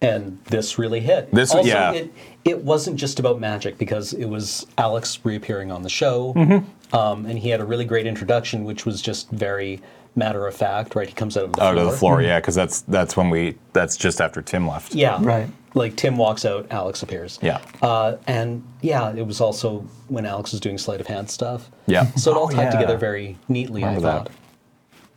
and 0.01 0.39
this 0.47 0.79
really 0.81 0.99
hit. 1.01 1.31
This- 1.33 1.55
also, 1.55 1.69
yeah. 1.69 1.93
it 1.93 2.13
it 2.45 2.65
wasn't 2.65 2.97
just 2.97 3.21
about 3.21 3.39
magic 3.39 3.79
because 3.79 4.13
it 4.13 4.25
was 4.27 4.67
Alex 4.77 5.21
reappearing 5.25 5.71
on 5.71 5.83
the 5.83 5.89
show, 5.89 6.35
Mm-hmm. 6.35 6.67
Um, 6.93 7.27
and 7.27 7.39
he 7.39 7.49
had 7.51 7.61
a 7.61 7.65
really 7.65 7.85
great 7.85 8.07
introduction, 8.07 8.65
which 8.65 8.85
was 8.87 9.01
just 9.03 9.31
very 9.31 9.81
matter 10.15 10.47
of 10.47 10.55
fact. 10.55 10.95
Right, 10.95 11.09
he 11.09 11.15
comes 11.15 11.37
out 11.37 11.45
of 11.45 11.53
the 11.55 11.63
Out 11.63 11.75
floor. 11.75 11.85
of 11.87 11.91
the 11.91 11.97
floor, 11.97 12.23
yeah, 12.23 12.39
because 12.41 12.55
that's 12.55 12.83
that's 12.83 13.17
when 13.17 13.31
we 13.31 13.57
that's 13.73 13.97
just 13.97 14.21
after 14.21 14.43
Tim 14.43 14.67
left. 14.69 14.95
Yeah, 14.95 15.19
Right. 15.23 15.49
Like 15.75 15.97
Tim 15.97 16.19
walks 16.19 16.45
out, 16.45 16.67
Alex 16.71 17.03
appears. 17.03 17.39
Yeah. 17.41 17.59
uh, 17.81 18.17
and 18.27 18.63
yeah, 18.83 19.11
it 19.15 19.27
was 19.27 19.41
also 19.41 19.79
when 20.09 20.27
Alex 20.27 20.51
was 20.53 20.61
doing 20.61 20.77
sleight 20.77 21.01
of 21.01 21.07
hand 21.07 21.31
stuff. 21.31 21.71
Yeah. 21.87 22.05
so 22.15 22.31
it 22.31 22.37
all 22.37 22.45
Oh, 22.49 22.51
tied 22.51 22.65
yeah. 22.65 22.71
together 22.73 22.99
very 22.99 23.39
neatly. 23.49 23.83
Remember 23.83 24.07
I 24.07 24.13
that. 24.13 24.19
thought. 24.25 24.31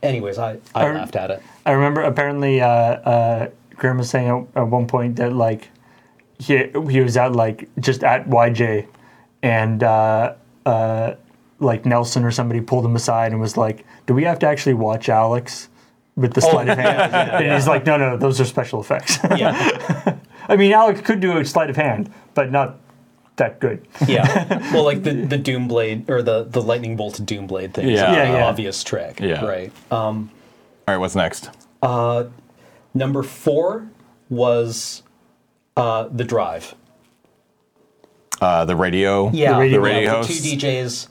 Anyways, 0.02 0.38
I 0.38 0.56
I 0.74 0.86
Are- 0.86 0.94
laughed 0.94 1.14
at 1.16 1.30
it. 1.30 1.42
I 1.66 1.72
remember 1.72 2.00
apparently 2.02 2.62
uh, 2.62 2.68
uh, 2.68 3.48
Graham 3.74 3.98
was 3.98 4.08
saying 4.08 4.28
at, 4.54 4.62
at 4.62 4.68
one 4.68 4.86
point 4.86 5.16
that 5.16 5.34
like 5.34 5.68
he 6.38 6.68
he 6.88 7.00
was 7.00 7.18
at 7.18 7.32
like 7.32 7.68
just 7.80 8.02
at 8.02 8.26
YJ 8.26 8.86
and 9.42 9.82
uh, 9.82 10.34
uh, 10.64 11.14
like 11.58 11.84
Nelson 11.86 12.24
or 12.24 12.30
somebody 12.30 12.60
pulled 12.60 12.84
him 12.84 12.96
aside 12.96 13.32
and 13.32 13.40
was 13.40 13.56
like, 13.56 13.84
"Do 14.06 14.14
we 14.14 14.24
have 14.24 14.38
to 14.40 14.46
actually 14.46 14.74
watch 14.74 15.08
Alex 15.08 15.68
with 16.16 16.32
the 16.32 16.40
sleight 16.40 16.68
of 16.68 16.78
hand, 16.78 17.12
yeah, 17.12 17.26
yeah, 17.26 17.38
and 17.40 17.52
he's 17.52 17.68
like, 17.68 17.84
no, 17.84 17.98
no, 17.98 18.16
those 18.16 18.40
are 18.40 18.46
special 18.46 18.80
effects. 18.80 19.18
Yeah, 19.36 20.16
I 20.48 20.56
mean, 20.56 20.72
Alex 20.72 21.02
could 21.02 21.20
do 21.20 21.36
a 21.36 21.44
sleight 21.44 21.68
of 21.68 21.76
hand, 21.76 22.10
but 22.34 22.50
not 22.50 22.78
that 23.36 23.60
good. 23.60 23.86
yeah. 24.06 24.70
Well, 24.72 24.82
like 24.84 25.02
the 25.02 25.12
the 25.12 25.36
doom 25.36 25.68
blade 25.68 26.08
or 26.10 26.22
the 26.22 26.44
the 26.44 26.62
lightning 26.62 26.96
bolt 26.96 27.20
doom 27.26 27.46
blade 27.46 27.74
thing. 27.74 27.86
Yeah. 27.88 27.92
is 27.92 28.16
Yeah, 28.16 28.22
an 28.24 28.32
yeah. 28.32 28.46
obvious 28.46 28.82
trick. 28.82 29.20
Yeah. 29.20 29.44
Right. 29.44 29.72
Um, 29.92 30.30
All 30.88 30.94
right, 30.94 30.96
what's 30.98 31.14
next? 31.14 31.50
Uh, 31.82 32.24
number 32.94 33.22
four 33.22 33.88
was 34.30 35.02
uh, 35.76 36.08
the 36.10 36.24
drive. 36.24 36.74
Uh, 38.40 38.64
the 38.64 38.76
radio. 38.76 39.30
Yeah, 39.32 39.52
The 39.52 39.58
radio 39.58 39.72
The 39.76 39.80
radio 39.80 40.10
the 40.10 40.16
hosts. 40.16 40.42
two 40.50 40.56
DJs. 40.56 41.08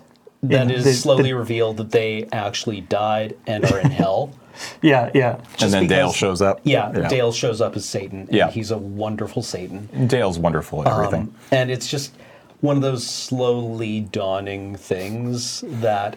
That 0.49 0.63
In 0.63 0.71
is 0.71 0.83
the- 0.83 0.93
slowly 0.93 1.23
the- 1.23 1.33
revealed 1.33 1.77
that 1.77 1.91
they 1.91 2.27
actually 2.31 2.81
died 2.81 3.35
and 3.47 3.65
are 3.65 3.79
in 3.79 3.91
hell. 3.91 4.31
Yeah, 4.81 5.11
yeah. 5.13 5.35
and 5.35 5.57
just 5.57 5.71
then 5.73 5.87
Dale 5.87 6.13
shows 6.13 6.41
up. 6.41 6.61
Yeah, 6.63 6.89
Dale 7.09 7.33
shows 7.33 7.59
up 7.59 7.75
as 7.75 7.83
Satan, 7.83 8.19
and 8.21 8.33
Yeah. 8.33 8.49
he's 8.49 8.71
a 8.71 8.77
wonderful 8.77 9.41
Satan. 9.43 9.89
Dale's 10.07 10.39
wonderful 10.39 10.81
at 10.81 10.87
everything. 10.93 11.23
Um, 11.23 11.35
and 11.51 11.69
it's 11.69 11.87
just 11.87 12.13
one 12.61 12.77
of 12.77 12.81
those 12.81 13.05
slowly 13.05 13.99
dawning 13.99 14.77
things 14.77 15.61
that 15.67 16.15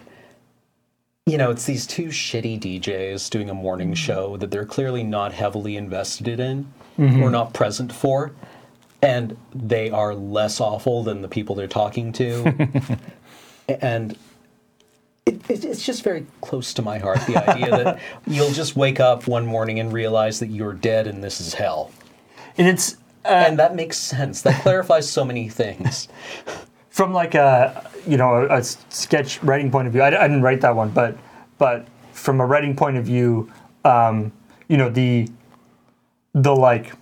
you 1.27 1.37
know 1.37 1.51
it's 1.51 1.65
these 1.65 1.85
two 1.85 2.07
shitty 2.07 2.61
djs 2.61 3.29
doing 3.29 3.51
a 3.51 3.55
morning 3.55 3.93
show 3.93 4.37
that 4.37 4.53
they're 4.53 4.65
clearly 4.65 5.03
not 5.03 5.33
heavily 5.33 5.77
invested 5.77 6.39
in 6.39 6.73
or 6.99 7.31
not 7.31 7.53
present 7.53 7.93
for 7.93 8.31
and 9.03 9.37
they 9.55 9.91
are 9.91 10.15
less 10.15 10.61
awful 10.61 11.03
than 11.03 11.23
the 11.23 11.29
people 11.29 11.55
they're 11.57 11.67
talking 11.67 12.13
to 12.13 12.69
and 13.69 14.17
it, 15.27 15.51
it, 15.51 15.65
it's 15.65 15.85
just 15.85 16.03
very 16.03 16.27
close 16.41 16.73
to 16.75 16.83
my 16.83 16.99
heart 16.99 17.21
the 17.27 17.37
idea 17.37 17.71
that 17.71 18.01
you'll 18.27 18.53
just 18.53 18.77
wake 18.77 18.99
up 18.99 19.27
one 19.27 19.47
morning 19.47 19.79
and 19.79 19.93
realize 19.93 20.41
that 20.41 20.49
you're 20.49 20.73
dead 20.73 21.07
and 21.07 21.23
this 21.23 21.41
is 21.41 21.55
hell. 21.55 21.91
And 22.57 22.67
it's 22.67 22.97
and 23.25 23.59
that 23.59 23.75
makes 23.75 23.99
sense. 23.99 24.43
That 24.43 24.63
clarifies 24.63 25.09
so 25.09 25.25
many 25.25 25.49
things. 25.49 26.09
From 26.91 27.13
like 27.13 27.35
a 27.35 27.89
you 28.07 28.17
know 28.17 28.47
a, 28.47 28.59
a 28.59 28.63
sketch 28.63 29.43
writing 29.43 29.71
point 29.71 29.87
of 29.87 29.93
view. 29.93 30.03
I, 30.03 30.09
I 30.09 30.27
didn't 30.27 30.43
write 30.43 30.63
that 30.63 30.75
one, 30.75 30.91
but 30.91 31.17
but 31.59 31.87
from 32.13 32.41
a 32.41 32.47
writing 32.47 32.75
point 32.75 32.97
of 32.97 33.05
view, 33.05 33.53
um, 33.85 34.33
you 34.67 34.77
know 34.77 34.91
the 34.91 35.29
the 36.33 36.57
like 36.57 36.93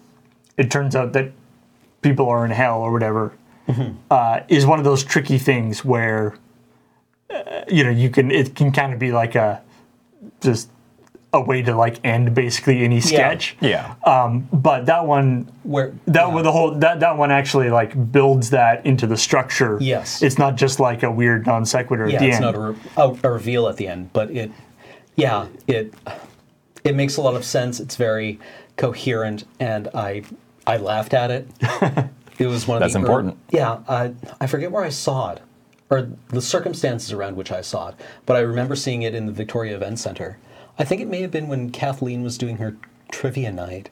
it 0.58 0.70
turns 0.70 0.94
out 0.94 1.14
that 1.14 1.32
people 2.02 2.28
are 2.28 2.44
in 2.44 2.50
hell 2.50 2.82
or 2.82 2.92
whatever 2.92 3.32
uh, 4.10 4.40
is 4.48 4.66
one 4.66 4.78
of 4.78 4.84
those 4.84 5.04
tricky 5.04 5.38
things 5.38 5.84
where 5.84 6.34
uh, 6.34 6.36
you 7.68 7.84
know 7.84 7.90
you 7.90 8.10
can 8.10 8.30
it 8.30 8.54
can 8.54 8.72
kind 8.72 8.92
of 8.92 8.98
be 8.98 9.12
like 9.12 9.34
a 9.34 9.62
just 10.40 10.70
a 11.32 11.40
way 11.40 11.62
to 11.62 11.74
like 11.74 12.04
end 12.04 12.34
basically 12.34 12.82
any 12.82 13.00
sketch. 13.00 13.56
Yeah. 13.60 13.94
Um, 14.04 14.48
but 14.52 14.86
that 14.86 15.06
one 15.06 15.50
where 15.64 15.92
that 16.06 16.28
yeah. 16.28 16.34
one, 16.34 16.44
the 16.44 16.52
whole 16.52 16.72
that 16.76 17.00
that 17.00 17.16
one 17.16 17.30
actually 17.30 17.70
like 17.70 18.12
builds 18.12 18.50
that 18.50 18.84
into 18.86 19.06
the 19.06 19.16
structure. 19.16 19.78
Yes. 19.80 20.22
it's 20.22 20.38
not 20.38 20.56
just 20.56 20.80
like 20.80 21.02
a 21.02 21.10
weird 21.10 21.46
non 21.46 21.64
sequitur 21.66 22.08
yeah, 22.08 22.14
at 22.14 22.20
the 22.20 22.26
it's 22.28 22.36
end. 22.36 22.44
not 22.44 22.54
a, 22.54 22.60
re- 22.60 22.76
a, 22.96 23.28
a 23.28 23.30
reveal 23.32 23.68
at 23.68 23.76
the 23.76 23.88
end, 23.88 24.12
but 24.12 24.30
it, 24.30 24.50
yeah, 25.16 25.46
it, 25.66 25.94
it 26.84 26.94
makes 26.94 27.16
a 27.16 27.22
lot 27.22 27.34
of 27.34 27.44
sense. 27.44 27.80
It's 27.80 27.96
very 27.96 28.38
coherent, 28.76 29.44
and 29.58 29.88
I, 29.94 30.22
I 30.66 30.76
laughed 30.76 31.14
at 31.14 31.30
it. 31.30 31.48
It 32.38 32.46
was 32.46 32.68
one 32.68 32.76
of 32.76 32.80
That's 32.80 32.92
the 32.92 32.98
ear- 32.98 33.04
important. 33.06 33.38
yeah, 33.50 33.78
I, 33.88 34.12
I 34.40 34.46
forget 34.46 34.70
where 34.70 34.84
I 34.84 34.90
saw 34.90 35.30
it, 35.32 35.40
or 35.90 36.08
the 36.28 36.40
circumstances 36.42 37.12
around 37.12 37.36
which 37.36 37.52
I 37.52 37.60
saw 37.60 37.88
it, 37.88 37.94
but 38.24 38.36
I 38.36 38.40
remember 38.40 38.74
seeing 38.76 39.02
it 39.02 39.14
in 39.14 39.26
the 39.26 39.32
Victoria 39.32 39.76
Event 39.76 39.98
Center. 39.98 40.38
I 40.78 40.84
think 40.84 41.00
it 41.00 41.08
may 41.08 41.22
have 41.22 41.30
been 41.30 41.48
when 41.48 41.70
Kathleen 41.70 42.22
was 42.22 42.36
doing 42.36 42.56
her 42.58 42.76
trivia 43.12 43.52
night, 43.52 43.90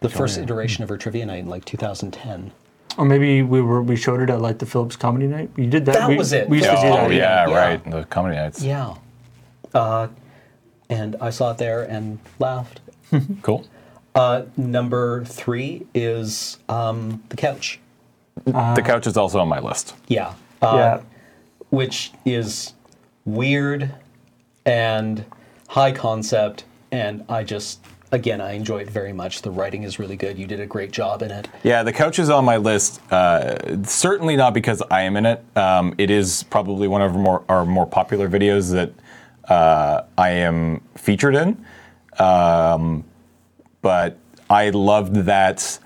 the 0.00 0.08
first 0.08 0.38
iteration 0.38 0.82
of 0.82 0.88
her 0.88 0.96
trivia 0.96 1.26
night 1.26 1.40
in 1.40 1.48
like 1.48 1.64
2010. 1.64 2.52
or 2.98 3.04
maybe 3.04 3.42
we 3.42 3.60
were 3.60 3.82
we 3.82 3.96
showed 3.96 4.20
it 4.20 4.30
at 4.30 4.40
like 4.40 4.58
the 4.58 4.66
Phillips 4.66 4.96
Comedy 4.96 5.26
Night. 5.26 5.50
You 5.56 5.66
did 5.66 5.84
that. 5.86 5.94
That 5.94 6.08
we, 6.08 6.16
was 6.16 6.32
it. 6.32 6.48
We 6.48 6.58
used 6.58 6.70
to 6.70 6.76
do 6.76 6.82
Oh, 6.88 7.08
that. 7.08 7.12
yeah, 7.12 7.46
Yeah. 7.48 7.54
right. 7.54 7.90
The 7.90 8.04
comedy 8.04 8.36
nights. 8.36 8.62
Yeah. 8.62 8.94
Uh, 9.74 10.08
and 10.88 11.16
I 11.20 11.30
saw 11.30 11.50
it 11.52 11.58
there 11.58 11.82
and 11.82 12.18
laughed. 12.38 12.80
Cool. 13.42 13.66
Uh, 14.14 14.42
number 14.56 15.24
three 15.26 15.86
is 15.94 16.58
um, 16.70 17.22
the 17.28 17.36
couch. 17.36 17.78
the 18.46 18.82
couch 18.84 19.06
is 19.06 19.16
also 19.18 19.38
on 19.38 19.48
my 19.48 19.60
list. 19.60 19.94
Yeah. 20.08 20.32
Uh, 20.62 20.72
Yeah. 20.74 21.00
Which 21.70 22.12
is 22.24 22.74
weird 23.24 23.94
and 24.64 25.24
high 25.68 25.92
concept, 25.92 26.64
and 26.92 27.24
I 27.28 27.44
just 27.44 27.80
again 28.12 28.40
I 28.40 28.52
enjoy 28.52 28.78
it 28.78 28.90
very 28.90 29.12
much. 29.12 29.42
The 29.42 29.50
writing 29.50 29.82
is 29.82 29.98
really 29.98 30.16
good. 30.16 30.38
You 30.38 30.46
did 30.46 30.60
a 30.60 30.66
great 30.66 30.92
job 30.92 31.22
in 31.22 31.30
it. 31.30 31.48
Yeah, 31.62 31.82
the 31.82 31.92
couch 31.92 32.18
is 32.18 32.30
on 32.30 32.44
my 32.44 32.56
list. 32.56 33.00
Uh, 33.12 33.82
certainly 33.84 34.36
not 34.36 34.54
because 34.54 34.82
I 34.90 35.02
am 35.02 35.16
in 35.16 35.26
it. 35.26 35.44
Um, 35.56 35.94
it 35.98 36.10
is 36.10 36.44
probably 36.44 36.88
one 36.88 37.02
of 37.02 37.14
our 37.14 37.18
more, 37.18 37.44
our 37.48 37.66
more 37.66 37.86
popular 37.86 38.28
videos 38.28 38.72
that 38.72 38.92
uh, 39.52 40.02
I 40.16 40.30
am 40.30 40.80
featured 40.96 41.34
in. 41.34 41.64
Um, 42.18 43.04
but 43.82 44.18
I 44.48 44.70
loved 44.70 45.14
that. 45.26 45.78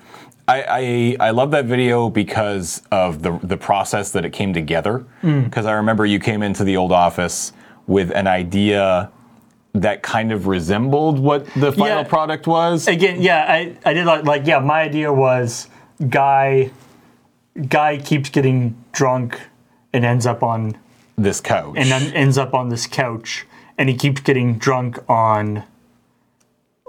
I, 0.47 1.17
I 1.19 1.27
I 1.27 1.29
love 1.31 1.51
that 1.51 1.65
video 1.65 2.09
because 2.09 2.81
of 2.91 3.21
the 3.21 3.37
the 3.43 3.57
process 3.57 4.11
that 4.11 4.25
it 4.25 4.31
came 4.33 4.53
together. 4.53 5.05
Mm. 5.23 5.45
Because 5.45 5.65
I 5.65 5.73
remember 5.73 6.05
you 6.05 6.19
came 6.19 6.41
into 6.43 6.63
the 6.63 6.77
old 6.77 6.91
office 6.91 7.53
with 7.87 8.11
an 8.11 8.27
idea 8.27 9.11
that 9.73 10.01
kind 10.03 10.31
of 10.33 10.47
resembled 10.47 11.19
what 11.19 11.45
the 11.55 11.71
final 11.71 12.01
Yeah. 12.01 12.03
product 12.03 12.45
was. 12.47 12.87
Again, 12.87 13.21
yeah, 13.21 13.45
I, 13.47 13.77
I 13.85 13.93
did 13.93 14.05
like 14.05 14.25
like 14.25 14.45
yeah. 14.47 14.59
My 14.59 14.81
idea 14.81 15.13
was 15.13 15.67
guy 16.09 16.71
guy 17.67 17.97
keeps 17.97 18.29
getting 18.29 18.75
drunk 18.91 19.39
and 19.93 20.03
ends 20.05 20.25
up 20.25 20.41
on 20.43 20.77
This 21.17 21.39
couch. 21.41 21.75
and 21.77 21.89
then 21.89 22.11
ends 22.13 22.37
up 22.37 22.53
on 22.53 22.69
this 22.69 22.87
couch 22.87 23.45
and 23.77 23.87
he 23.89 23.95
keeps 23.95 24.21
getting 24.21 24.57
drunk 24.57 24.97
on 25.09 25.63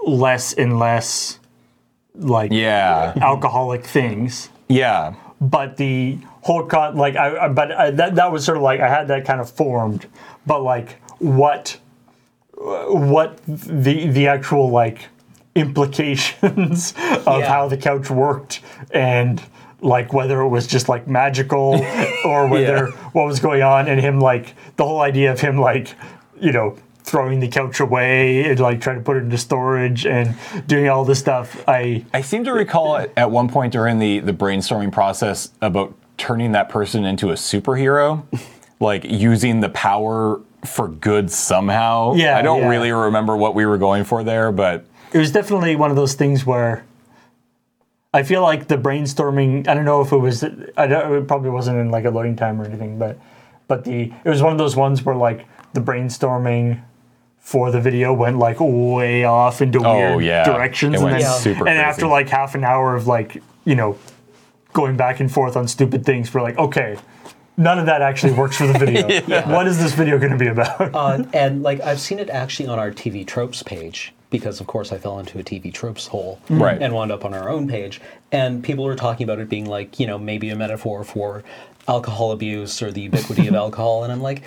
less 0.05 0.53
and 0.53 0.79
less 0.79 1.39
like 2.15 2.51
yeah, 2.51 3.13
alcoholic 3.21 3.85
things 3.85 4.49
yeah. 4.69 5.13
but 5.41 5.77
the 5.77 6.17
whole 6.41 6.63
con 6.65 6.95
like 6.95 7.15
I, 7.15 7.45
I 7.45 7.47
but 7.49 7.71
I, 7.71 7.91
that 7.91 8.15
that 8.15 8.31
was 8.31 8.45
sort 8.45 8.57
of 8.57 8.63
like 8.63 8.79
I 8.79 8.87
had 8.89 9.07
that 9.07 9.25
kind 9.25 9.41
of 9.41 9.49
formed, 9.49 10.07
but 10.45 10.61
like 10.61 11.01
what 11.19 11.77
what 12.57 13.39
the 13.47 14.07
the 14.07 14.27
actual 14.27 14.69
like 14.69 15.07
implications 15.55 16.93
of 17.25 17.39
Yeah. 17.39 17.47
how 17.47 17.67
the 17.67 17.77
couch 17.77 18.09
worked 18.09 18.61
and 18.91 19.41
like 19.81 20.13
whether 20.13 20.41
it 20.41 20.47
was 20.47 20.65
just 20.67 20.87
like 20.89 21.07
magical 21.07 21.83
or 22.25 22.47
whether 22.53 22.87
what 23.11 23.25
was 23.25 23.39
going 23.39 23.61
on 23.61 23.87
and 23.87 23.99
him 23.99 24.19
like 24.19 24.55
the 24.77 24.85
whole 24.85 25.01
idea 25.01 25.31
of 25.31 25.39
him 25.41 25.57
like 25.57 25.93
you 26.39 26.51
know 26.51 26.77
throwing 27.03 27.39
the 27.39 27.47
couch 27.47 27.79
away 27.79 28.49
and 28.49 28.59
like 28.59 28.79
trying 28.79 28.97
to 28.97 29.03
put 29.03 29.17
it 29.17 29.23
into 29.23 29.37
storage 29.37 30.05
and 30.05 30.35
doing 30.67 30.87
all 30.87 31.03
this 31.03 31.19
stuff 31.19 31.63
i 31.67 32.05
I 32.13 32.21
seem 32.21 32.43
to 32.45 32.53
recall 32.53 32.95
at, 32.95 33.11
at 33.17 33.29
one 33.29 33.49
point 33.49 33.73
during 33.73 33.99
the, 33.99 34.19
the 34.19 34.33
brainstorming 34.33 34.91
process 34.91 35.51
about 35.61 35.93
turning 36.17 36.51
that 36.53 36.69
person 36.69 37.05
into 37.05 37.31
a 37.31 37.33
superhero, 37.33 38.23
like 38.79 39.03
using 39.03 39.59
the 39.59 39.69
power 39.69 40.41
for 40.65 40.87
good 40.87 41.29
somehow. 41.29 42.13
Yeah, 42.13 42.37
I 42.37 42.41
don't 42.41 42.61
yeah. 42.61 42.69
really 42.69 42.91
remember 42.91 43.35
what 43.35 43.55
we 43.55 43.65
were 43.65 43.77
going 43.77 44.03
for 44.03 44.23
there, 44.23 44.51
but 44.51 44.85
it 45.11 45.17
was 45.17 45.31
definitely 45.31 45.75
one 45.75 45.89
of 45.89 45.95
those 45.95 46.13
things 46.13 46.45
where 46.45 46.85
I 48.13 48.23
feel 48.23 48.41
like 48.41 48.67
the 48.67 48.77
brainstorming. 48.77 49.67
I 49.67 49.73
don't 49.73 49.85
know 49.85 50.01
if 50.01 50.11
it 50.11 50.17
was. 50.17 50.43
I 50.77 50.87
don't, 50.87 51.13
it 51.13 51.27
probably 51.27 51.49
wasn't 51.49 51.77
in 51.77 51.91
like 51.91 52.05
a 52.05 52.09
loading 52.09 52.35
time 52.35 52.61
or 52.61 52.65
anything, 52.65 52.97
but 52.97 53.19
but 53.67 53.83
the 53.83 54.13
it 54.23 54.29
was 54.29 54.41
one 54.41 54.51
of 54.51 54.57
those 54.57 54.75
ones 54.75 55.03
where 55.03 55.15
like 55.15 55.45
the 55.73 55.81
brainstorming 55.81 56.81
for 57.43 57.69
the 57.71 57.79
video 57.79 58.11
went 58.13 58.39
like 58.39 58.57
way 58.59 59.25
off 59.25 59.61
into 59.61 59.79
Oh, 59.85 60.15
weird 60.17 60.23
yeah. 60.23 60.43
directions, 60.45 60.93
It 60.95 60.97
and 60.97 61.03
went 61.05 61.19
then 61.21 61.39
super 61.39 61.67
and 61.67 61.77
crazy. 61.77 61.79
after 61.81 62.07
like 62.07 62.29
half 62.29 62.55
an 62.55 62.63
hour 62.63 62.95
of 62.95 63.05
like 63.05 63.43
you 63.65 63.75
know 63.75 63.97
going 64.71 64.97
back 64.97 65.19
and 65.19 65.31
forth 65.31 65.55
on 65.55 65.67
stupid 65.67 66.03
things, 66.05 66.33
we're 66.33 66.41
like, 66.41 66.57
okay. 66.57 66.97
None 67.55 67.77
of 67.77 67.85
that 67.85 68.01
actually 68.01 68.33
works 68.33 68.55
for 68.57 68.65
the 68.65 68.73
video. 68.79 69.03
What 69.45 69.67
is 69.67 69.77
this 69.77 69.93
video 69.93 70.17
going 70.17 70.31
to 70.31 70.37
be 70.39 70.47
about? 70.47 70.95
Uh, 70.95 71.23
and 71.33 71.61
like 71.61 71.79
I've 71.81 71.99
seen 71.99 72.17
it 72.17 72.27
actually 72.31 72.67
on 72.67 72.79
our 72.79 72.89
TV 72.89 73.27
tropes 73.27 73.61
page 73.61 74.11
because 74.31 74.59
of 74.59 74.65
course 74.65 74.91
I 74.91 74.97
fell 74.97 75.19
into 75.19 75.37
a 75.37 75.43
TV 75.43 75.71
tropes 75.71 76.07
hole 76.07 76.39
Right. 76.49 76.81
and 76.81 76.95
wound 76.95 77.11
up 77.11 77.23
on 77.25 77.35
our 77.35 77.49
own 77.49 77.67
page. 77.67 78.01
And 78.31 78.63
people 78.63 78.83
were 78.85 78.95
talking 78.95 79.25
about 79.25 79.37
it 79.39 79.49
being 79.49 79.65
like 79.67 79.99
you 79.99 80.07
know 80.07 80.17
maybe 80.17 80.49
a 80.49 80.55
metaphor 80.55 81.03
for 81.03 81.43
alcohol 81.87 82.31
abuse 82.31 82.81
or 82.81 82.91
the 82.91 83.01
ubiquity 83.01 83.47
of 83.47 83.53
alcohol. 83.65 84.03
And 84.05 84.11
I'm 84.13 84.21
like. 84.21 84.41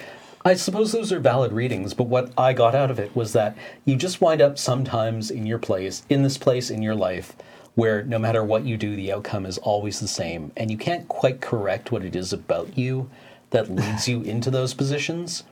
I 0.47 0.55
suppose 0.55 0.93
those 0.93 1.13
are 1.13 1.19
valid 1.19 1.53
readings, 1.53 1.93
but 1.93 2.05
what 2.05 2.33
I 2.39 2.53
got 2.53 2.75
out 2.75 2.91
of 2.91 2.99
it 2.99 3.15
was 3.17 3.33
that 3.33 3.57
you 3.85 3.97
just 3.97 4.21
wind 4.21 4.41
up 4.41 4.59
sometimes 4.59 5.31
in 5.31 5.45
your 5.45 5.59
place, 5.59 6.05
in 6.09 6.23
this 6.23 6.39
place 6.39 6.71
in 6.71 6.83
your 6.83 6.95
life, 6.95 7.35
where 7.75 8.03
no 8.05 8.19
matter 8.19 8.45
what 8.45 8.65
you 8.65 8.77
do, 8.77 8.95
the 8.95 9.13
outcome 9.13 9.45
is 9.45 9.59
always 9.59 9.99
the 10.01 10.09
same, 10.09 10.53
and 10.57 10.71
you 10.71 10.79
can't 10.79 11.09
quite 11.09 11.41
correct 11.41 11.91
what 11.91 12.05
it 12.05 12.15
is 12.15 12.33
about 12.33 12.79
you 12.79 13.11
that 13.51 13.71
leads 13.71 14.07
you 14.09 14.23
into 14.35 14.51
those 14.51 14.73
positions 14.73 15.43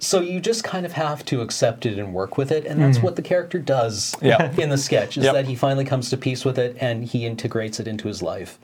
so 0.00 0.20
you 0.20 0.40
just 0.40 0.64
kind 0.64 0.86
of 0.86 0.92
have 0.92 1.24
to 1.26 1.42
accept 1.42 1.84
it 1.84 1.98
and 1.98 2.14
work 2.14 2.38
with 2.38 2.50
it, 2.50 2.64
and 2.64 2.80
that's 2.80 2.96
mm-hmm. 2.96 3.04
what 3.06 3.16
the 3.16 3.22
character 3.22 3.58
does 3.58 4.16
Yeah. 4.22 4.50
in 4.56 4.70
the 4.70 4.78
sketch. 4.78 5.18
Is 5.18 5.24
Yep. 5.24 5.34
that 5.34 5.46
he 5.46 5.54
finally 5.54 5.84
comes 5.84 6.08
to 6.10 6.16
peace 6.16 6.42
with 6.44 6.58
it 6.58 6.76
and 6.80 7.04
he 7.04 7.26
integrates 7.26 7.78
it 7.78 7.86
into 7.86 8.08
his 8.08 8.22
life. 8.22 8.58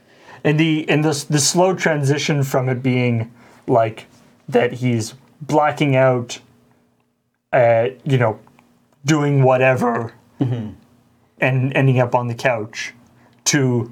and 0.45 0.59
the 0.61 0.89
and 0.89 1.05
the 1.05 1.25
the 1.29 1.39
slow 1.39 1.75
transition 1.75 2.43
from 2.43 2.69
it 2.69 2.83
being 2.83 3.31
like 3.67 4.07
that 4.49 4.73
he's 4.75 5.15
blacking 5.41 5.97
out, 5.97 6.39
uh, 7.53 7.89
you 8.05 8.19
know, 8.19 8.39
doing 9.05 9.43
whatever, 9.43 10.13
and 11.41 11.77
ending 11.77 12.01
up 12.01 12.15
on 12.15 12.29
the 12.29 12.35
couch, 12.35 12.93
to 13.45 13.91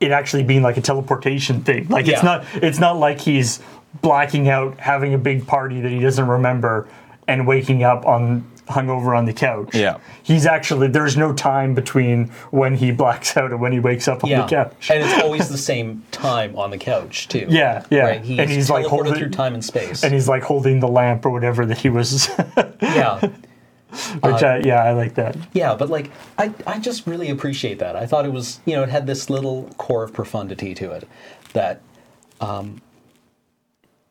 it 0.00 0.10
actually 0.10 0.42
being 0.42 0.62
like 0.62 0.76
a 0.76 0.80
teleportation 0.80 1.62
thing. 1.62 1.88
Like 1.88 2.06
it's 2.08 2.22
not 2.22 2.44
it's 2.54 2.78
not 2.78 2.98
like 2.98 3.20
he's 3.20 3.60
blacking 4.02 4.48
out, 4.48 4.78
having 4.80 5.14
a 5.14 5.18
big 5.18 5.46
party 5.46 5.80
that 5.80 5.90
he 5.90 6.00
doesn't 6.00 6.26
remember, 6.26 6.88
and 7.28 7.46
waking 7.46 7.82
up 7.82 8.04
on 8.06 8.50
hungover 8.68 9.16
on 9.16 9.24
the 9.26 9.32
couch. 9.32 9.74
Yeah. 9.74 9.98
he's 10.22 10.46
actually 10.46 10.88
there's 10.88 11.16
no 11.16 11.32
time 11.34 11.74
between 11.74 12.28
when 12.50 12.74
he 12.74 12.90
blacks 12.92 13.36
out 13.36 13.50
and 13.50 13.60
when 13.60 13.72
he 13.72 13.80
wakes 13.80 14.08
up 14.08 14.24
on 14.24 14.30
Yeah, 14.30 14.42
the 14.42 14.48
couch. 14.48 14.90
and 14.90 15.02
it's 15.04 15.22
always 15.22 15.48
the 15.48 15.58
same 15.72 16.02
time 16.12 16.56
on 16.56 16.70
the 16.70 16.78
couch 16.78 17.28
too. 17.28 17.46
Yeah, 17.48 17.84
yeah. 17.90 18.00
Right? 18.02 18.24
He's, 18.24 18.38
And 18.38 18.50
he's, 18.50 18.70
like, 18.70 18.86
holding- 18.86 19.14
through 19.14 19.30
time 19.30 19.54
and 19.54 19.64
space. 19.64 20.02
and 20.02 20.14
he's 20.14 20.28
like 20.28 20.42
holding 20.42 20.80
the 20.80 20.88
lamp 20.88 21.26
or 21.26 21.30
whatever 21.30 21.66
that 21.66 21.78
he 21.78 21.90
was. 21.90 22.28
yeah, 22.82 23.20
which 24.22 24.42
I, 24.42 24.58
yeah, 24.64 24.82
I 24.82 24.92
like 24.92 25.14
that. 25.14 25.36
yeah, 25.52 25.74
but 25.74 25.88
like 25.90 26.10
I, 26.38 26.52
I 26.66 26.78
just 26.80 27.06
really 27.06 27.30
appreciate 27.30 27.78
that. 27.80 27.96
I 27.96 28.06
thought 28.06 28.24
it 28.24 28.32
was, 28.32 28.60
you 28.64 28.74
know, 28.74 28.82
it 28.82 28.88
had 28.88 29.06
this 29.06 29.28
little 29.30 29.70
core 29.76 30.02
of 30.04 30.12
profundity 30.12 30.74
to 30.76 30.90
it 30.92 31.06
that 31.52 31.80
um, 32.40 32.80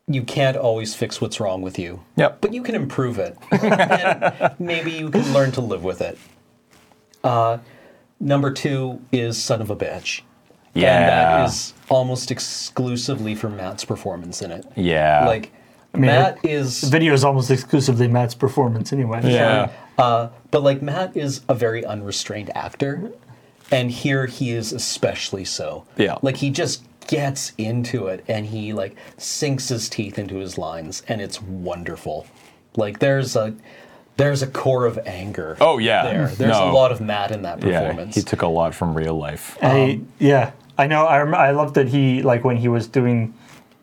you 0.06 0.22
can't 0.22 0.56
always 0.56 0.94
fix 0.94 1.20
what's 1.20 1.40
wrong 1.40 1.62
with 1.62 1.78
you. 1.78 2.00
Yep. 2.16 2.40
but 2.40 2.52
you 2.52 2.62
can 2.62 2.74
improve 2.74 3.18
it. 3.18 3.36
and 3.50 4.54
maybe 4.58 4.90
you 4.92 5.10
can 5.10 5.32
learn 5.32 5.50
to 5.52 5.60
live 5.60 5.82
with 5.82 6.00
it. 6.02 6.18
Uh, 7.22 7.58
number 8.20 8.52
two 8.52 9.00
is 9.12 9.42
Son 9.42 9.62
of 9.62 9.70
a 9.70 9.76
Bitch. 9.76 10.20
And 10.74 10.82
Yeah. 10.82 11.08
that 11.40 11.48
is 11.48 11.72
almost 11.88 12.30
exclusively 12.30 13.34
for 13.34 13.48
Matt's 13.48 13.84
performance 13.84 14.42
in 14.42 14.50
it. 14.50 14.66
Yeah. 14.76 15.24
Like, 15.26 15.52
I 15.94 15.98
mean, 15.98 16.06
Matt 16.06 16.44
is. 16.44 16.80
The 16.82 16.88
video 16.90 17.14
is 17.14 17.24
almost 17.24 17.50
exclusively 17.50 18.08
Matt's 18.08 18.34
performance 18.34 18.92
anyway. 18.92 19.20
yeah. 19.24 19.70
Uh, 19.96 20.28
but 20.50 20.62
like, 20.62 20.82
Matt 20.82 21.16
is 21.16 21.40
a 21.48 21.54
very 21.54 21.84
unrestrained 21.84 22.54
actor. 22.56 23.12
And 23.70 23.90
here 23.90 24.26
he 24.26 24.50
is 24.50 24.72
especially 24.74 25.44
so. 25.46 25.86
Yeah. 25.96 26.18
Like, 26.20 26.36
he 26.36 26.50
just 26.50 26.82
gets 27.06 27.52
into 27.58 28.06
it 28.06 28.24
and 28.28 28.46
he 28.46 28.72
like 28.72 28.96
sinks 29.16 29.68
his 29.68 29.88
teeth 29.88 30.18
into 30.18 30.36
his 30.36 30.56
lines 30.58 31.02
and 31.08 31.20
it's 31.20 31.40
wonderful. 31.42 32.26
Like, 32.76 32.98
there's 32.98 33.36
a. 33.36 33.54
There's 34.16 34.42
a 34.42 34.46
core 34.46 34.86
of 34.86 34.96
anger. 35.06 35.56
Oh, 35.60 35.78
yeah. 35.78 36.04
there. 36.04 36.28
There's 36.28 36.52
No. 36.52 36.70
a 36.70 36.72
lot 36.72 36.92
of 36.92 37.00
Matt 37.00 37.32
in 37.32 37.42
that 37.42 37.56
performance. 37.58 37.72
Yeah. 37.82 37.88
performance. 37.88 38.14
He 38.14 38.22
took 38.22 38.42
a 38.42 38.46
lot 38.46 38.72
from 38.72 38.94
real 38.94 39.14
life. 39.18 39.58
I, 39.60 40.02
yeah, 40.20 40.52
I 40.78 40.86
know. 40.86 41.04
I 41.04 41.18
rem- 41.20 41.34
I 41.34 41.50
love 41.50 41.74
that 41.74 41.88
he 41.88 42.22
like 42.22 42.44
when 42.44 42.56
he 42.56 42.68
was 42.68 42.86
doing 42.86 43.34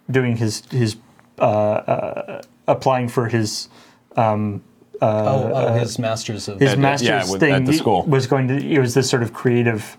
doing 0.10 0.38
his 0.38 0.64
his 0.72 0.96
uh, 1.38 1.42
uh, 1.44 2.42
applying 2.66 3.10
for 3.10 3.28
his 3.28 3.68
oh, 4.16 4.62
oh, 5.02 5.74
his 5.74 6.00
masters 6.00 6.48
of 6.48 6.60
his 6.62 6.72
At- 6.74 6.80
master's 6.80 7.08
yeah, 7.10 7.30
with- 7.30 7.40
thing 7.42 7.52
at 7.54 7.66
the 7.66 7.74
school. 7.74 8.04
was 8.06 8.26
going 8.28 8.48
to 8.48 8.56
it 8.56 8.80
was 8.80 8.94
this 8.94 9.10
sort 9.10 9.24
of 9.24 9.34
creative 9.34 9.98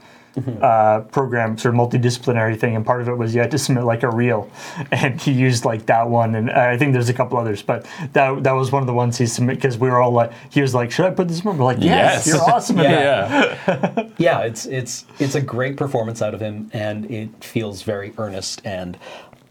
uh, 0.63 1.01
program 1.13 1.59
sort 1.59 1.75
of 1.75 1.81
multidisciplinary 1.81 2.59
thing 2.59 2.75
and 2.75 2.87
part 2.87 3.03
of 3.03 3.09
it 3.09 3.15
was 3.19 3.35
you 3.35 3.41
had 3.41 3.51
to 3.51 3.59
submit 3.59 3.85
like 3.85 4.03
a 4.03 4.11
reel 4.11 4.51
and 4.91 5.21
he 5.21 5.31
used 5.31 5.65
like 5.67 5.85
that 5.87 6.09
one 6.09 6.35
and 6.37 6.51
i 6.51 6.77
think 6.79 6.95
there's 6.95 7.11
a 7.11 7.13
couple 7.15 7.37
others 7.37 7.61
but 7.61 7.87
that 8.15 8.43
that 8.43 8.53
was 8.53 8.73
one 8.73 8.83
of 8.83 8.87
the 8.87 8.95
ones 8.95 9.19
he 9.19 9.27
submitted 9.27 9.59
because 9.61 9.77
we 9.77 9.91
were 9.91 10.01
all 10.01 10.11
like 10.11 10.33
he 10.49 10.63
was 10.63 10.75
like 10.75 10.91
should 10.91 11.05
i 11.05 11.11
put 11.11 11.29
this 11.29 11.45
in 11.45 11.59
we're 11.59 11.65
like 11.65 11.77
yes, 11.81 12.27
Yes. 12.27 12.27
you're 12.27 12.51
awesome 12.51 12.79
at 12.81 12.83
that 13.67 13.97
yeah. 13.99 14.09
yeah, 14.17 14.41
it's 14.41 14.65
it's 14.67 15.05
it's 15.19 15.35
a 15.35 15.41
great 15.41 15.77
performance 15.77 16.23
out 16.23 16.33
of 16.35 16.41
him, 16.41 16.71
and 16.73 17.11
it 17.11 17.45
feels 17.45 17.83
very 17.83 18.13
earnest 18.17 18.63
and 18.65 18.97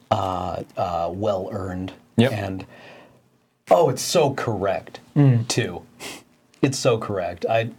uh, 0.09 0.63
uh, 0.77 1.09
well 1.13 1.49
earned. 1.51 1.93
Yep. 2.17 2.31
And 2.31 2.65
oh, 3.69 3.89
it's 3.89 4.01
so 4.01 4.33
correct 4.33 4.99
too. 5.47 5.83
It's 6.61 6.77
so 6.79 6.97
correct. 6.97 7.45
I 7.49 7.69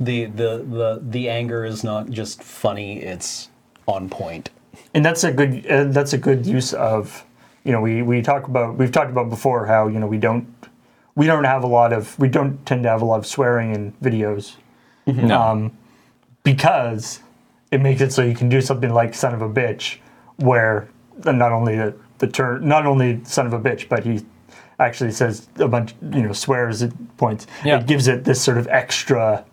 the 0.00 0.26
the 0.26 0.64
the 0.68 1.00
the 1.02 1.28
anger 1.28 1.64
is 1.64 1.82
not 1.84 2.10
just 2.10 2.42
funny; 2.42 3.00
it's 3.02 3.48
on 3.86 4.08
point. 4.08 4.50
and 4.94 5.04
that's 5.04 5.24
a 5.24 5.32
good 5.32 5.66
uh, 5.66 5.84
that's 5.84 6.12
a 6.12 6.18
good 6.18 6.46
use 6.46 6.72
of 6.74 7.24
you 7.64 7.72
know 7.72 7.80
we 7.80 8.02
we 8.02 8.20
talk 8.22 8.46
about 8.48 8.76
we've 8.76 8.92
talked 8.92 9.10
about 9.10 9.28
before 9.30 9.66
how 9.66 9.88
you 9.88 9.98
know 9.98 10.06
we 10.06 10.18
don't 10.18 10.46
we 11.14 11.26
don't 11.26 11.44
have 11.44 11.64
a 11.64 11.66
lot 11.66 11.92
of 11.92 12.18
we 12.18 12.28
don't 12.28 12.64
tend 12.66 12.82
to 12.82 12.88
have 12.88 13.00
a 13.02 13.04
lot 13.04 13.18
of 13.18 13.26
swearing 13.26 13.74
in 13.74 13.92
videos 14.02 14.56
No. 15.06 15.70
because 16.42 17.20
it 17.70 17.80
makes 17.80 18.00
it 18.00 18.12
so 18.12 18.22
you 18.22 18.34
can 18.34 18.48
do 18.48 18.60
something 18.60 18.92
like 18.92 19.14
son 19.14 19.34
of 19.34 19.42
a 19.42 19.48
bitch 19.48 19.98
where 20.36 20.88
not 21.24 21.52
only 21.52 21.76
the, 21.76 21.94
the 22.18 22.26
term 22.26 22.66
not 22.68 22.86
only 22.86 23.20
son 23.24 23.46
of 23.46 23.52
a 23.52 23.58
bitch 23.58 23.88
but 23.88 24.04
he 24.04 24.24
actually 24.78 25.10
says 25.10 25.48
a 25.58 25.68
bunch 25.68 25.94
you 26.12 26.22
know 26.22 26.32
swears 26.32 26.82
at 26.82 26.92
points 27.16 27.46
Yeah. 27.64 27.78
it 27.80 27.86
gives 27.86 28.08
it 28.08 28.24
this 28.24 28.40
sort 28.42 28.58
of 28.58 28.68
extra 28.68 29.44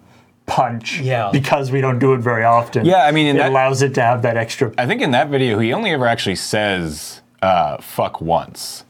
punch 0.46 1.00
Yeah. 1.00 1.30
because 1.32 1.72
we 1.72 1.80
don't 1.82 2.00
do 2.00 2.14
it 2.14 2.20
very 2.20 2.44
often 2.44 2.86
Yeah, 2.86 3.06
I 3.06 3.12
mean, 3.12 3.28
it 3.28 3.40
that- 3.40 3.50
allows 3.52 3.82
it 3.82 3.94
to 3.96 4.02
have 4.02 4.22
that 4.24 4.36
extra 4.38 4.72
I 4.78 4.86
think 4.86 5.02
in 5.02 5.12
that 5.12 5.30
video, 5.30 5.60
he 5.60 5.72
only 5.74 5.92
ever 5.92 6.06
actually 6.08 6.36
says 6.36 7.22
uh, 7.42 7.78
fuck 7.82 8.22
once, 8.22 8.86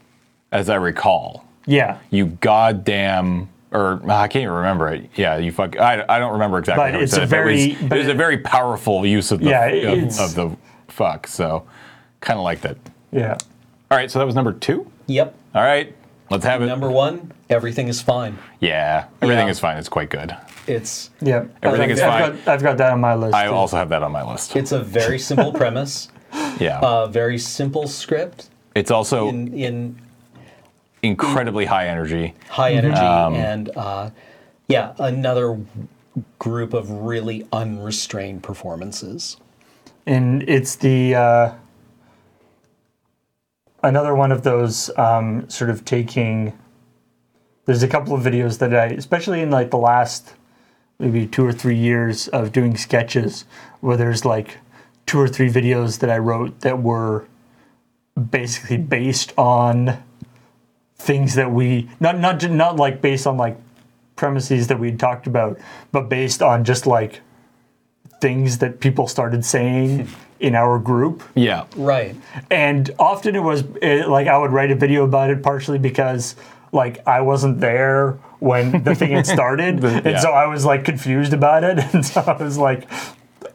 as 0.51 0.69
I 0.69 0.75
recall. 0.75 1.45
yeah 1.65 1.97
You 2.09 2.25
goddamn. 2.27 3.49
Or 3.71 3.99
I 4.07 4.27
can't 4.27 4.43
even 4.43 4.53
remember 4.53 4.89
it. 4.93 5.09
Yeah, 5.15 5.37
you 5.37 5.51
fuck. 5.51 5.79
I, 5.79 6.05
I 6.07 6.19
don't 6.19 6.33
remember 6.33 6.59
exactly. 6.59 6.83
But 6.83 6.91
how 6.91 6.97
he 6.99 7.03
it's 7.05 7.13
said 7.13 7.21
a 7.21 7.23
it, 7.23 7.29
but 7.29 7.35
very- 7.35 7.61
It 7.71 7.79
was, 7.81 7.89
but 7.89 7.97
it 7.97 8.01
was 8.01 8.07
a 8.09 8.13
very 8.13 8.37
powerful 8.37 9.03
use 9.03 9.31
of 9.31 9.39
the 9.39 9.49
Yeah, 9.49 9.65
of, 9.65 10.19
of 10.19 10.35
the 10.35 10.55
fuck. 10.89 11.25
So, 11.25 11.65
kind 12.21 12.37
of 12.37 12.43
like 12.43 12.61
that. 12.61 12.77
yeah 13.11 13.35
All 13.89 13.97
right, 13.97 14.11
so 14.11 14.19
that 14.19 14.25
was 14.25 14.35
number 14.35 14.53
two. 14.53 14.85
Yep. 15.07 15.33
All 15.55 15.63
right, 15.63 15.95
let's 16.29 16.45
have 16.45 16.61
it. 16.61 16.67
Number 16.67 16.91
one, 16.91 17.31
everything 17.49 17.87
is 17.87 17.99
fine. 17.99 18.37
yeah, 18.59 19.05
everything 19.23 19.47
Yeah. 19.47 19.51
is 19.51 19.59
fine. 19.59 19.77
It's 19.77 19.89
quite 19.89 20.09
good. 20.11 20.35
It's 20.67 21.09
Yeah, 21.21 21.45
Everything 21.61 21.91
I've, 21.91 21.97
is 21.97 22.01
I've 22.01 22.21
fine. 22.33 22.35
Got, 22.45 22.47
I've 22.47 22.63
got 22.63 22.77
that 22.77 22.91
on 22.93 23.01
my 23.01 23.15
list. 23.15 23.33
I 23.35 23.47
too. 23.47 23.53
also 23.53 23.77
have 23.77 23.89
that 23.89 24.01
on 24.03 24.11
my 24.11 24.23
list. 24.23 24.55
it's 24.55 24.71
a 24.71 24.79
very 24.79 25.19
simple 25.19 25.51
premise, 25.61 26.09
Yeah, 26.59 26.79
a 26.81 27.07
very 27.07 27.37
simple 27.37 27.87
script 27.87 28.49
it's 28.75 28.89
also 28.91 29.27
in 29.29 29.53
in 29.53 30.01
incredibly 31.03 31.65
high 31.65 31.87
energy. 31.87 32.33
high 32.49 32.73
energy 32.73 32.95
Um, 32.99 33.35
and 33.35 33.69
uh, 33.75 34.09
yeah, 34.67 34.93
another 34.99 35.59
group 36.39 36.73
of 36.73 36.89
really 36.89 37.45
unrestrained 37.51 38.41
performances. 38.43 39.37
and 40.05 40.43
it's 40.49 40.75
the 40.77 41.13
uh, 41.15 41.53
another 43.83 44.15
one 44.15 44.31
of 44.31 44.43
those 44.43 44.89
um, 44.97 45.47
sort 45.49 45.69
of 45.69 45.83
taking. 45.85 46.53
There's 47.65 47.83
a 47.83 47.87
couple 47.87 48.13
of 48.13 48.21
videos 48.23 48.59
that 48.59 48.73
I, 48.75 48.85
especially 48.87 49.41
in 49.41 49.49
like 49.51 49.71
the 49.71 49.77
last 49.77 50.33
maybe 51.03 51.27
two 51.27 51.45
or 51.45 51.51
three 51.51 51.75
years 51.75 52.27
of 52.29 52.51
doing 52.51 52.77
sketches, 52.77 53.45
where 53.81 53.97
there's 53.97 54.23
like 54.23 54.57
two 55.05 55.19
or 55.19 55.27
three 55.27 55.49
videos 55.49 55.99
that 55.99 56.09
I 56.09 56.17
wrote 56.17 56.61
that 56.61 56.81
were 56.81 57.25
basically 58.29 58.77
based 58.77 59.33
on 59.37 60.01
things 60.95 61.35
that 61.35 61.51
we 61.51 61.89
not 61.99 62.17
not 62.17 62.49
not 62.49 62.77
like 62.77 63.01
based 63.01 63.27
on 63.27 63.35
like 63.37 63.57
premises 64.15 64.67
that 64.67 64.79
we'd 64.79 64.99
talked 64.99 65.27
about, 65.27 65.59
but 65.91 66.07
based 66.07 66.41
on 66.41 66.63
just 66.63 66.87
like 66.87 67.21
things 68.21 68.59
that 68.59 68.79
people 68.79 69.07
started 69.07 69.43
saying 69.43 70.07
in 70.39 70.55
our 70.55 70.79
group. 70.79 71.23
Yeah, 71.35 71.65
Right. 71.75 72.15
And 72.49 72.89
often 72.97 73.35
it 73.35 73.43
was 73.43 73.63
eh, 73.81 74.05
like 74.05 74.27
I 74.27 74.37
would 74.37 74.51
write 74.51 74.71
a 74.71 74.75
video 74.75 75.03
about 75.03 75.29
it 75.29 75.43
partially 75.43 75.79
because 75.79 76.35
like 76.71 77.05
I 77.05 77.21
wasn't 77.21 77.59
there 77.59 78.17
when 78.43 78.83
the 78.83 78.93
thing 78.93 79.11
had 79.11 79.25
started. 79.25 79.81
and 79.85 80.05
yeah. 80.05 80.19
so 80.19 80.31
I 80.31 80.47
was 80.47 80.65
like 80.65 80.83
confused 80.83 81.33
about 81.33 81.63
it. 81.63 81.79
And 81.93 82.05
so 82.05 82.21
I 82.21 82.41
was 82.43 82.57
like, 82.57 82.87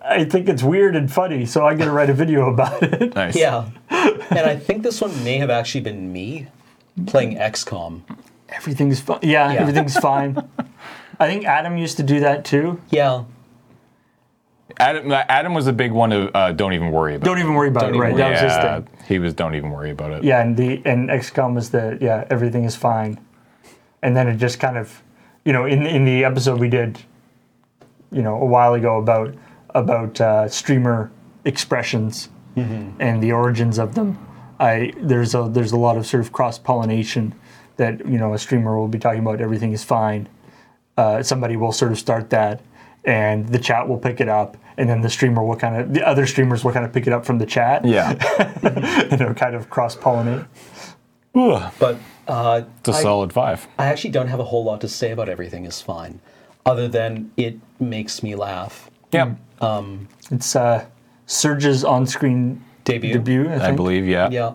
I 0.02 0.24
think 0.24 0.48
it's 0.48 0.62
weird 0.62 0.96
and 0.96 1.12
funny, 1.12 1.44
so 1.44 1.66
I'm 1.66 1.76
gonna 1.76 1.92
write 1.92 2.08
a 2.08 2.14
video 2.14 2.50
about 2.50 2.82
it. 2.82 3.14
nice. 3.22 3.36
Yeah. 3.36 3.68
and 3.90 4.38
I 4.40 4.56
think 4.56 4.82
this 4.82 5.00
one 5.00 5.12
may 5.24 5.36
have 5.38 5.50
actually 5.50 5.82
been 5.82 6.12
me 6.12 6.48
playing 7.06 7.36
XCOM. 7.36 8.02
Everything's 8.48 9.00
fine. 9.00 9.18
Yeah, 9.22 9.52
Yeah. 9.52 9.60
everything's 9.60 9.96
fine. 9.98 10.48
I 11.20 11.26
think 11.26 11.44
Adam 11.44 11.76
used 11.76 11.98
to 11.98 12.02
do 12.02 12.20
that 12.20 12.44
too. 12.44 12.80
Yeah. 12.88 13.24
Adam, 14.78 15.12
Adam 15.12 15.54
was 15.54 15.66
a 15.66 15.72
big 15.72 15.92
one 15.92 16.12
of 16.12 16.30
uh, 16.34 16.52
don't 16.52 16.72
even 16.72 16.92
worry 16.92 17.16
about. 17.16 17.26
It. 17.26 17.28
Don't 17.30 17.38
even 17.40 17.54
worry 17.54 17.68
about 17.68 17.80
Don't 17.80 17.94
it, 17.94 17.98
right? 17.98 18.12
worry. 18.12 18.22
That 18.22 18.30
was 18.30 18.40
his 18.40 18.52
yeah, 18.52 18.80
thing. 18.80 18.88
he 19.08 19.18
was 19.18 19.34
don't 19.34 19.54
even 19.54 19.70
worry 19.70 19.90
about 19.90 20.12
it. 20.12 20.24
Yeah, 20.24 20.40
and 20.40 20.56
the 20.56 20.80
and 20.84 21.08
XCOM 21.10 21.54
was 21.54 21.70
the 21.70 21.98
yeah 22.00 22.24
everything 22.30 22.64
is 22.64 22.76
fine, 22.76 23.18
and 24.02 24.16
then 24.16 24.28
it 24.28 24.36
just 24.36 24.60
kind 24.60 24.76
of, 24.76 25.02
you 25.44 25.52
know, 25.52 25.64
in 25.64 25.86
in 25.86 26.04
the 26.04 26.24
episode 26.24 26.60
we 26.60 26.68
did, 26.68 26.98
you 28.10 28.22
know, 28.22 28.40
a 28.40 28.46
while 28.46 28.74
ago 28.74 28.98
about 28.98 29.34
about 29.74 30.20
uh, 30.20 30.48
streamer 30.48 31.10
expressions 31.44 32.28
and 32.98 33.22
the 33.22 33.32
origins 33.32 33.78
of 33.78 33.94
them. 33.94 34.18
I 34.60 34.92
there's 35.00 35.34
a 35.34 35.48
there's 35.48 35.72
a 35.72 35.76
lot 35.76 35.96
of 35.96 36.06
sort 36.06 36.22
of 36.22 36.32
cross 36.32 36.58
pollination 36.58 37.34
that 37.76 38.04
you 38.06 38.18
know 38.18 38.34
a 38.34 38.38
streamer 38.38 38.76
will 38.78 38.88
be 38.88 38.98
talking 38.98 39.20
about 39.20 39.40
everything 39.40 39.72
is 39.72 39.84
fine. 39.84 40.28
Uh, 40.96 41.22
somebody 41.22 41.56
will 41.56 41.72
sort 41.72 41.92
of 41.92 41.98
start 41.98 42.30
that, 42.30 42.60
and 43.04 43.48
the 43.48 43.58
chat 43.58 43.88
will 43.88 43.98
pick 43.98 44.20
it 44.20 44.28
up, 44.28 44.56
and 44.76 44.88
then 44.88 45.00
the 45.00 45.08
streamer 45.08 45.44
will 45.44 45.56
kind 45.56 45.76
of 45.76 45.94
the 45.94 46.06
other 46.06 46.26
streamers 46.26 46.64
will 46.64 46.72
kind 46.72 46.84
of 46.84 46.92
pick 46.92 47.06
it 47.06 47.12
up 47.12 47.24
from 47.24 47.38
the 47.38 47.46
chat. 47.46 47.84
Yeah. 47.84 48.14
you 49.10 49.16
know, 49.16 49.32
kind 49.34 49.54
of 49.54 49.70
cross 49.70 49.96
pollinate. 49.96 50.46
But 51.78 51.98
uh, 52.28 52.62
it's 52.80 52.88
a 52.88 52.92
I- 52.92 53.02
solid 53.02 53.32
five. 53.32 53.66
I 53.78 53.86
actually 53.86 54.10
don't 54.10 54.28
have 54.28 54.40
a 54.40 54.44
whole 54.44 54.64
lot 54.64 54.80
to 54.82 54.88
say 54.88 55.10
about 55.10 55.28
everything 55.28 55.64
is 55.64 55.80
fine, 55.80 56.20
other 56.64 56.86
than 56.88 57.32
it 57.36 57.58
makes 57.80 58.22
me 58.22 58.34
laugh. 58.34 58.90
Yeah. 59.12 59.34
It's 60.30 60.54
uh, 60.54 60.86
Surge's 61.26 61.84
on-screen 61.84 62.62
Debut. 62.84 63.14
debut. 63.14 63.48
I, 63.48 63.68
I 63.68 63.72
believe, 63.72 64.06
yeah. 64.06 64.28
Yeah. 64.30 64.54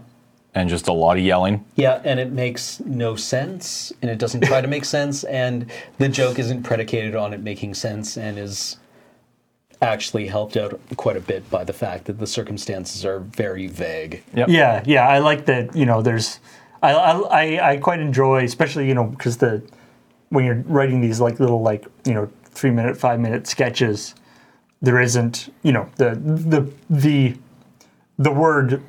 And 0.56 0.70
just 0.70 0.88
a 0.88 0.94
lot 0.94 1.18
of 1.18 1.24
yelling. 1.24 1.66
Yeah, 1.76 2.00
and 2.04 2.20
it 2.20 2.32
makes 2.32 2.80
no 2.82 3.16
sense, 3.16 3.92
and 4.02 4.12
it 4.12 4.20
doesn't 4.20 4.42
try 4.42 4.62
to 4.62 4.68
make 4.68 4.86
sense, 4.86 5.24
and 5.24 5.72
the 5.98 6.08
joke 6.08 6.38
isn't 6.38 6.62
predicated 6.64 7.16
on 7.16 7.34
it 7.34 7.42
making 7.42 7.74
sense, 7.74 8.18
and 8.18 8.38
is 8.38 8.78
actually 9.82 10.28
helped 10.28 10.56
out 10.56 10.80
quite 10.96 11.18
a 11.18 11.20
bit 11.22 11.50
by 11.50 11.64
the 11.64 11.74
fact 11.74 12.06
that 12.06 12.20
the 12.20 12.28
circumstances 12.28 13.04
are 13.04 13.20
very 13.20 13.66
vague. 13.68 14.24
Yep. 14.36 14.48
Yeah, 14.50 14.84
yeah, 14.86 15.08
I 15.08 15.20
like 15.20 15.46
that. 15.48 15.76
You 15.76 15.86
know, 15.88 16.02
there's, 16.04 16.40
I, 16.84 16.92
I, 16.94 17.12
I- 17.44 17.70
I 17.72 17.78
quite 17.78 18.00
enjoy, 18.00 18.44
especially 18.44 18.88
you 18.88 18.94
know, 18.94 19.06
because 19.06 19.38
the 19.38 19.64
when 20.30 20.46
you're 20.46 20.64
writing 20.68 21.02
these 21.02 21.20
like 21.20 21.40
little 21.40 21.62
like 21.62 21.86
you 22.06 22.14
know 22.14 22.30
three 22.46 22.72
minute, 22.72 22.96
five 22.98 23.20
minute 23.20 23.48
sketches, 23.48 24.14
there 24.82 25.00
isn't 25.02 25.52
you 25.64 25.72
know 25.72 25.90
the 25.96 26.12
the 26.16 26.70
the 26.90 27.36
the 28.20 28.32
word 28.32 28.82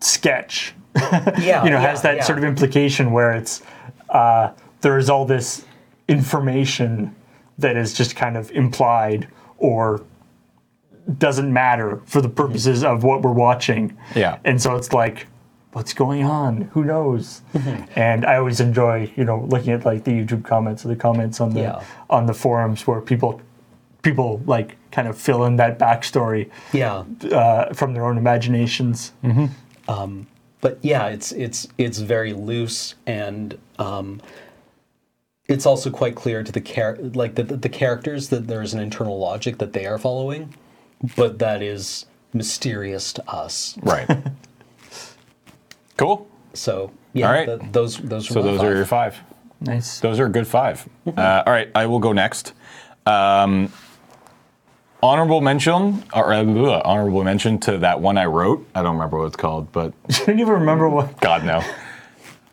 sketch 0.00 0.74
Yeah, 1.38 1.64
you 1.64 1.70
know 1.70 1.78
has 1.80 2.02
that 2.02 2.24
sort 2.24 2.38
of 2.38 2.44
implication 2.44 3.12
where 3.12 3.32
it's 3.32 3.62
uh, 4.10 4.52
there 4.80 4.98
is 4.98 5.08
all 5.10 5.24
this 5.24 5.64
information 6.08 7.14
that 7.58 7.76
is 7.76 7.92
just 7.94 8.16
kind 8.16 8.36
of 8.36 8.50
implied 8.52 9.28
or 9.58 10.02
doesn't 11.18 11.52
matter 11.52 12.00
for 12.06 12.20
the 12.20 12.28
purposes 12.28 12.84
of 12.84 13.02
what 13.04 13.22
we're 13.22 13.32
watching. 13.32 13.96
Yeah. 14.14 14.38
And 14.44 14.60
so 14.60 14.76
it's 14.76 14.92
like, 14.92 15.26
what's 15.78 15.94
going 15.94 16.24
on? 16.24 16.62
Who 16.72 16.82
knows? 16.82 17.40
and 17.94 18.26
I 18.26 18.36
always 18.38 18.58
enjoy, 18.58 19.12
you 19.14 19.24
know, 19.24 19.46
looking 19.48 19.72
at 19.72 19.84
like 19.84 20.02
the 20.02 20.10
YouTube 20.10 20.44
comments 20.44 20.84
or 20.84 20.88
the 20.88 20.96
comments 20.96 21.40
on 21.40 21.54
the 21.54 21.60
Yeah. 21.60 21.84
on 22.10 22.26
the 22.26 22.34
forums 22.34 22.84
where 22.84 23.00
people 23.00 23.40
people 24.02 24.42
like 24.44 24.76
kind 24.90 25.06
of 25.06 25.16
fill 25.16 25.44
in 25.44 25.54
that 25.56 25.78
backstory 25.78 26.50
yeah. 26.72 27.04
uh, 27.30 27.72
from 27.74 27.94
their 27.94 28.04
own 28.04 28.18
imaginations. 28.18 29.12
but 30.60 30.78
yeah, 30.82 31.06
it's 31.06 31.30
it's 31.30 31.68
it's 31.78 31.98
very 31.98 32.32
loose 32.32 32.96
and 33.06 33.56
um, 33.78 34.20
it's 35.46 35.64
also 35.64 35.90
quite 35.90 36.16
clear 36.16 36.42
to 36.42 36.50
the 36.50 36.60
char- 36.60 36.98
like 37.14 37.36
the, 37.36 37.44
the 37.44 37.68
characters 37.68 38.30
that 38.30 38.48
there 38.48 38.62
is 38.62 38.74
an 38.74 38.80
internal 38.80 39.16
logic 39.16 39.58
that 39.58 39.72
they 39.74 39.86
are 39.86 39.96
following, 39.98 40.52
but 41.16 41.38
that 41.38 41.62
is 41.62 42.04
mysterious 42.32 43.12
to 43.12 43.30
us. 43.30 43.78
Right. 43.82 44.08
cool. 45.98 46.26
So 46.54 46.90
yeah, 47.12 47.26
All 47.26 47.32
right. 47.34 47.46
th- 47.46 47.72
those 47.72 47.98
those. 47.98 48.26
So 48.28 48.36
were 48.36 48.40
my 48.46 48.50
those 48.52 48.60
five. 48.60 48.70
are 48.70 48.76
your 48.76 48.86
five. 48.86 49.16
Nice. 49.60 49.98
Those 50.00 50.20
are 50.20 50.26
a 50.26 50.30
good 50.30 50.46
5 50.46 50.88
Uh, 51.16 51.42
all 51.44 51.52
right, 51.52 51.68
I 51.74 51.86
will 51.86 51.98
go 51.98 52.12
next. 52.12 52.52
Um, 53.06 53.72
honorable 55.02 55.40
mention, 55.40 56.04
or 56.14 56.32
uh, 56.32 56.42
bleh, 56.44 56.80
honorable 56.84 57.24
mention 57.24 57.58
to 57.60 57.78
that 57.78 58.00
one 58.00 58.18
I 58.18 58.26
wrote. 58.26 58.66
I 58.74 58.82
don't 58.82 58.94
remember 58.94 59.18
what 59.18 59.26
it's 59.26 59.36
called, 59.36 59.72
but 59.72 59.92
I 60.10 60.24
don't 60.26 60.40
even 60.40 60.52
remember 60.54 60.88
what. 60.88 61.20
God 61.20 61.44
no. 61.44 61.62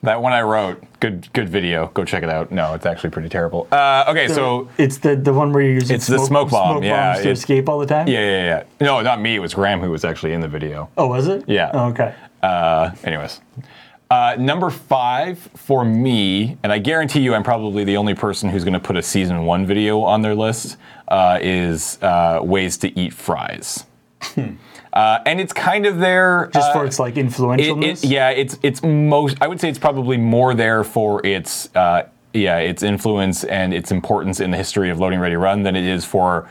That 0.04 0.22
one 0.22 0.34
I 0.34 0.42
wrote, 0.44 0.84
good 1.00 1.32
good 1.34 1.50
video. 1.50 1.88
Go 1.94 2.06
check 2.06 2.22
it 2.24 2.30
out. 2.30 2.52
No, 2.52 2.74
it's 2.76 2.86
actually 2.86 3.10
pretty 3.10 3.30
terrible. 3.30 3.68
Uh, 3.72 4.06
okay, 4.10 4.28
so 4.28 4.70
It's 4.78 4.98
the 5.00 5.16
the 5.16 5.34
one 5.34 5.52
where 5.52 5.64
you're 5.64 5.74
using 5.74 5.96
It's 5.96 6.06
the 6.08 6.20
smoke 6.20 6.52
bomb, 6.52 6.84
yeah, 6.84 7.14
bombs 7.14 7.24
to 7.24 7.30
it- 7.30 7.34
escape 7.34 7.68
all 7.70 7.80
the 7.80 7.88
time. 7.88 8.08
yeah, 8.08 8.20
yeah, 8.20 8.44
yeah. 8.46 8.64
No, 8.86 9.02
not 9.02 9.20
me. 9.20 9.36
It 9.36 9.40
was 9.40 9.54
Graham 9.56 9.80
who 9.80 9.90
was 9.90 10.06
actually 10.06 10.34
in 10.34 10.42
the 10.42 10.48
video. 10.48 10.90
Oh, 10.98 11.08
was 11.08 11.28
it? 11.28 11.44
Yeah. 11.48 11.72
Oh, 11.74 11.88
okay. 11.90 12.14
Uh, 12.46 12.96
anyways, 13.04 13.42
uh, 14.12 14.36
number 14.38 14.70
five 14.70 15.40
for 15.56 15.84
me, 15.84 16.58
and 16.62 16.72
I 16.72 16.78
guarantee 16.78 17.22
you, 17.22 17.34
I'm 17.34 17.44
probably 17.44 17.84
the 17.84 17.98
only 17.98 18.14
person 18.14 18.50
who's 18.50 18.64
going 18.64 18.76
to 18.76 18.80
put 18.80 18.98
a 18.98 19.02
season 19.02 19.46
one 19.46 19.66
video 19.66 20.02
on 20.02 20.22
their 20.22 20.36
list. 20.36 20.78
Uh, 21.08 21.40
is 21.42 21.98
uh, 22.02 22.40
ways 22.44 22.78
to 22.78 23.00
eat 23.00 23.14
fries, 23.14 23.86
uh, 24.38 25.20
and 25.26 25.40
it's 25.40 25.54
kind 25.54 25.86
of 25.86 26.00
there 26.00 26.50
Just 26.54 26.70
uh, 26.70 26.74
for 26.74 26.86
its 26.86 27.00
like 27.00 27.18
it, 27.18 27.26
influentialness. 27.26 28.04
it, 28.04 28.10
yeah, 28.10 28.30
it's 28.30 28.58
it's 28.62 28.84
most. 28.84 29.38
I 29.42 29.48
would 29.48 29.60
say 29.60 29.70
it's 29.70 29.80
probably 29.80 30.18
more 30.18 30.54
there 30.54 30.84
for 30.84 31.26
its 31.26 31.70
uh, 31.76 32.08
yeah 32.34 32.58
its 32.58 32.84
influence 32.84 33.44
and 33.44 33.74
its 33.74 33.92
importance 33.92 34.40
in 34.40 34.52
the 34.52 34.58
history 34.58 34.90
of 34.90 35.00
Loading 35.00 35.20
Ready 35.20 35.36
Run 35.36 35.64
than 35.64 35.76
it 35.76 35.86
is 35.86 36.06
for 36.06 36.48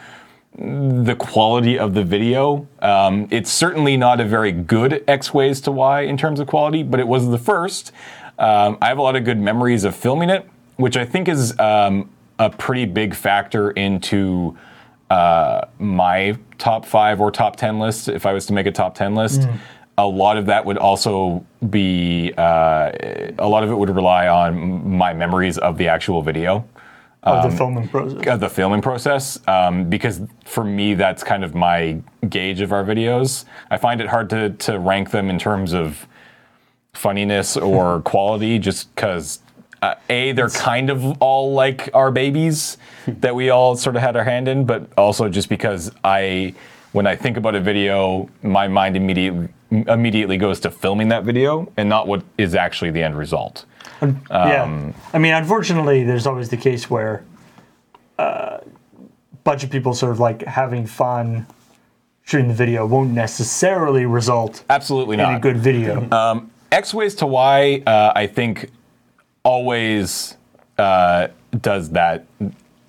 the 0.57 1.17
quality 1.19 1.79
of 1.79 1.95
the 1.95 2.05
video. 2.05 2.67
Um, 2.81 3.27
it's 3.31 3.51
certainly 3.51 3.97
not 3.97 4.21
a 4.21 4.25
very 4.25 4.53
good 4.53 5.03
X 5.09 5.35
ways 5.35 5.61
to 5.63 5.73
Y 5.73 6.03
in 6.03 6.17
terms 6.17 6.39
of 6.41 6.47
quality, 6.47 6.83
but 6.83 7.01
it 7.01 7.09
was 7.09 7.29
the 7.29 7.39
first. 7.39 7.93
Um, 8.39 8.79
I 8.81 8.89
have 8.89 8.99
a 8.99 9.03
lot 9.03 9.17
of 9.17 9.25
good 9.25 9.39
memories 9.39 9.85
of 9.85 9.97
filming 9.97 10.31
it, 10.31 10.49
which 10.77 10.97
I 10.97 11.05
think 11.05 11.29
is 11.29 11.59
um, 11.59 12.11
a 12.39 12.51
pretty 12.51 12.85
big 12.85 13.15
factor 13.15 13.71
into 13.73 14.57
uh, 15.11 15.67
my 15.79 16.37
top 16.59 16.87
five 16.87 17.21
or 17.21 17.31
top 17.31 17.57
10 17.57 17.79
list, 17.79 18.09
if 18.09 18.27
I 18.27 18.33
was 18.33 18.47
to 18.47 18.53
make 18.53 18.67
a 18.67 18.73
top 18.73 18.95
10 18.95 19.15
list, 19.15 19.49
a 19.99 20.07
lot 20.07 20.37
of 20.37 20.47
that 20.47 20.65
would 20.65 20.79
also 20.79 21.45
be, 21.71 22.33
uh, 22.37 22.91
a 23.39 23.49
lot 23.49 23.63
of 23.63 23.71
it 23.71 23.75
would 23.75 23.91
rely 23.91 24.27
on 24.29 24.89
my 24.89 25.13
memories 25.13 25.59
of 25.59 25.79
the 25.79 25.89
actual 25.89 26.23
video, 26.23 26.67
of 27.25 27.45
um, 27.45 27.51
the 27.51 27.57
filming 27.57 27.89
process. 27.89 28.27
of 28.27 28.41
the 28.41 28.49
filming 28.49 28.83
process, 28.83 29.49
um, 29.49 29.89
because 29.89 30.21
for 30.45 30.63
me, 30.63 30.95
that's 30.95 31.25
kind 31.25 31.43
of 31.43 31.55
my 31.55 32.01
gauge 32.29 32.61
of 32.61 32.73
our 32.73 32.85
videos. 32.85 33.45
I 33.71 33.79
find 33.79 34.01
it 34.01 34.09
hard 34.09 34.31
to, 34.31 34.51
to 34.51 34.79
rank 34.79 35.11
them 35.11 35.31
in 35.31 35.39
terms 35.39 35.73
of 35.73 36.07
funniness 36.93 37.57
or 37.57 38.01
quality 38.05 38.59
just 38.59 38.95
because 38.95 39.41
uh, 39.83 39.95
a 40.09 40.33
they're 40.33 40.49
kind 40.49 40.89
of 40.89 41.21
all 41.21 41.53
like 41.53 41.91
our 41.93 42.11
babies 42.11 42.79
that 43.07 43.35
we 43.35 43.51
all 43.51 43.77
sort 43.77 43.97
of 43.97 44.03
had 44.03 44.17
our 44.17 44.25
hand 44.25 44.49
in 44.49 44.65
but 44.65 44.89
also 44.97 45.29
just 45.29 45.49
because 45.49 45.91
i 46.05 46.55
when 46.93 47.07
i 47.07 47.15
think 47.15 47.37
about 47.37 47.55
a 47.55 47.61
video 47.61 48.31
my 48.43 48.69
mind 48.69 48.97
immediately 48.97 49.49
immediately 49.89 50.37
goes 50.37 50.61
to 50.61 50.71
filming 50.71 51.09
that 51.09 51.25
video 51.25 51.71
and 51.77 51.89
not 51.89 52.07
what 52.07 52.23
is 52.39 52.55
actually 52.55 52.91
the 52.93 53.03
end 53.03 53.19
result 53.19 53.67
Um, 54.05 54.23
yeah. 54.31 54.93
I 55.13 55.19
mean, 55.19 55.35
unfortunately, 55.35 56.05
there's 56.05 56.27
always 56.27 56.49
the 56.49 56.57
case 56.57 56.89
where 56.91 57.25
a 58.19 58.63
bunch 59.45 59.65
of 59.65 59.71
people 59.71 59.95
sort 59.95 60.13
of 60.13 60.21
like 60.21 60.43
having 60.43 60.87
fun 60.87 61.47
shooting 62.25 62.49
the 62.49 62.55
video 62.55 62.87
won't 62.87 63.11
necessarily 63.11 64.07
result 64.07 64.65
absolutely 64.71 65.15
in 65.15 65.23
not 65.23 65.37
a 65.37 65.41
good 65.41 65.59
video. 65.59 66.09
X 66.73 66.93
ways 66.93 67.15
to 67.17 67.27
Y, 67.27 67.83
uh, 67.87 68.13
I 68.17 68.27
think, 68.27 68.71
always 69.45 70.37
uh, 70.79 71.29
does 71.61 71.91
that. 71.91 72.25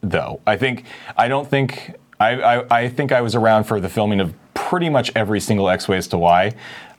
Though 0.02 0.40
I 0.46 0.56
think 0.56 0.86
I 1.18 1.28
don't 1.28 1.48
think 1.48 1.96
I, 2.20 2.30
I 2.42 2.82
I 2.82 2.90
think 2.90 3.12
I 3.12 3.22
was 3.22 3.34
around 3.34 3.64
for 3.64 3.80
the 3.80 3.90
filming 3.90 4.20
of 4.20 4.34
pretty 4.54 4.90
much 4.90 5.12
every 5.16 5.40
single 5.40 5.68
X 5.68 5.88
ways 5.88 6.08
to 6.10 6.18
Y, 6.18 6.54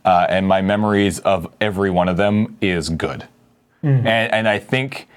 uh, 0.05 0.27
and 0.29 0.47
my 0.47 0.61
memories 0.61 1.21
of 1.21 1.53
every 1.61 1.91
one 1.91 2.09
of 2.09 2.17
them 2.17 2.57
is 2.61 2.89
good, 2.89 3.27
and 3.87 4.07
and 4.09 4.49
I 4.49 4.59
think 4.59 5.09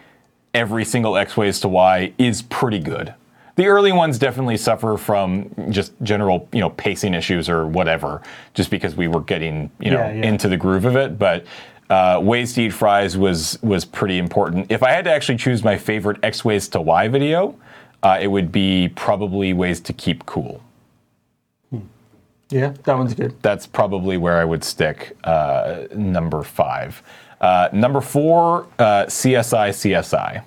every 0.54 0.86
single 0.86 1.18
X 1.18 1.36
ways 1.38 1.60
to 1.62 1.68
Y 1.68 2.14
is 2.18 2.42
pretty 2.44 2.80
good. 2.80 3.14
The 3.56 3.68
early 3.68 3.92
ones 3.92 4.18
definitely 4.18 4.56
suffer 4.58 4.96
from 4.96 5.50
just 5.70 5.92
general, 6.02 6.48
you 6.54 6.62
know, 6.62 6.70
pacing 6.70 7.14
issues 7.14 7.50
or 7.50 7.68
whatever, 7.68 8.22
just 8.54 8.70
because 8.70 8.96
we 8.96 9.08
were 9.10 9.20
getting, 9.22 9.70
you 9.80 9.92
know, 9.92 10.00
Yeah, 10.00 10.14
yeah. 10.14 10.26
into 10.30 10.48
the 10.48 10.56
groove 10.56 10.86
of 10.86 10.96
it. 10.96 11.20
But 11.20 11.46
uh, 11.90 12.20
ways 12.24 12.54
to 12.54 12.62
eat 12.64 12.70
fries 12.74 13.18
was 13.18 13.58
was 13.62 13.84
pretty 13.84 14.18
important. 14.18 14.72
If 14.72 14.82
I 14.82 14.92
had 14.92 15.04
to 15.06 15.12
actually 15.12 15.38
choose 15.40 15.64
my 15.64 15.78
favorite 15.78 16.24
X 16.24 16.46
ways 16.46 16.68
to 16.70 16.80
Y 16.82 17.08
video, 17.10 17.56
uh, 18.04 18.18
it 18.22 18.28
would 18.28 18.52
be 18.52 18.90
probably 18.96 19.52
ways 19.54 19.82
to 19.82 19.94
keep 19.94 20.26
cool. 20.26 20.62
yeah, 22.50 22.74
that 22.84 22.98
one's 22.98 23.14
good. 23.14 23.36
That's 23.42 23.68
probably 23.68 24.18
where 24.18 24.38
I 24.38 24.46
would 24.46 24.64
stick 24.64 25.16
uh, 25.24 25.84
number 25.94 26.44
five. 26.44 27.04
Uh, 27.42 27.70
number 27.72 28.02
four, 28.02 28.68
uh, 28.80 29.06
CSI 29.06 29.70
CSI. 29.70 30.44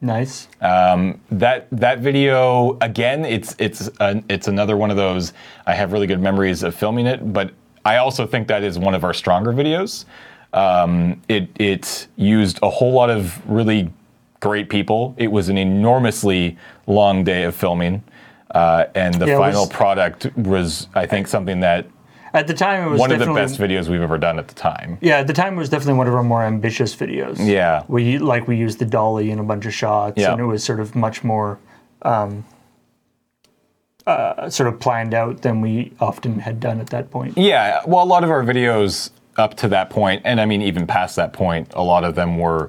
Nice. 0.00 0.46
that 0.60 1.66
that 1.72 2.00
video 2.00 2.76
again 2.82 3.24
it's 3.24 3.56
it's 3.58 3.88
an, 3.98 4.22
it's 4.28 4.46
another 4.46 4.76
one 4.76 4.90
of 4.90 4.96
those 4.98 5.32
i 5.66 5.74
have 5.74 5.90
really 5.92 6.06
good 6.06 6.20
memories 6.20 6.62
of 6.62 6.74
filming 6.74 7.06
it 7.06 7.32
but 7.32 7.50
i 7.86 7.96
also 7.96 8.26
think 8.26 8.46
that 8.48 8.62
is 8.62 8.78
one 8.78 8.94
of 8.94 9.04
our 9.04 9.14
stronger 9.14 9.52
videos 9.54 10.04
um, 10.52 11.20
it 11.28 11.48
it 11.58 12.08
used 12.16 12.58
a 12.62 12.68
whole 12.68 12.92
lot 12.92 13.08
of 13.08 13.40
really 13.50 13.90
great 14.40 14.68
people 14.68 15.14
it 15.16 15.28
was 15.32 15.48
an 15.48 15.56
enormously 15.56 16.58
long 16.86 17.24
day 17.24 17.44
of 17.44 17.54
filming 17.56 18.02
uh, 18.50 18.84
and 18.94 19.14
the 19.14 19.26
Yeah, 19.28 19.38
final 19.38 19.62
was- 19.62 19.70
product 19.70 20.26
was 20.36 20.88
i 20.94 21.06
think 21.06 21.26
something 21.26 21.60
that 21.60 21.86
At 22.36 22.46
the 22.46 22.52
time, 22.52 22.86
it 22.86 22.90
was 22.90 23.00
one 23.00 23.10
of 23.12 23.18
the 23.18 23.32
best 23.32 23.58
videos 23.58 23.88
we've 23.88 24.02
ever 24.02 24.18
done 24.18 24.38
at 24.38 24.46
the 24.46 24.54
time. 24.54 24.98
Yeah, 25.00 25.16
at 25.16 25.26
the 25.26 25.32
time 25.32 25.54
it 25.54 25.56
was 25.56 25.70
definitely 25.70 25.94
one 25.94 26.06
of 26.06 26.14
our 26.14 26.22
more 26.22 26.42
ambitious 26.42 26.94
videos. 26.94 27.38
Yeah. 27.40 27.82
we 27.88 28.18
like 28.18 28.46
we 28.46 28.58
used 28.58 28.78
the 28.78 28.84
dolly 28.84 29.30
in 29.30 29.38
a 29.38 29.42
bunch 29.42 29.64
of 29.64 29.72
shots, 29.72 30.18
Yeah. 30.18 30.32
and 30.32 30.40
it 30.42 30.44
was 30.44 30.62
sort 30.62 30.78
of 30.78 30.94
much 30.94 31.24
more 31.24 31.58
um, 32.02 32.44
uh, 34.06 34.50
sort 34.50 34.68
of 34.68 34.78
planned 34.78 35.14
out 35.14 35.40
than 35.40 35.62
we 35.62 35.94
often 35.98 36.38
had 36.38 36.60
done 36.60 36.78
at 36.78 36.90
that 36.90 37.10
point. 37.10 37.38
Yeah, 37.38 37.80
well, 37.86 38.04
a 38.04 38.06
lot 38.06 38.22
of 38.22 38.28
our 38.30 38.42
videos 38.44 39.08
up 39.38 39.54
to 39.56 39.68
that 39.68 39.88
point, 39.88 40.20
and 40.26 40.38
I 40.38 40.44
mean 40.44 40.60
even 40.60 40.86
past 40.86 41.16
that 41.16 41.32
point, 41.32 41.72
a 41.74 41.82
lot 41.82 42.04
of 42.04 42.16
them 42.16 42.36
were 42.36 42.68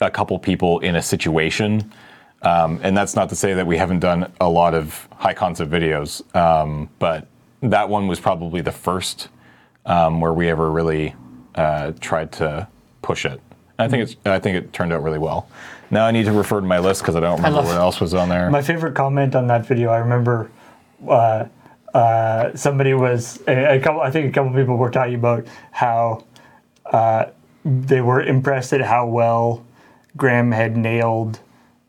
a 0.00 0.10
couple 0.10 0.36
people 0.40 0.80
in 0.80 0.96
a 0.96 1.02
situation. 1.02 1.92
Um, 2.42 2.80
and 2.82 2.96
that's 2.96 3.14
not 3.14 3.28
to 3.28 3.36
say 3.36 3.54
that 3.54 3.66
we 3.66 3.76
haven't 3.76 4.00
done 4.00 4.32
a 4.40 4.48
lot 4.48 4.74
of 4.74 5.06
high 5.12 5.34
concept 5.34 5.70
videos, 5.70 6.22
um, 6.36 6.88
but 6.98 7.28
that 7.62 7.88
one 7.88 8.06
was 8.06 8.20
probably 8.20 8.60
the 8.60 8.72
first 8.72 9.28
um, 9.86 10.20
where 10.20 10.32
we 10.32 10.48
ever 10.48 10.70
really 10.70 11.14
uh, 11.54 11.92
tried 12.00 12.32
to 12.32 12.68
push 13.02 13.24
it. 13.24 13.40
And 13.78 13.86
I 13.86 13.88
think 13.88 14.02
it's 14.02 14.16
I 14.26 14.38
think 14.38 14.56
it 14.56 14.72
turned 14.72 14.92
out 14.92 15.02
really 15.02 15.18
well. 15.18 15.48
Now 15.90 16.06
I 16.06 16.10
need 16.10 16.26
to 16.26 16.32
refer 16.32 16.60
to 16.60 16.66
my 16.66 16.78
list 16.78 17.02
because 17.02 17.16
I 17.16 17.20
don't 17.20 17.36
remember 17.36 17.58
love- 17.58 17.66
what 17.66 17.76
else 17.76 18.00
was 18.00 18.14
on 18.14 18.28
there. 18.28 18.50
My 18.50 18.62
favorite 18.62 18.94
comment 18.94 19.34
on 19.34 19.46
that 19.46 19.66
video, 19.66 19.90
I 19.90 19.98
remember, 19.98 20.50
uh, 21.08 21.46
uh, 21.94 22.54
somebody 22.54 22.94
was 22.94 23.42
a, 23.48 23.76
a 23.76 23.80
couple. 23.80 24.00
I 24.00 24.10
think 24.10 24.28
a 24.28 24.32
couple 24.32 24.52
people 24.52 24.76
were 24.76 24.90
talking 24.90 25.14
about 25.14 25.46
how 25.70 26.24
uh, 26.86 27.26
they 27.64 28.00
were 28.00 28.22
impressed 28.22 28.72
at 28.72 28.82
how 28.82 29.06
well 29.06 29.64
Graham 30.16 30.52
had 30.52 30.76
nailed 30.76 31.40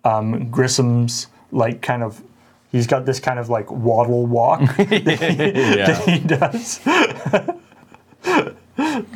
um, 0.06 0.50
Grissom's 0.50 1.28
like 1.52 1.82
kind 1.82 2.04
of. 2.04 2.24
He's 2.72 2.86
got 2.88 3.06
this 3.06 3.20
kind 3.20 3.40
of 3.40 3.50
like 3.50 3.70
waddle 3.72 4.26
walk 4.28 4.62
that 4.78 5.76
yeah, 5.78 6.00
he 6.06 6.20
does. 6.20 6.80
I 6.86 8.54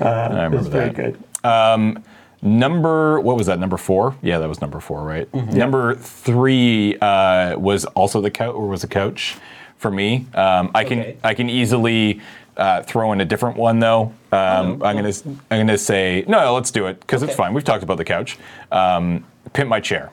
remember 0.02 0.58
It's 0.58 0.68
very 0.68 0.90
that. 0.90 0.96
good. 1.44 2.04
Number 2.42 3.22
what 3.22 3.38
was 3.38 3.48
that? 3.48 3.58
Number 3.60 3.78
four? 3.78 4.16
Yeah, 4.22 4.40
that 4.40 4.50
was 4.50 4.60
number 4.60 4.82
four, 4.82 5.02
right? 5.04 5.32
Mm-hmm. 5.32 5.58
Number 5.58 5.96
three 5.96 6.98
uh, 7.00 7.58
was 7.58 7.86
also 7.86 8.20
the 8.20 8.32
couch, 8.32 8.54
or 8.54 8.68
was 8.68 8.84
a 8.84 8.88
coach 8.88 9.38
for 9.78 9.90
me. 9.90 10.26
Um, 10.34 10.70
I 10.76 10.84
can 10.84 11.00
Okay. 11.00 11.18
I 11.24 11.34
can 11.36 11.50
easily 11.50 12.20
uh, 12.58 12.82
throw 12.84 13.14
in 13.14 13.22
a 13.22 13.26
different 13.26 13.56
one 13.56 13.80
though. 13.80 14.14
Um, 14.34 14.84
I'm 14.84 14.98
gonna 14.98 15.14
I'm 15.52 15.60
gonna 15.60 15.78
say 15.78 16.26
no. 16.28 16.54
Let's 16.54 16.72
do 16.72 16.88
it 16.88 17.00
because 17.00 17.24
it's 17.24 17.34
fine. 17.36 17.54
We've 17.54 17.64
talked 17.64 17.84
about 17.84 17.98
the 17.98 18.04
couch. 18.06 18.38
Um, 18.74 19.24
Pimp 19.54 19.70
my 19.70 19.80
chair. 19.80 20.10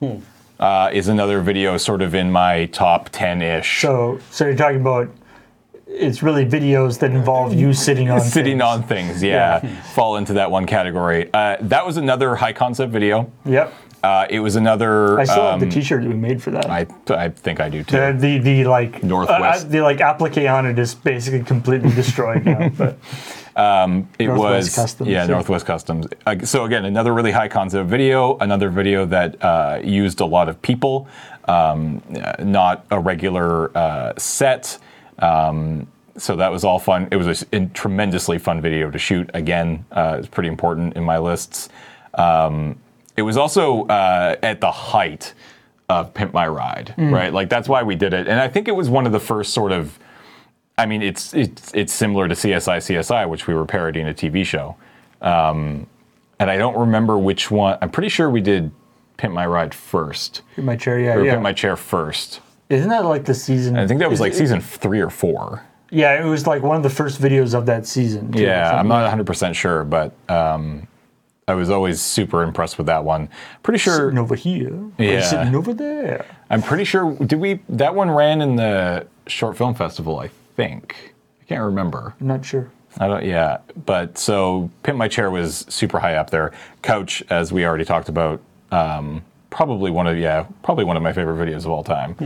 Hmm. 0.00 0.16
Uh, 0.60 0.90
is 0.92 1.08
another 1.08 1.40
video 1.40 1.78
sort 1.78 2.02
of 2.02 2.14
in 2.14 2.30
my 2.30 2.66
top 2.66 3.08
10 3.08 3.40
ish. 3.40 3.80
So, 3.80 4.20
so 4.30 4.44
you're 4.44 4.54
talking 4.54 4.82
about 4.82 5.08
it's 5.86 6.22
really 6.22 6.44
videos 6.44 6.98
that 7.00 7.12
involve 7.12 7.54
you 7.54 7.72
sitting 7.72 8.10
on 8.10 8.20
Sitting 8.38 8.58
things. 8.58 8.62
on 8.62 8.82
things, 8.82 9.22
yeah, 9.22 9.60
fall 9.94 10.16
into 10.18 10.34
that 10.34 10.50
one 10.50 10.66
category. 10.66 11.30
Uh, 11.32 11.56
that 11.62 11.84
was 11.86 11.96
another 11.96 12.36
high 12.36 12.52
concept 12.52 12.92
video. 12.92 13.32
Yep. 13.46 13.72
Uh, 14.02 14.26
it 14.30 14.40
was 14.40 14.56
another. 14.56 15.18
I 15.18 15.24
still 15.24 15.42
have 15.42 15.54
um, 15.54 15.60
the 15.60 15.68
T-shirt 15.68 16.02
that 16.02 16.08
we 16.08 16.14
made 16.14 16.42
for 16.42 16.50
that. 16.52 16.70
I, 16.70 16.86
I 17.08 17.28
think 17.30 17.60
I 17.60 17.68
do 17.68 17.82
too. 17.82 17.96
the, 17.96 18.12
the 18.18 18.38
the 18.38 18.64
like 18.64 19.02
Northwest. 19.02 19.66
uh, 19.66 19.68
the 19.68 19.80
like 19.80 20.00
applique 20.00 20.48
on 20.48 20.64
it 20.66 20.78
is 20.78 20.94
basically 20.94 21.42
completely 21.42 21.90
destroyed 21.90 22.44
now. 22.44 22.68
But 22.78 22.98
it 24.18 24.26
Northwest 24.26 24.68
was 24.68 24.74
Customs, 24.74 25.10
yeah, 25.10 25.22
yeah. 25.22 25.26
Northwest 25.26 25.66
Customs. 25.66 26.06
Uh, 26.26 26.38
so 26.44 26.64
again, 26.64 26.84
another 26.84 27.12
really 27.12 27.32
high 27.32 27.48
concept 27.48 27.88
video. 27.88 28.36
Another 28.38 28.68
video 28.68 29.06
that 29.06 29.42
uh, 29.42 29.80
used 29.82 30.20
a 30.20 30.26
lot 30.26 30.48
of 30.48 30.60
people, 30.62 31.08
um, 31.48 32.02
not 32.38 32.86
a 32.90 32.98
regular 32.98 33.76
uh, 33.76 34.12
set. 34.16 34.78
Um, 35.18 35.86
so 36.16 36.36
that 36.36 36.52
was 36.52 36.64
all 36.64 36.78
fun. 36.78 37.08
It 37.10 37.16
was 37.16 37.44
a, 37.52 37.66
tremendously 37.66 38.38
fun 38.38 38.60
video 38.60 38.90
to 38.90 38.98
shoot. 38.98 39.30
Again, 39.34 39.84
uh, 39.90 40.16
it's 40.18 40.28
pretty 40.28 40.48
important 40.48 40.96
in 40.96 41.04
my 41.04 41.18
lists. 41.18 41.68
Um, 42.14 42.78
it 43.16 43.22
was 43.22 43.36
also 43.36 43.86
uh, 43.86 44.36
at 44.42 44.60
the 44.60 44.70
height 44.70 45.34
of 45.88 46.14
Pimp 46.14 46.32
My 46.32 46.46
Ride, 46.46 46.94
right? 46.96 47.32
Like 47.32 47.48
that's 47.48 47.68
why 47.68 47.82
we 47.82 47.96
did 47.96 48.14
it, 48.14 48.28
and 48.28 48.40
I 48.40 48.48
think 48.48 48.68
it 48.68 48.76
was 48.76 48.88
one 48.88 49.06
of 49.06 49.12
the 49.12 49.20
first 49.20 49.52
sort 49.52 49.72
of. 49.72 49.98
I 50.80 50.86
mean, 50.86 51.02
it's 51.02 51.34
it's 51.34 51.72
it's 51.74 51.92
similar 51.92 52.26
to 52.26 52.34
CSI 52.34 52.78
CSI, 52.78 53.28
which 53.28 53.46
we 53.46 53.54
were 53.54 53.66
parodying 53.66 54.08
a 54.08 54.14
TV 54.14 54.44
show, 54.46 54.76
um, 55.20 55.86
and 56.38 56.50
I 56.50 56.56
don't 56.56 56.78
remember 56.78 57.18
which 57.18 57.50
one. 57.50 57.76
I'm 57.82 57.90
pretty 57.90 58.08
sure 58.08 58.30
we 58.30 58.40
did 58.40 58.70
Pimp 59.18 59.34
My 59.34 59.46
Ride 59.46 59.74
first, 59.74 60.40
Pimp 60.56 60.64
my 60.64 60.76
chair, 60.76 60.98
yeah, 60.98 61.14
or 61.14 61.24
yeah. 61.24 61.32
Pimp 61.32 61.42
My 61.42 61.52
Chair 61.52 61.76
first. 61.76 62.40
Isn't 62.70 62.88
that 62.88 63.04
like 63.04 63.24
the 63.26 63.34
season? 63.34 63.76
I 63.76 63.86
think 63.86 64.00
that 64.00 64.08
was 64.08 64.16
is 64.16 64.20
like 64.20 64.32
it- 64.32 64.36
season 64.36 64.60
three 64.60 65.00
or 65.00 65.10
four. 65.10 65.62
Yeah, 65.92 66.24
it 66.24 66.28
was 66.28 66.46
like 66.46 66.62
one 66.62 66.76
of 66.76 66.82
the 66.84 66.88
first 66.90 67.20
videos 67.20 67.52
of 67.52 67.66
that 67.66 67.84
season. 67.84 68.30
too, 68.32 68.42
Yeah, 68.42 68.78
I'm 68.78 68.86
not 68.86 69.02
100 69.02 69.26
percent 69.26 69.56
sure, 69.56 69.82
but 69.84 70.14
um, 70.30 70.86
I 71.48 71.54
was 71.54 71.68
always 71.68 72.00
super 72.00 72.44
impressed 72.44 72.78
with 72.78 72.86
that 72.86 73.04
one. 73.04 73.28
Pretty 73.64 73.78
sure. 73.80 73.96
Sitting 73.96 74.18
over 74.18 74.36
here, 74.36 74.72
Yeah. 74.98 75.20
sitting 75.20 75.54
over 75.56 75.74
there. 75.74 76.24
I'm 76.48 76.62
pretty 76.62 76.84
sure. 76.84 77.12
Did 77.16 77.40
we? 77.40 77.58
That 77.68 77.94
one 77.96 78.08
ran 78.10 78.40
in 78.40 78.54
the 78.56 79.08
short 79.26 79.56
film 79.58 79.74
festival, 79.74 80.20
I 80.20 80.30
think. 80.64 81.14
I 81.40 81.44
can't 81.44 81.62
remember. 81.62 82.14
I'm 82.20 82.26
not 82.26 82.44
sure. 82.44 82.70
I 82.98 83.06
don't. 83.06 83.24
Yeah, 83.24 83.58
but 83.86 84.18
so 84.18 84.70
Pimp 84.82 84.98
My 84.98 85.08
Chair 85.08 85.30
was 85.30 85.64
super 85.68 85.98
high 85.98 86.16
up 86.16 86.30
there. 86.30 86.52
Couch, 86.82 87.22
as 87.30 87.52
we 87.52 87.64
already 87.64 87.84
talked 87.84 88.08
about, 88.08 88.40
um, 88.72 89.22
probably 89.48 89.90
one 89.90 90.06
of 90.06 90.18
yeah, 90.18 90.44
probably 90.62 90.84
one 90.84 90.96
of 90.96 91.02
my 91.02 91.12
favorite 91.12 91.36
videos 91.44 91.58
of 91.64 91.68
all 91.68 91.84
time. 91.84 92.16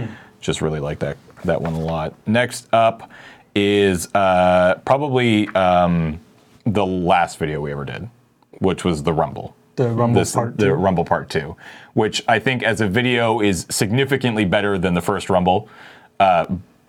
Just 0.41 0.61
really 0.63 0.81
like 0.81 0.99
that 1.01 1.17
that 1.45 1.61
one 1.61 1.75
a 1.75 1.81
lot. 1.81 2.15
Next 2.27 2.67
up 2.73 3.11
is 3.55 4.13
uh, 4.15 4.81
probably 4.85 5.49
um, 5.51 6.19
the 6.67 6.85
last 6.85 7.39
video 7.39 7.61
we 7.61 7.71
ever 7.73 7.85
did, 7.85 8.09
which 8.59 8.85
was 8.85 9.03
the 9.03 9.13
Rumble. 9.13 9.55
The 9.77 9.89
Rumble 9.89 10.21
This- 10.21 10.35
part 10.35 10.57
the 10.57 10.67
two. 10.67 10.73
Rumble 10.75 11.05
Part 11.05 11.29
Two, 11.31 11.57
which 11.93 12.23
I 12.27 12.39
think 12.39 12.63
as 12.63 12.81
a 12.81 12.89
video 12.89 13.41
is 13.41 13.67
significantly 13.71 14.45
better 14.45 14.79
than 14.79 14.95
the 14.95 15.03
first 15.03 15.29
Rumble 15.31 15.69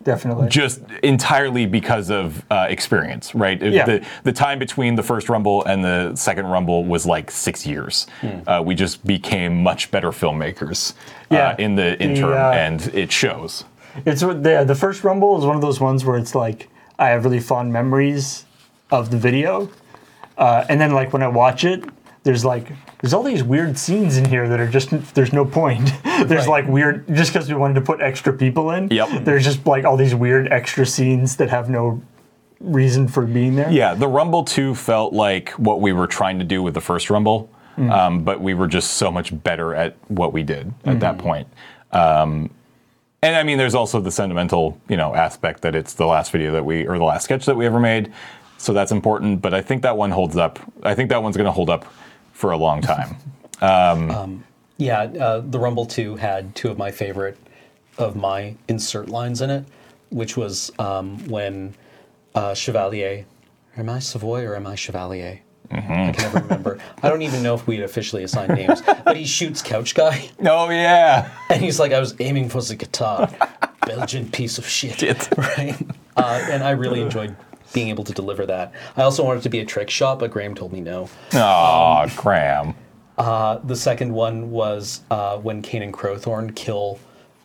Definitely. 0.05 0.47
just 0.49 0.81
entirely 1.03 1.65
because 1.65 2.09
of 2.11 2.45
uh, 2.51 2.67
experience, 2.69 3.35
right? 3.35 3.61
Yeah. 3.61 3.85
The, 3.85 4.05
the 4.23 4.31
time 4.31 4.59
between 4.59 4.95
the 4.95 5.03
first 5.03 5.27
Rumble 5.29 5.65
and 5.65 5.83
the 5.83 6.15
second 6.15 6.45
Rumble 6.45 6.85
was 6.85 7.05
like 7.05 7.29
six 7.31 7.65
years. 7.65 8.05
Uh, 8.47 8.61
we 8.63 8.75
just 8.75 9.05
became 9.05 9.61
much 9.63 9.89
better 9.91 10.11
filmmakers 10.11 10.93
Yeah. 11.31 11.49
uh, 11.49 11.55
in 11.57 11.75
the 11.75 11.99
interim, 12.01 12.37
uh, 12.37 12.51
and 12.51 12.81
it 12.93 13.11
shows. 13.11 13.65
It's 14.05 14.21
the 14.21 14.63
the 14.65 14.75
first 14.75 15.03
Rumble 15.03 15.37
is 15.39 15.45
one 15.45 15.55
of 15.55 15.61
those 15.61 15.79
ones 15.81 16.05
where 16.05 16.17
it's 16.17 16.35
like 16.35 16.69
I 16.99 17.09
have 17.09 17.25
really 17.25 17.39
fond 17.39 17.73
memories 17.73 18.45
of 18.91 19.09
the 19.09 19.17
video, 19.17 19.69
uh, 20.37 20.65
and 20.69 20.79
then 20.79 20.91
like 20.93 21.13
when 21.13 21.23
I 21.23 21.27
watch 21.29 21.65
it, 21.65 21.83
there's 22.25 22.43
like 22.43 22.67
there's 23.01 23.13
all 23.13 23.21
these 23.23 23.43
weird 23.43 23.77
scenes 23.77 24.17
in 24.17 24.25
here 24.25 24.49
that 24.49 24.59
are 24.59 24.67
just 24.67 24.89
there's 25.13 25.31
no 25.31 25.45
point. 25.45 25.91
there's 26.03 26.47
Right. 26.47 26.65
like 26.65 26.67
weird 26.67 27.07
just 27.15 27.31
because 27.31 27.47
we 27.47 27.55
wanted 27.55 27.75
to 27.75 27.81
put 27.81 28.01
extra 28.01 28.33
people 28.33 28.71
in. 28.71 28.89
Yep. 28.89 29.23
There's 29.23 29.43
just 29.43 29.65
like 29.67 29.85
all 29.85 29.95
these 29.95 30.15
weird 30.15 30.51
extra 30.51 30.87
scenes 30.87 31.35
that 31.37 31.49
have 31.51 31.69
no 31.69 32.01
reason 32.59 33.07
for 33.07 33.25
being 33.27 33.55
there. 33.55 33.69
Yeah, 33.69 33.93
the 33.93 34.07
Rumble 34.07 34.43
2 34.43 34.73
felt 34.73 35.13
like 35.13 35.49
what 35.51 35.81
we 35.81 35.93
were 35.93 36.07
trying 36.07 36.39
to 36.39 36.45
do 36.45 36.63
with 36.63 36.73
the 36.73 36.81
first 36.81 37.11
Rumble, 37.11 37.47
um, 37.77 38.23
but 38.23 38.41
we 38.41 38.55
were 38.55 38.67
just 38.67 38.93
so 38.93 39.11
much 39.11 39.31
better 39.43 39.75
at 39.75 39.95
what 40.07 40.33
we 40.33 40.41
did 40.41 40.73
at 40.85 40.99
that 41.01 41.19
point. 41.19 41.47
Um, 41.91 42.49
and 43.21 43.35
I 43.35 43.43
mean, 43.43 43.59
there's 43.59 43.75
also 43.75 43.99
the 44.01 44.11
sentimental, 44.11 44.79
you 44.89 44.97
know, 44.97 45.13
aspect 45.13 45.61
that 45.61 45.75
it's 45.75 45.93
the 45.93 46.07
last 46.07 46.31
video 46.31 46.51
that 46.53 46.65
we, 46.65 46.87
or 46.87 46.97
the 46.97 47.03
last 47.03 47.25
sketch 47.25 47.45
that 47.45 47.55
we 47.55 47.67
ever 47.67 47.79
made. 47.79 48.11
So 48.57 48.73
that's 48.73 48.91
important. 48.91 49.41
But 49.43 49.53
I 49.53 49.61
think 49.61 49.83
that 49.83 49.95
one 49.95 50.09
holds 50.09 50.37
up. 50.37 50.57
I 50.81 50.95
think 50.95 51.09
that 51.09 51.21
one's 51.21 51.37
going 51.37 51.45
to 51.45 51.51
hold 51.51 51.69
up 51.69 51.85
for 52.35 52.51
a 52.51 52.57
long 52.57 52.81
time. 52.81 53.15
Yeah, 54.77 55.03
uh, 55.03 55.39
the 55.39 55.57
Rumble 55.57 55.85
2 55.85 56.17
had 56.17 56.53
two 56.53 56.69
of 56.69 56.77
my 56.77 56.91
favorite 56.91 57.37
of 57.97 58.15
my 58.15 58.55
insert 58.67 59.07
lines 59.07 59.41
in 59.41 59.49
it, 59.49 59.65
which 60.09 60.35
was 60.35 60.69
um, 60.79 61.17
when 61.29 61.73
uh, 62.35 62.53
Chevalier, 62.53 63.25
am 63.77 63.89
I 63.89 63.99
Savoy 63.99 64.43
or 64.43 64.55
am 64.55 64.67
I 64.67 64.75
Chevalier? 64.75 65.39
I 65.71 65.79
can 66.11 66.11
never 66.11 66.39
remember. 66.39 66.79
I 67.01 67.09
don't 67.09 67.21
even 67.21 67.41
know 67.41 67.55
if 67.55 67.65
we 67.65 67.75
had 67.77 67.85
officially 67.85 68.23
assigned 68.23 68.53
names, 68.53 68.81
but 69.03 69.17
he 69.17 69.25
shoots 69.25 69.61
Couch 69.61 69.95
Guy, 69.95 70.29
oh 70.41 70.69
yeah, 70.69 71.31
and 71.49 71.63
he's 71.63 71.79
like, 71.79 71.91
"I 71.91 71.99
was 71.99 72.13
aiming 72.19 72.49
for 72.49 72.61
the 72.61 72.75
guitar, 72.75 73.29
Belgian 73.85 74.29
piece 74.29 74.59
of 74.59 74.67
shit." 74.67 74.99
Shit. 74.99 75.27
right? 75.37 75.75
Uh, 76.15 76.47
and 76.51 76.63
I 76.63 76.71
really 76.71 77.01
enjoyed 77.01 77.35
being 77.73 77.89
able 77.89 78.03
to 78.03 78.13
deliver 78.13 78.45
that. 78.45 78.71
I 78.97 79.01
also 79.03 79.23
wanted 79.23 79.43
to 79.43 79.49
be 79.49 79.59
a 79.59 79.65
trick 79.65 79.89
shot, 79.89 80.19
but 80.19 80.31
Graham 80.31 80.55
told 80.55 80.71
me 80.73 80.81
no. 80.81 81.09
oh 81.33 82.05
Graham. 82.15 82.75
Uh, 83.17 83.59
the 83.63 83.75
second 83.75 84.13
one 84.13 84.51
was 84.51 85.01
uh, 85.09 85.37
when 85.37 85.61
Kane 85.61 85.81
and 85.81 85.93
Crowthorne 85.93 86.53
kill 86.55 86.99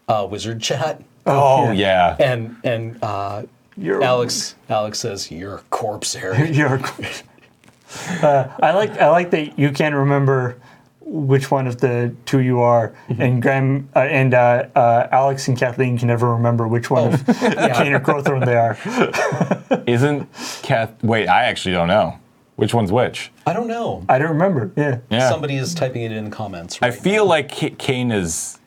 uh, 0.09 0.27
Wizard 0.29 0.61
Chat, 0.61 1.03
Oh 1.27 1.71
yeah. 1.71 2.17
and 2.19 2.57
and 2.65 2.99
uh, 3.03 3.43
You're- 3.77 4.05
Alex 4.05 4.57
Alex 4.69 4.99
says 4.99 5.31
you're 5.31 5.57
a 5.57 5.63
corpse, 5.71 6.15
Harry. 6.15 6.51
You're. 6.57 6.81
Uh, 8.23 8.49
I 8.63 8.73
like 8.73 8.93
I 9.01 9.09
like 9.11 9.33
that 9.33 9.59
you 9.59 9.73
can't 9.73 9.97
remember 9.97 10.57
which 11.13 11.51
one 11.51 11.67
of 11.67 11.81
the 11.81 12.15
two 12.25 12.39
you 12.39 12.61
are, 12.61 12.95
and 13.19 13.43
Graham 13.43 13.89
uh, 13.97 14.01
and 14.01 14.33
uh, 14.33 14.67
uh, 14.77 15.09
Alex 15.11 15.49
and 15.49 15.59
Kathleen 15.59 15.99
can 15.99 16.07
never 16.07 16.33
remember 16.33 16.69
which 16.69 16.89
one 16.89 17.15
of 17.15 17.27
Kane 17.27 17.93
or 17.93 17.99
Crowthorne 18.01 18.47
they 18.47 18.57
are. 18.57 19.83
Isn't 19.87 20.29
Kath? 20.63 21.03
Wait, 21.03 21.27
I 21.27 21.45
actually 21.45 21.73
don't 21.73 21.89
know. 21.89 22.19
Which 22.55 22.75
one's 22.75 22.93
which? 22.93 23.33
I 23.47 23.53
don't 23.55 23.67
know. 23.67 24.05
I 24.09 24.19
don't 24.19 24.29
remember. 24.29 24.71
Yeah. 24.77 24.99
Yeah. 25.11 25.29
Somebody 25.29 25.57
is 25.57 25.75
typing 25.75 26.03
it 26.03 26.13
in 26.13 26.27
the 26.27 26.31
comments. 26.31 26.79
I 26.81 26.91
feel 26.91 27.25
now. 27.25 27.31
like 27.31 27.49
K- 27.49 27.71
Kane 27.71 28.13
is 28.13 28.59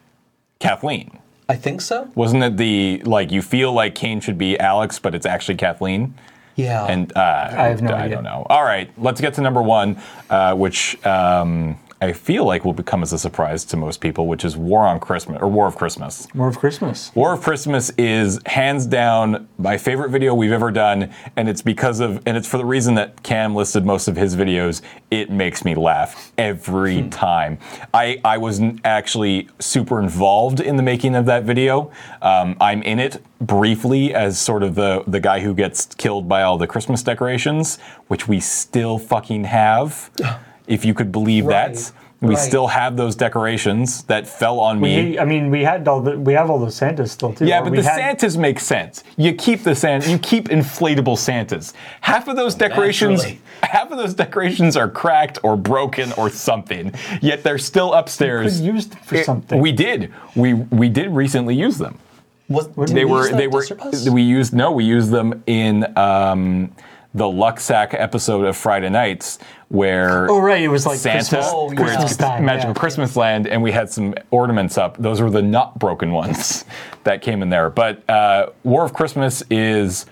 Kathleen. 0.60 1.20
I 1.48 1.56
think 1.56 1.80
so. 1.82 2.10
Wasn't 2.16 2.44
it 2.44 2.58
the 2.58 3.02
like 3.06 3.32
you 3.32 3.42
feel 3.42 3.72
like 3.72 3.96
Kane 3.96 4.20
should 4.20 4.38
be 4.38 4.60
Alex, 4.60 5.00
but 5.00 5.14
it's 5.16 5.26
actually 5.26 5.56
Kathleen? 5.56 6.16
Yeah. 6.56 6.86
And 6.86 7.16
uh, 7.16 7.50
I 7.52 7.68
have 7.68 7.82
no 7.82 7.92
I 7.94 8.04
idea. 8.04 8.16
don't 8.18 8.24
know. 8.24 8.46
All 8.50 8.64
right, 8.64 8.92
let's 8.98 9.20
get 9.20 9.34
to 9.36 9.42
number 9.42 9.62
one, 9.62 10.00
uh, 10.30 10.54
which 10.56 11.04
um, 11.06 11.78
I 12.04 12.12
feel 12.12 12.44
like 12.44 12.66
will 12.66 12.74
become 12.74 13.02
as 13.02 13.14
a 13.14 13.18
surprise 13.18 13.64
to 13.66 13.78
most 13.78 14.02
people, 14.02 14.28
which 14.28 14.44
is 14.44 14.58
War 14.58 14.86
on 14.86 15.00
Christmas 15.00 15.42
or 15.42 15.48
War 15.48 15.68
of 15.68 15.78
Christmas. 15.78 16.28
War 16.36 16.50
of 16.50 16.60
Christmas. 16.60 17.16
War 17.16 17.32
of 17.34 17.42
Christmas 17.42 17.92
is 17.92 18.42
hands 18.46 18.86
down 18.86 19.48
my 19.58 19.78
favorite 19.78 20.10
video 20.10 20.34
we've 20.34 20.52
ever 20.52 20.70
done, 20.70 21.14
and 21.38 21.48
it's 21.48 21.62
because 21.62 22.02
of, 22.02 22.22
and 22.26 22.36
it's 22.36 22.48
for 22.48 22.58
the 22.58 22.66
reason 22.66 22.96
that 22.96 23.24
Cam 23.24 23.56
listed 23.56 23.86
most 23.86 24.10
of 24.10 24.18
his 24.18 24.36
videos. 24.36 24.82
It 25.12 25.32
makes 25.32 25.64
me 25.64 25.76
laugh 25.76 26.34
every 26.38 27.08
time. 27.10 27.58
I 27.94 28.20
I 28.26 28.38
was 28.38 28.60
actually 28.84 29.48
super 29.60 30.00
involved 30.00 30.60
in 30.60 30.76
the 30.76 30.84
making 30.84 31.16
of 31.16 31.26
that 31.28 31.44
video. 31.44 31.90
Um, 32.22 32.58
I'm 32.60 32.84
in 32.84 33.00
it 33.00 33.24
briefly 33.40 34.14
as 34.14 34.38
sort 34.38 34.64
of 34.64 34.76
the 34.76 35.04
the 35.08 35.22
guy 35.22 35.40
who 35.40 35.54
gets 35.54 35.86
killed 35.96 36.28
by 36.28 36.44
all 36.44 36.58
the 36.58 36.68
Christmas 36.68 37.02
decorations, 37.02 37.78
which 38.08 38.28
we 38.28 38.42
still 38.42 38.98
fucking 38.98 39.46
have. 39.46 40.12
If 40.68 40.86
you 40.86 40.94
could 40.94 41.12
believe 41.12 41.46
Right, 41.46 41.74
that. 41.74 41.92
We 42.22 42.36
right. 42.36 42.38
still 42.38 42.68
have 42.68 42.96
those 42.96 43.18
decorations 43.18 44.04
that 44.04 44.26
fell 44.26 44.62
on 44.62 44.80
me. 44.80 45.10
We, 45.12 45.20
I 45.20 45.26
mean, 45.26 45.50
we 45.52 45.62
had 45.66 45.86
all 45.90 46.00
the 46.00 46.18
we 46.18 46.32
have 46.34 46.50
all 46.50 46.58
those 46.58 46.74
Santas 46.76 47.12
still 47.12 47.34
too. 47.34 47.46
Yeah, 47.46 47.62
but 47.62 47.72
we 47.72 47.80
the 47.80 47.84
had- 47.84 47.98
Santas 47.98 48.38
make 48.38 48.62
sense. 48.62 49.04
You 49.18 49.34
keep 49.34 49.64
the 49.64 49.76
Santa, 49.76 50.10
you 50.10 50.18
keep 50.18 50.48
inflatable 50.48 51.18
Santas. 51.18 51.74
Half 52.00 52.30
of 52.30 52.38
those 52.38 52.56
decorations, 52.56 53.24
Naturally. 53.24 53.42
half 53.64 53.92
of 53.92 53.98
those 53.98 54.14
decorations 54.14 54.78
are 54.78 54.88
cracked 54.90 55.40
or 55.44 55.58
broken 55.58 56.14
or 56.14 56.30
something. 56.30 56.94
Yet 57.22 57.44
they're 57.44 57.58
still 57.58 57.94
upstairs. 57.94 58.62
use 58.62 58.88
them 58.88 59.00
for 59.04 59.16
It- 59.16 59.26
something. 59.26 59.60
We 59.60 59.74
did. 59.74 60.14
We 60.34 60.54
we 60.54 60.88
did 60.88 61.10
recently 61.12 61.56
use 61.56 61.78
them. 61.78 62.00
Was, 62.48 62.68
did 62.68 62.88
They 62.90 63.04
we 63.04 63.12
were 63.12 63.28
use 63.28 63.36
they 63.36 63.48
were 63.48 63.62
Disservice? 63.66 64.10
we 64.10 64.22
used 64.22 64.54
no 64.54 64.72
we 64.72 64.86
used 64.86 65.12
them 65.12 65.44
in 65.46 65.86
um, 65.98 66.72
the 67.14 67.26
Luxac 67.26 67.94
episode 67.94 68.46
of 68.46 68.56
Friday 68.56 68.90
Nights 68.90 69.40
where 69.74 70.30
Oh 70.30 70.40
right, 70.40 70.62
it 70.62 70.68
was 70.68 70.86
like 70.86 71.00
Santa, 71.00 71.18
Christmas, 71.18 71.46
Oh, 71.50 71.66
where. 71.66 71.76
Christmas 71.76 72.12
it's 72.12 72.18
time. 72.18 72.46
Magical 72.46 72.70
yeah. 72.70 72.80
Christmas 72.80 73.16
Land, 73.16 73.48
and 73.48 73.64
we 73.64 73.72
had 73.72 73.90
some 73.90 74.14
ornaments 74.30 74.78
up. 74.78 74.98
Those 74.98 75.20
were 75.20 75.32
the 75.32 75.42
not 75.42 75.80
broken 75.80 76.12
ones 76.12 76.64
that 77.06 77.24
came 77.24 77.42
in 77.42 77.50
there. 77.50 77.72
But 77.72 78.08
uh, 78.10 78.48
War 78.64 78.86
of 78.86 78.94
Christmas 78.94 79.44
is. 79.50 80.06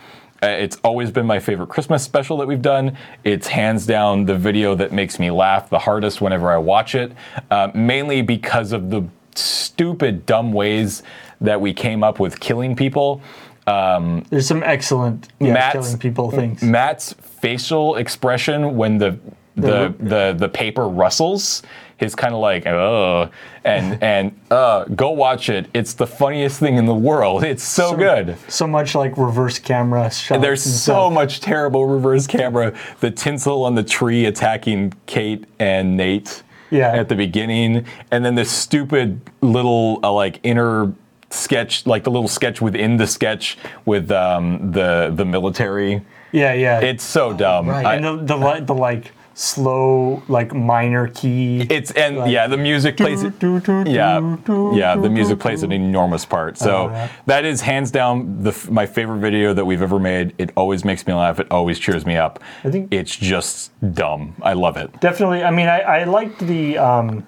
Uh, 0.44 0.48
it's 0.48 0.80
always 0.84 1.12
been 1.12 1.28
my 1.28 1.40
favorite 1.40 1.70
Christmas 1.70 2.04
special 2.04 2.38
that 2.38 2.48
we've 2.48 2.64
done. 2.64 2.98
It's 3.24 3.46
hands 3.48 3.86
down 3.86 4.26
the 4.26 4.36
video 4.36 4.74
that 4.74 4.92
makes 4.92 5.20
me 5.20 5.30
laugh 5.30 5.70
the 5.70 5.78
hardest 5.78 6.20
whenever 6.20 6.52
I 6.52 6.58
watch 6.58 6.96
it, 6.96 7.12
uh, 7.52 7.70
mainly 7.76 8.24
because 8.24 8.72
of 8.72 8.90
the 8.90 9.04
stupid, 9.36 10.26
dumb 10.26 10.52
ways 10.52 11.04
that 11.42 11.62
we 11.62 11.76
came 11.76 12.04
up 12.04 12.20
with 12.20 12.40
killing 12.40 12.76
people. 12.76 13.22
Um, 13.68 14.26
There's 14.32 14.48
some 14.48 14.64
excellent 14.64 15.28
yeah, 15.40 15.72
killing 15.74 16.00
people 16.00 16.32
things. 16.32 16.64
Matt's 16.64 17.14
facial 17.14 17.96
expression 17.98 18.76
when 18.76 18.98
the 18.98 19.20
the 19.62 19.94
the, 20.00 20.36
the 20.38 20.50
paper 20.50 20.88
rustles, 20.88 21.64
his 21.98 22.16
kind 22.16 22.34
of 22.34 22.42
like 22.42 22.66
oh, 22.68 23.30
and 23.64 24.02
and 24.04 24.40
uh, 24.50 24.86
go 24.86 25.12
watch 25.12 25.50
it. 25.50 25.68
It's 25.74 25.94
the 25.94 26.08
funniest 26.08 26.60
thing 26.60 26.76
in 26.78 26.86
the 26.86 26.96
world. 26.96 27.44
It's 27.52 27.64
so, 27.64 27.96
good. 27.96 28.38
So 28.48 28.66
much 28.68 28.96
like 28.96 29.18
reverse 29.18 29.60
camera 29.60 30.10
shots. 30.12 30.42
There's 30.42 30.64
so 30.64 30.70
stuff. 30.94 31.14
much 31.14 31.42
terrible 31.42 31.86
reverse 31.86 32.28
camera. 32.28 32.74
The 33.00 33.12
tinsel 33.12 33.64
on 33.66 33.76
the 33.76 33.84
tree 33.84 34.26
attacking 34.26 34.94
Kate 35.06 35.46
and 35.60 35.96
Nate 35.98 36.44
Yeah. 36.70 36.92
at 36.94 37.10
the 37.10 37.16
beginning, 37.16 37.86
and 38.12 38.24
then 38.26 38.36
this 38.36 38.52
stupid 38.52 39.20
little 39.42 40.00
uh, 40.04 40.12
like 40.12 40.40
inner 40.44 40.94
sketch, 41.30 41.86
like 41.86 42.04
the 42.04 42.12
little 42.12 42.28
sketch 42.28 42.62
within 42.62 42.98
the 42.98 43.08
sketch 43.08 43.58
with 43.86 44.12
um, 44.12 44.72
the 44.72 45.12
the 45.16 45.26
military. 45.26 46.02
Yeah, 46.34 46.54
yeah. 46.54 46.80
It's 46.80 47.04
so 47.04 47.34
dumb. 47.34 47.68
right. 47.70 47.86
I- 47.86 47.96
and 47.96 48.06
the, 48.28 48.36
the 48.38 48.64
the 48.66 48.74
like 48.74 49.12
slow 49.34 50.22
like 50.28 50.54
minor 50.54 51.08
key. 51.08 51.62
it's 51.70 51.92
and 51.92 52.30
yeah, 52.30 52.48
the 52.48 52.58
music 52.58 52.98
plays. 52.98 53.24
it- 53.24 53.34
Yeah, 53.42 54.38
yeah, 54.74 54.96
the 54.96 55.10
music 55.10 55.40
plays 55.40 55.64
an 55.64 55.72
enormous 55.72 56.26
part. 56.26 56.58
So 56.58 56.90
yeah. 56.90 57.10
that 57.26 57.46
is 57.46 57.62
hands 57.62 57.92
down 57.92 58.44
the 58.44 58.54
my 58.70 58.86
favorite 58.86 59.20
video 59.20 59.54
that 59.54 59.66
we've 59.66 59.82
ever 59.82 60.00
made. 60.00 60.34
It 60.38 60.52
always 60.56 60.84
makes 60.84 61.08
me 61.08 61.14
laugh. 61.14 61.40
It 61.40 61.48
always 61.52 61.80
cheers 61.80 62.06
me 62.06 62.18
up. 62.18 62.40
I 62.64 62.72
think- 62.72 62.90
it's 62.94 63.16
just 63.16 63.72
dumb. 63.94 64.36
I 64.42 64.54
love 64.54 64.78
it. 64.78 65.00
Definitely. 65.00 65.44
I 65.44 65.52
mean, 65.52 65.68
I, 65.68 65.80
I 65.80 66.04
liked 66.04 66.40
the 66.40 66.78
um, 66.78 67.26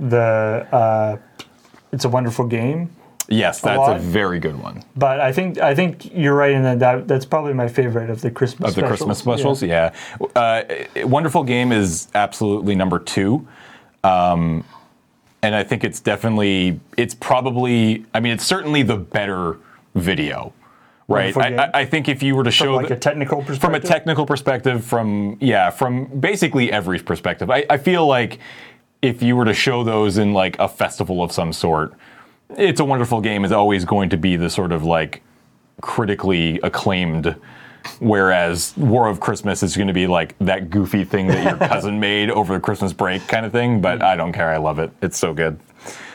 the 0.00 0.66
uh, 0.72 1.16
it's 1.92 2.04
a 2.04 2.08
wonderful 2.08 2.46
game, 2.46 2.90
Yes, 3.28 3.60
that's 3.60 3.76
a, 3.76 3.80
lot. 3.80 4.00
very 4.00 4.38
good 4.38 4.56
one 4.62 4.84
but 4.96 5.20
I 5.20 5.32
think 5.32 5.58
I 5.58 5.74
think 5.74 6.14
you're 6.14 6.34
right 6.34 6.52
in 6.52 6.62
that, 6.62 6.78
that 6.78 7.08
that's 7.08 7.24
probably 7.24 7.54
my 7.54 7.68
favorite 7.68 8.10
of 8.10 8.20
the 8.20 8.30
Christmas 8.30 8.70
of 8.70 8.74
the 8.74 8.80
specials. 8.80 8.98
Christmas 8.98 9.18
specials. 9.18 9.62
Yeah, 9.62 9.92
Uh, 10.34 10.62
wonderful 11.04 11.42
game 11.44 11.72
is 11.72 12.08
absolutely 12.14 12.74
number 12.74 12.98
two. 12.98 13.46
Um, 14.04 14.64
and 15.42 15.54
I 15.54 15.62
think 15.62 15.84
it's 15.84 16.00
definitely, 16.00 16.80
it's 16.96 17.14
probably, 17.14 18.04
I 18.14 18.20
mean, 18.20 18.32
it's 18.32 18.44
certainly 18.44 18.82
the 18.82 18.96
better 18.96 19.58
video, 19.94 20.52
right? 21.08 21.36
I. 21.36 21.70
I, 21.72 21.84
think 21.84 22.08
if 22.08 22.22
you 22.22 22.34
were 22.34 22.44
to 22.44 22.50
show 22.50 22.74
like 22.74 22.88
the- 22.88 22.94
a 22.94 22.98
technical 22.98 23.38
perspective. 23.38 23.60
from 23.60 23.74
a 23.74 23.80
technical 23.80 24.26
perspective, 24.26 24.84
from 24.84 25.36
yeah, 25.40 25.70
from 25.70 26.06
basically 26.20 26.72
every 26.72 26.98
perspective, 26.98 27.50
I, 27.50 27.64
I 27.70 27.76
feel 27.76 28.06
like 28.06 28.38
if 29.02 29.22
you 29.22 29.36
were 29.36 29.44
to 29.44 29.54
show 29.54 29.84
those 29.84 30.18
in 30.18 30.32
like 30.32 30.58
a 30.58 30.68
festival 30.68 31.22
of 31.22 31.32
some 31.32 31.52
sort, 31.52 31.94
it's 32.50 32.80
a 32.80 32.84
wonderful 32.84 33.20
game 33.20 33.44
is 33.44 33.52
always 33.52 33.84
going 33.84 34.10
to 34.10 34.16
be 34.16 34.36
the 34.36 34.50
sort 34.50 34.72
of 34.72 34.84
like 34.84 35.22
critically 35.80 36.58
acclaimed. 36.62 37.34
Whereas 38.00 38.74
War 38.76 39.06
of 39.08 39.20
Christmas 39.20 39.62
is 39.62 39.76
going 39.76 39.86
to 39.86 39.92
be 39.94 40.06
like 40.08 40.36
that 40.40 40.70
goofy 40.70 41.04
thing 41.04 41.28
that 41.28 41.44
your 41.44 41.56
cousin 41.68 42.00
made 42.00 42.30
over 42.30 42.54
the 42.54 42.60
Christmas 42.60 42.92
break 42.92 43.26
kind 43.28 43.46
of 43.46 43.52
thing, 43.52 43.80
but 43.80 44.02
I 44.02 44.16
don't 44.16 44.32
care. 44.32 44.50
I 44.50 44.56
love 44.56 44.78
it. 44.80 44.90
It's 45.02 45.16
so 45.16 45.32
good. 45.32 45.58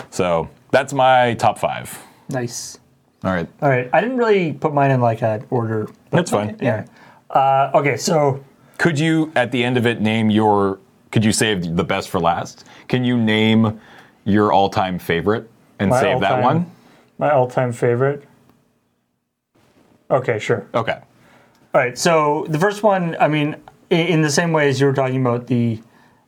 So 0.09 0.49
that's 0.71 0.91
my 0.91 1.33
top 1.35 1.57
five. 1.57 1.97
Nice. 2.29 2.77
All 3.23 3.31
right. 3.31 3.47
All 3.61 3.69
right. 3.69 3.89
I 3.93 4.01
didn't 4.01 4.17
really 4.17 4.51
put 4.51 4.73
mine 4.73 4.91
in 4.91 4.99
like 4.99 5.21
an 5.23 5.45
order. 5.49 5.85
but- 5.85 6.17
That's 6.17 6.31
fine. 6.31 6.57
Yeah. 6.61 6.85
Uh, 7.29 7.71
okay. 7.75 7.95
So 7.95 8.43
Could 8.77 8.99
you, 8.99 9.31
at 9.35 9.51
the 9.51 9.63
end 9.63 9.77
of 9.77 9.85
it, 9.85 10.01
name 10.01 10.29
your? 10.29 10.79
Could 11.11 11.23
you 11.23 11.31
save 11.31 11.75
the 11.77 11.83
best 11.83 12.09
for 12.09 12.19
last? 12.19 12.65
Can 12.89 13.03
you 13.05 13.17
name 13.17 13.79
your 14.25 14.51
all-time 14.51 14.97
favorite 14.99 15.49
and 15.81 15.89
My 15.89 15.99
save 15.99 16.19
that 16.21 16.41
one? 16.43 16.69
my 17.17 17.31
all-time 17.31 17.71
favorite. 17.71 18.23
Okay. 20.09 20.39
Sure. 20.39 20.65
Okay. 20.73 20.99
All 21.73 21.81
right. 21.81 21.97
So 21.97 22.45
the 22.49 22.59
first 22.59 22.83
one, 22.83 23.15
I 23.19 23.27
mean, 23.27 23.55
i- 23.91 23.95
in 23.95 24.21
the 24.21 24.29
same 24.29 24.51
way 24.51 24.69
as 24.69 24.79
you 24.79 24.87
were 24.87 24.93
talking 24.93 25.21
about 25.25 25.47
the 25.47 25.81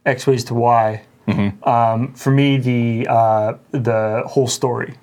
X 0.05 0.27
ways 0.27 0.43
to 0.45 0.53
Y, 0.53 1.01
Mm-hmm. 1.27 1.63
um, 1.69 2.13
for 2.15 2.31
me 2.31 2.57
the 2.57 3.07
uh, 3.09 3.53
the 3.71 4.23
whole 4.25 4.47
story. 4.47 4.95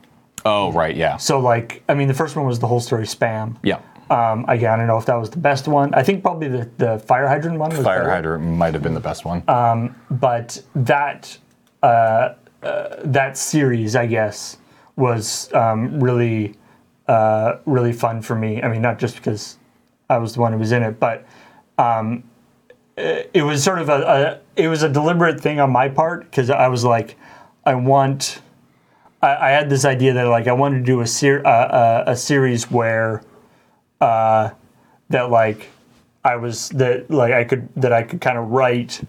Oh, 0.44 0.70
right. 0.72 0.94
Yeah. 0.94 1.16
So 1.16 1.40
like, 1.40 1.82
I 1.88 1.94
mean, 1.94 2.09
the 2.09 2.14
first 2.14 2.36
one 2.36 2.44
was 2.46 2.59
the 2.59 2.66
whole 2.66 2.80
story 2.80 3.05
spam. 3.05 3.57
Yeah. 3.62 3.80
Um, 4.11 4.44
again, 4.48 4.72
I 4.72 4.76
don't 4.76 4.86
know 4.86 4.98
if 4.98 5.07
that 5.07 5.14
was 5.14 5.30
the 5.30 5.38
best 5.38 5.66
one. 5.66 5.94
I 5.94 6.03
think 6.03 6.22
probably 6.22 6.48
the, 6.48 6.68
the 6.76 6.98
fire 6.98 7.26
hydrant 7.26 7.59
one 7.59 7.70
was 7.70 7.84
Fire 7.84 8.01
better. 8.01 8.11
hydrant 8.11 8.44
might 8.44 8.74
have 8.74 8.82
been 8.82 8.92
the 8.92 9.01
best 9.01 9.24
one. 9.24 9.42
Um, 9.48 9.94
but 10.11 10.62
that 10.74 11.38
uh, 11.82 12.34
uh, 12.63 12.97
that 13.05 13.37
series, 13.37 13.97
I 13.97 14.07
guess, 14.07 14.59
was 14.97 15.53
um, 15.55 16.03
really 16.03 16.55
uh, 17.09 17.59
really 17.65 17.93
fun 17.93 18.23
for 18.23 18.37
me. 18.37 18.63
I 18.63 18.69
mean, 18.69 18.83
not 18.83 18.99
just 18.99 19.17
because 19.17 19.59
I 20.09 20.19
was 20.19 20.35
the 20.35 20.41
one 20.41 20.53
who 20.53 20.59
was 20.59 20.73
in 20.73 20.83
it, 20.83 21.01
but 21.01 21.27
um, 21.79 22.23
it 22.97 23.31
it 23.35 23.43
was 23.43 23.65
sort 23.65 23.79
of 23.79 23.89
a, 23.89 24.41
a 24.57 24.63
it 24.63 24.69
was 24.69 24.83
a 24.83 24.89
deliberate 24.89 25.41
thing 25.41 25.59
on 25.59 25.71
my 25.71 25.89
part 25.89 26.25
because 26.25 26.51
I 26.51 26.69
was 26.69 26.85
like, 26.85 27.17
I 27.65 27.75
want. 27.75 28.43
I, 29.23 29.49
I 29.49 29.51
had 29.51 29.69
this 29.69 29.85
idea 29.85 30.15
that 30.15 30.25
like 30.29 30.47
I 30.47 30.53
wanted 30.53 30.79
to 30.79 30.85
do 30.85 31.01
a 31.01 31.07
ser- 31.07 31.47
uh, 31.47 32.05
a, 32.07 32.13
a 32.13 32.17
series 32.17 32.71
where 32.71 33.23
uh, 34.01 34.51
that 35.09 35.31
like 35.31 35.69
I 36.25 36.37
was 36.37 36.69
that 36.71 37.11
like 37.11 37.33
I 37.33 37.45
could 37.45 37.69
that 37.77 37.93
I 37.93 38.03
could 38.03 38.21
kind 38.21 38.39
of 38.39 38.51
write 38.51 39.03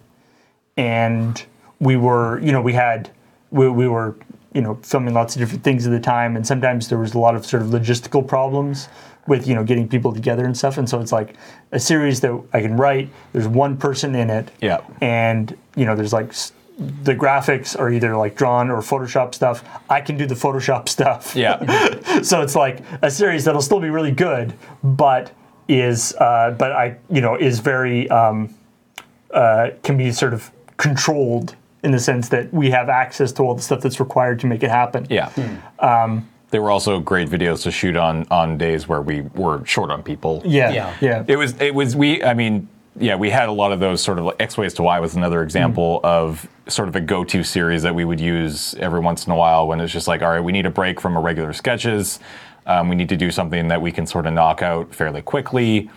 and 0.77 1.43
we 1.79 1.97
were 1.97 2.39
you 2.39 2.51
know 2.51 2.61
we 2.61 2.73
had 2.73 3.11
we, 3.51 3.69
we 3.69 3.87
were 3.87 4.15
you 4.53 4.61
know 4.61 4.75
filming 4.83 5.13
lots 5.13 5.35
of 5.35 5.39
different 5.39 5.63
things 5.63 5.85
at 5.85 5.91
the 5.91 5.99
time 5.99 6.35
and 6.35 6.45
sometimes 6.45 6.87
there 6.89 6.97
was 6.97 7.13
a 7.13 7.19
lot 7.19 7.35
of 7.35 7.45
sort 7.45 7.61
of 7.61 7.69
logistical 7.69 8.25
problems 8.27 8.89
with 9.27 9.47
you 9.47 9.53
know 9.55 9.63
getting 9.63 9.87
people 9.87 10.11
together 10.11 10.45
and 10.45 10.57
stuff 10.57 10.77
and 10.77 10.89
so 10.89 10.99
it's 10.99 11.11
like 11.11 11.35
a 11.71 11.79
series 11.79 12.19
that 12.21 12.41
I 12.53 12.61
can 12.61 12.75
write 12.75 13.09
there's 13.33 13.47
one 13.47 13.77
person 13.77 14.15
in 14.15 14.29
it 14.29 14.51
Yeah. 14.61 14.81
and 15.01 15.55
you 15.75 15.85
know 15.85 15.95
there's 15.95 16.11
like 16.13 16.33
the 17.03 17.13
graphics 17.15 17.77
are 17.79 17.91
either 17.91 18.15
like 18.17 18.35
drawn 18.35 18.71
or 18.71 18.81
Photoshop 18.81 19.35
stuff. 19.35 19.63
I 19.87 20.01
can 20.01 20.17
do 20.17 20.25
the 20.25 20.33
Photoshop 20.33 20.89
stuff. 20.97 21.35
Yeah. 21.35 22.21
so 22.23 22.41
it's 22.41 22.55
like 22.55 22.79
a 23.03 23.11
series 23.11 23.45
that'll 23.45 23.61
still 23.61 23.79
be 23.79 23.91
really 23.91 24.11
good, 24.11 24.53
but 24.83 25.31
is 25.67 26.15
uh, 26.15 26.55
but 26.57 26.71
I 26.71 26.97
you 27.09 27.21
know 27.21 27.35
is 27.35 27.59
very 27.59 28.09
um, 28.09 28.55
uh, 29.31 29.71
can 29.83 29.95
be 29.95 30.11
sort 30.11 30.33
of 30.33 30.49
controlled 30.77 31.55
in 31.83 31.91
the 31.91 31.99
sense 31.99 32.29
that 32.29 32.53
we 32.53 32.69
have 32.71 32.89
access 32.89 33.31
to 33.33 33.43
all 33.43 33.55
the 33.55 33.61
stuff 33.61 33.81
that's 33.81 33.99
required 33.99 34.39
to 34.39 34.47
make 34.47 34.63
it 34.63 34.69
happen. 34.69 35.07
Yeah. 35.09 35.31
Um, 35.79 36.27
they 36.51 36.59
were 36.59 36.69
also 36.69 36.99
great 36.99 37.29
videos 37.29 37.63
to 37.63 37.71
shoot 37.71 37.95
on 37.95 38.25
on 38.29 38.57
days 38.57 38.87
where 38.87 39.01
we 39.01 39.21
were 39.21 39.65
short 39.65 39.89
on 39.89 40.03
people. 40.03 40.41
Yeah, 40.45 40.71
Yeah. 40.71 40.95
yeah, 41.01 41.23
It 41.27 41.37
was 41.37 41.59
it 41.61 41.73
was 41.73 41.95
we 41.95 42.23
I 42.23 42.33
mean 42.33 42.67
yeah 42.99 43.15
we 43.15 43.29
had 43.29 43.47
a 43.47 43.53
lot 43.53 43.71
of 43.71 43.79
those 43.79 44.01
sort 44.01 44.19
of 44.19 44.25
like 44.25 44.35
X 44.39 44.57
ways 44.57 44.73
to 44.73 44.83
Y 44.83 44.99
was 44.99 45.15
another 45.15 45.43
example 45.43 46.01
of 46.03 46.45
sort 46.67 46.89
of 46.89 46.95
a 46.97 46.99
go 47.01 47.23
to 47.23 47.41
series 47.41 47.83
that 47.83 47.95
we 47.95 48.03
would 48.03 48.19
use 48.19 48.75
every 48.75 48.99
once 48.99 49.25
in 49.25 49.31
a 49.31 49.35
while 49.35 49.65
when 49.65 49.79
it's 49.79 49.93
just 49.93 50.09
like 50.09 50.21
all 50.21 50.29
right 50.29 50.41
we 50.43 50.51
need 50.51 50.65
a 50.65 50.69
break 50.69 50.99
from 50.99 51.15
our 51.15 51.23
regular 51.23 51.53
sketches 51.53 52.19
um, 52.65 52.89
we 52.89 52.95
need 52.95 53.09
to 53.09 53.17
do 53.17 53.31
something 53.31 53.69
that 53.69 53.81
we 53.81 53.91
can 53.91 54.05
sort 54.05 54.25
of 54.27 54.33
knock 54.33 54.61
out 54.61 54.93
fairly 54.93 55.21
quickly. 55.21 55.89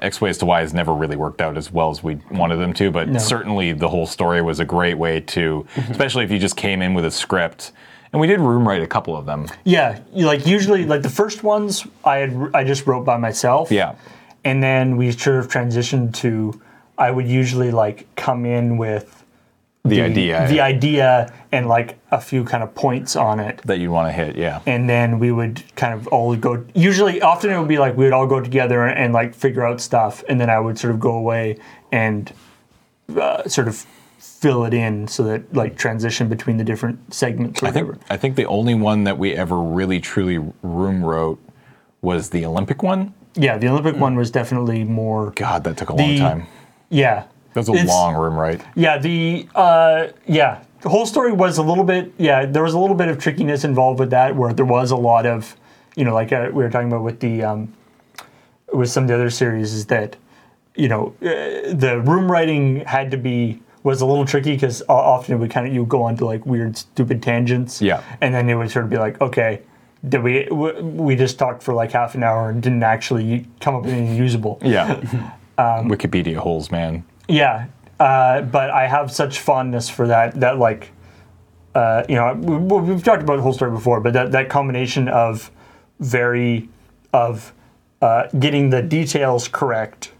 X 0.00 0.20
ways 0.20 0.38
to 0.38 0.46
Y 0.46 0.60
has 0.60 0.72
never 0.72 0.94
really 0.94 1.16
worked 1.16 1.40
out 1.40 1.56
as 1.56 1.70
well 1.72 1.90
as 1.90 2.02
we 2.02 2.16
wanted 2.30 2.56
them 2.56 2.72
to, 2.74 2.90
but 2.90 3.20
certainly 3.20 3.72
the 3.72 3.88
whole 3.88 4.06
story 4.06 4.40
was 4.42 4.60
a 4.60 4.64
great 4.64 4.94
way 4.98 5.20
to, 5.20 5.66
especially 5.90 6.24
if 6.24 6.30
you 6.30 6.38
just 6.38 6.56
came 6.56 6.82
in 6.82 6.94
with 6.94 7.04
a 7.04 7.10
script. 7.10 7.72
And 8.12 8.20
we 8.20 8.26
did 8.26 8.40
room 8.40 8.68
write 8.68 8.82
a 8.82 8.86
couple 8.86 9.16
of 9.16 9.24
them. 9.26 9.48
Yeah, 9.64 10.00
like 10.12 10.46
usually, 10.46 10.84
like 10.84 11.02
the 11.02 11.08
first 11.08 11.42
ones, 11.42 11.86
I 12.04 12.16
had 12.18 12.50
I 12.54 12.64
just 12.64 12.86
wrote 12.86 13.04
by 13.04 13.16
myself. 13.16 13.70
Yeah. 13.70 13.94
and 14.44 14.62
then 14.62 14.96
we 14.96 15.12
sort 15.12 15.36
of 15.36 15.48
transitioned 15.48 16.14
to 16.16 16.60
I 16.98 17.10
would 17.10 17.26
usually 17.26 17.70
like 17.70 18.06
come 18.16 18.44
in 18.44 18.76
with 18.76 19.21
The, 19.84 20.00
idea 20.00 20.46
the 20.48 20.60
idea, 20.60 21.32
and 21.50 21.66
like 21.66 21.98
a 22.12 22.20
few 22.20 22.44
kind 22.44 22.62
of 22.62 22.72
points 22.72 23.16
on 23.16 23.40
it, 23.40 23.60
that 23.64 23.80
you 23.80 23.90
want 23.90 24.06
to 24.06 24.12
hit, 24.12 24.36
yeah. 24.36 24.60
and 24.64 24.88
then 24.88 25.18
we 25.18 25.32
would 25.32 25.60
kind 25.74 25.92
of 25.92 26.06
all 26.08 26.36
go. 26.36 26.64
Usually, 26.72 27.20
often 27.20 27.50
it 27.50 27.58
would 27.58 27.66
be 27.66 27.78
like 27.78 27.96
we 27.96 28.04
would 28.04 28.12
all 28.12 28.28
go 28.28 28.40
together 28.40 28.86
and 28.86 29.12
like 29.12 29.34
figure 29.34 29.66
out 29.66 29.80
stuff, 29.80 30.22
and 30.28 30.40
then 30.40 30.48
I 30.48 30.60
would 30.60 30.78
sort 30.78 30.94
of 30.94 31.00
go 31.00 31.12
away 31.14 31.58
and 31.90 32.32
uh, 33.16 33.42
sort 33.48 33.66
of 33.66 33.84
fill 34.18 34.64
it 34.64 34.72
in 34.72 35.08
so 35.08 35.24
that 35.24 35.52
like 35.52 35.76
transition 35.76 36.28
between 36.28 36.58
the 36.58 36.64
different 36.64 37.12
segments. 37.12 37.60
I 37.60 37.72
think. 37.72 37.98
I 38.08 38.16
think 38.16 38.36
the 38.36 38.46
only 38.46 38.74
one 38.74 39.02
that 39.02 39.18
we 39.18 39.34
ever 39.34 39.58
really 39.58 39.98
truly 39.98 40.38
room 40.62 41.04
wrote 41.04 41.40
was 42.02 42.30
the 42.30 42.46
Olympic 42.46 42.84
one. 42.84 43.14
yeah, 43.34 43.58
the 43.58 43.68
Olympic 43.68 43.96
one 43.96 44.14
was 44.14 44.30
definitely 44.30 44.84
more. 44.84 45.32
God, 45.32 45.64
that 45.64 45.76
took 45.76 45.88
a 45.88 45.94
long 45.94 46.18
time. 46.18 46.46
Yeah, 46.88 47.24
That 47.54 47.60
was 47.60 47.68
a 47.68 47.72
It's- 47.72 47.88
long 47.88 48.14
room 48.14 48.34
right? 48.36 48.60
Yeah, 48.74 48.98
the 48.98 49.46
uh, 49.54 50.06
yeah, 50.26 50.60
the 50.80 50.88
whole 50.88 51.06
story 51.06 51.32
was 51.32 51.58
a 51.58 51.62
little 51.62 51.84
bit 51.84 52.12
yeah. 52.18 52.46
There 52.46 52.62
was 52.62 52.74
a 52.74 52.78
little 52.78 52.96
bit 52.96 53.08
of 53.08 53.18
trickiness 53.18 53.64
involved 53.64 54.00
with 54.00 54.10
that, 54.10 54.34
where 54.36 54.52
there 54.52 54.64
was 54.64 54.90
a 54.90 54.96
lot 54.96 55.26
of 55.26 55.56
you 55.96 56.04
know, 56.04 56.14
like 56.14 56.32
uh, 56.32 56.48
we 56.52 56.62
were 56.62 56.70
talking 56.70 56.88
about 56.88 57.02
with 57.02 57.20
the 57.20 57.42
um, 57.42 57.72
with 58.72 58.88
some 58.90 59.04
of 59.04 59.08
the 59.08 59.14
other 59.14 59.30
series, 59.30 59.72
is 59.74 59.86
that 59.86 60.16
you 60.74 60.88
know 60.88 61.14
uh, 61.22 61.26
the 61.74 62.02
room 62.04 62.30
writing 62.30 62.80
had 62.86 63.10
to 63.10 63.16
be 63.18 63.60
was 63.82 64.00
a 64.00 64.06
little 64.06 64.24
tricky 64.24 64.52
because 64.52 64.80
often 64.88 65.34
it 65.34 65.38
would 65.38 65.50
kind 65.50 65.66
of 65.66 65.74
you 65.74 65.80
would 65.80 65.88
go 65.88 66.02
on 66.04 66.16
to 66.16 66.24
like 66.24 66.46
weird 66.46 66.76
stupid 66.76 67.22
tangents. 67.22 67.82
Yeah. 67.82 68.00
and 68.20 68.32
then 68.34 68.48
it 68.48 68.54
would 68.54 68.70
sort 68.70 68.84
of 68.84 68.90
be 68.90 68.96
like, 68.98 69.20
okay. 69.20 69.60
Did 70.08 70.22
we 70.24 70.48
we 70.50 71.14
just 71.14 71.38
talked 71.38 71.62
for 71.62 71.74
like 71.74 71.92
half 71.92 72.16
an 72.16 72.24
hour 72.24 72.50
and 72.50 72.60
didn't 72.60 72.82
actually 72.82 73.46
come 73.60 73.76
up 73.76 73.82
with 73.84 73.92
anything 73.92 74.16
usable? 74.16 74.58
Yeah. 74.62 75.00
Um, 75.58 75.90
Wikipedia 75.90 76.36
holes, 76.36 76.70
man. 76.72 77.04
Yeah, 77.28 77.66
uh, 78.00 78.42
but 78.42 78.70
I 78.70 78.86
have 78.86 79.12
such 79.12 79.38
fondness 79.40 79.88
for 79.88 80.06
that. 80.08 80.38
That 80.40 80.58
like, 80.58 80.90
uh, 81.74 82.04
you 82.08 82.14
know, 82.16 82.34
we, 82.34 82.56
we've 82.80 83.02
talked 83.04 83.22
about 83.22 83.36
the 83.36 83.42
whole 83.42 83.52
story 83.52 83.70
before, 83.70 84.00
but 84.00 84.12
that 84.12 84.32
that 84.32 84.48
combination 84.48 85.08
of 85.08 85.50
very 86.00 86.68
of 87.12 87.52
uh, 88.00 88.26
getting 88.38 88.70
the 88.70 88.82
details 88.82 89.48
correct, 89.48 90.12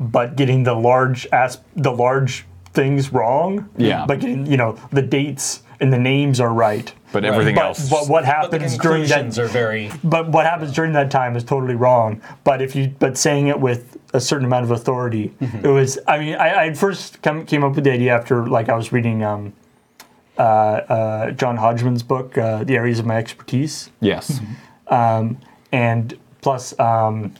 but 0.00 0.36
getting 0.36 0.62
the 0.64 0.74
large 0.74 1.26
as 1.26 1.60
the 1.74 1.92
large 1.92 2.46
things 2.72 3.12
wrong. 3.12 3.68
Yeah. 3.76 4.06
But 4.06 4.20
getting 4.20 4.46
you 4.46 4.56
know 4.56 4.78
the 4.90 5.02
dates 5.02 5.62
and 5.80 5.92
the 5.92 5.98
names 5.98 6.40
are 6.40 6.52
right. 6.52 6.92
But 7.12 7.24
everything 7.26 7.54
But, 7.54 7.64
else. 7.66 7.90
but 7.90 8.08
what 8.08 8.24
But 8.24 8.50
the 8.50 8.58
happens 8.58 8.78
during 8.78 9.02
that 9.02 9.08
conclusions 9.20 9.38
are 9.38 9.46
very. 9.46 9.90
but 10.02 10.28
what 10.30 10.46
happens 10.46 10.72
during 10.72 10.92
that 10.94 11.10
time 11.10 11.36
is 11.36 11.44
totally 11.44 11.74
wrong. 11.74 12.22
But 12.44 12.62
if 12.62 12.74
you, 12.74 12.94
but 12.98 13.16
saying 13.18 13.48
it 13.48 13.60
with 13.60 13.98
a 14.12 14.20
certain 14.20 14.46
amount 14.46 14.64
of 14.64 14.70
authority, 14.70 15.34
it 15.40 15.68
was. 15.68 15.98
I 16.06 16.18
mean, 16.18 16.34
I, 16.34 16.64
I 16.66 16.74
first 16.74 17.22
come, 17.22 17.44
came 17.46 17.64
up 17.64 17.74
with 17.74 17.84
the 17.84 17.92
idea 17.92 18.14
after 18.14 18.46
like 18.46 18.68
I 18.68 18.76
was 18.76 18.92
reading 18.92 19.22
um, 19.24 19.52
uh, 20.38 20.42
uh, 20.42 21.30
John 21.32 21.56
Hodgman's 21.56 22.02
book, 22.02 22.36
uh, 22.38 22.64
"The 22.64 22.76
Areas 22.76 22.98
of 22.98 23.06
My 23.06 23.16
Expertise," 23.16 23.90
yes. 24.00 24.40
and 25.72 26.18
plus 26.40 26.78
um, 26.78 27.34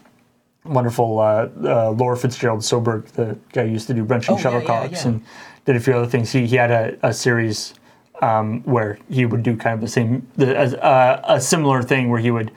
wonderful 0.65 1.21
uh, 1.21 1.49
uh, 1.63 1.91
Laura 1.91 2.17
Fitzgerald 2.17 2.61
Sjöberg, 2.61 3.07
the 3.13 3.39
guy 3.53 3.67
who 3.67 3.73
used 3.73 3.87
to 3.87 3.95
do 3.95 4.05
Brunching 4.05 4.35
Oh, 4.35 4.39
yeah, 4.39 4.51
yeah, 4.51 4.61
Shuttlecocks, 4.61 4.93
yeah. 5.05 5.09
and 5.09 5.25
did 5.65 5.77
a 5.77 5.81
few 5.81 5.95
other 5.95 6.07
things. 6.07 6.33
He 6.33 6.47
he 6.47 6.57
had 6.57 6.71
a, 6.71 6.99
a 7.03 7.13
series 7.13 7.75
um, 8.23 8.63
where 8.63 8.99
he 9.11 9.27
would 9.27 9.43
do 9.43 9.57
kind 9.57 9.75
of 9.75 9.81
the 9.81 9.89
same, 9.89 10.27
the, 10.37 10.83
uh, 10.83 11.21
a 11.25 11.41
similar 11.41 11.83
thing 11.83 12.09
where 12.11 12.21
he 12.21 12.31
would 12.31 12.51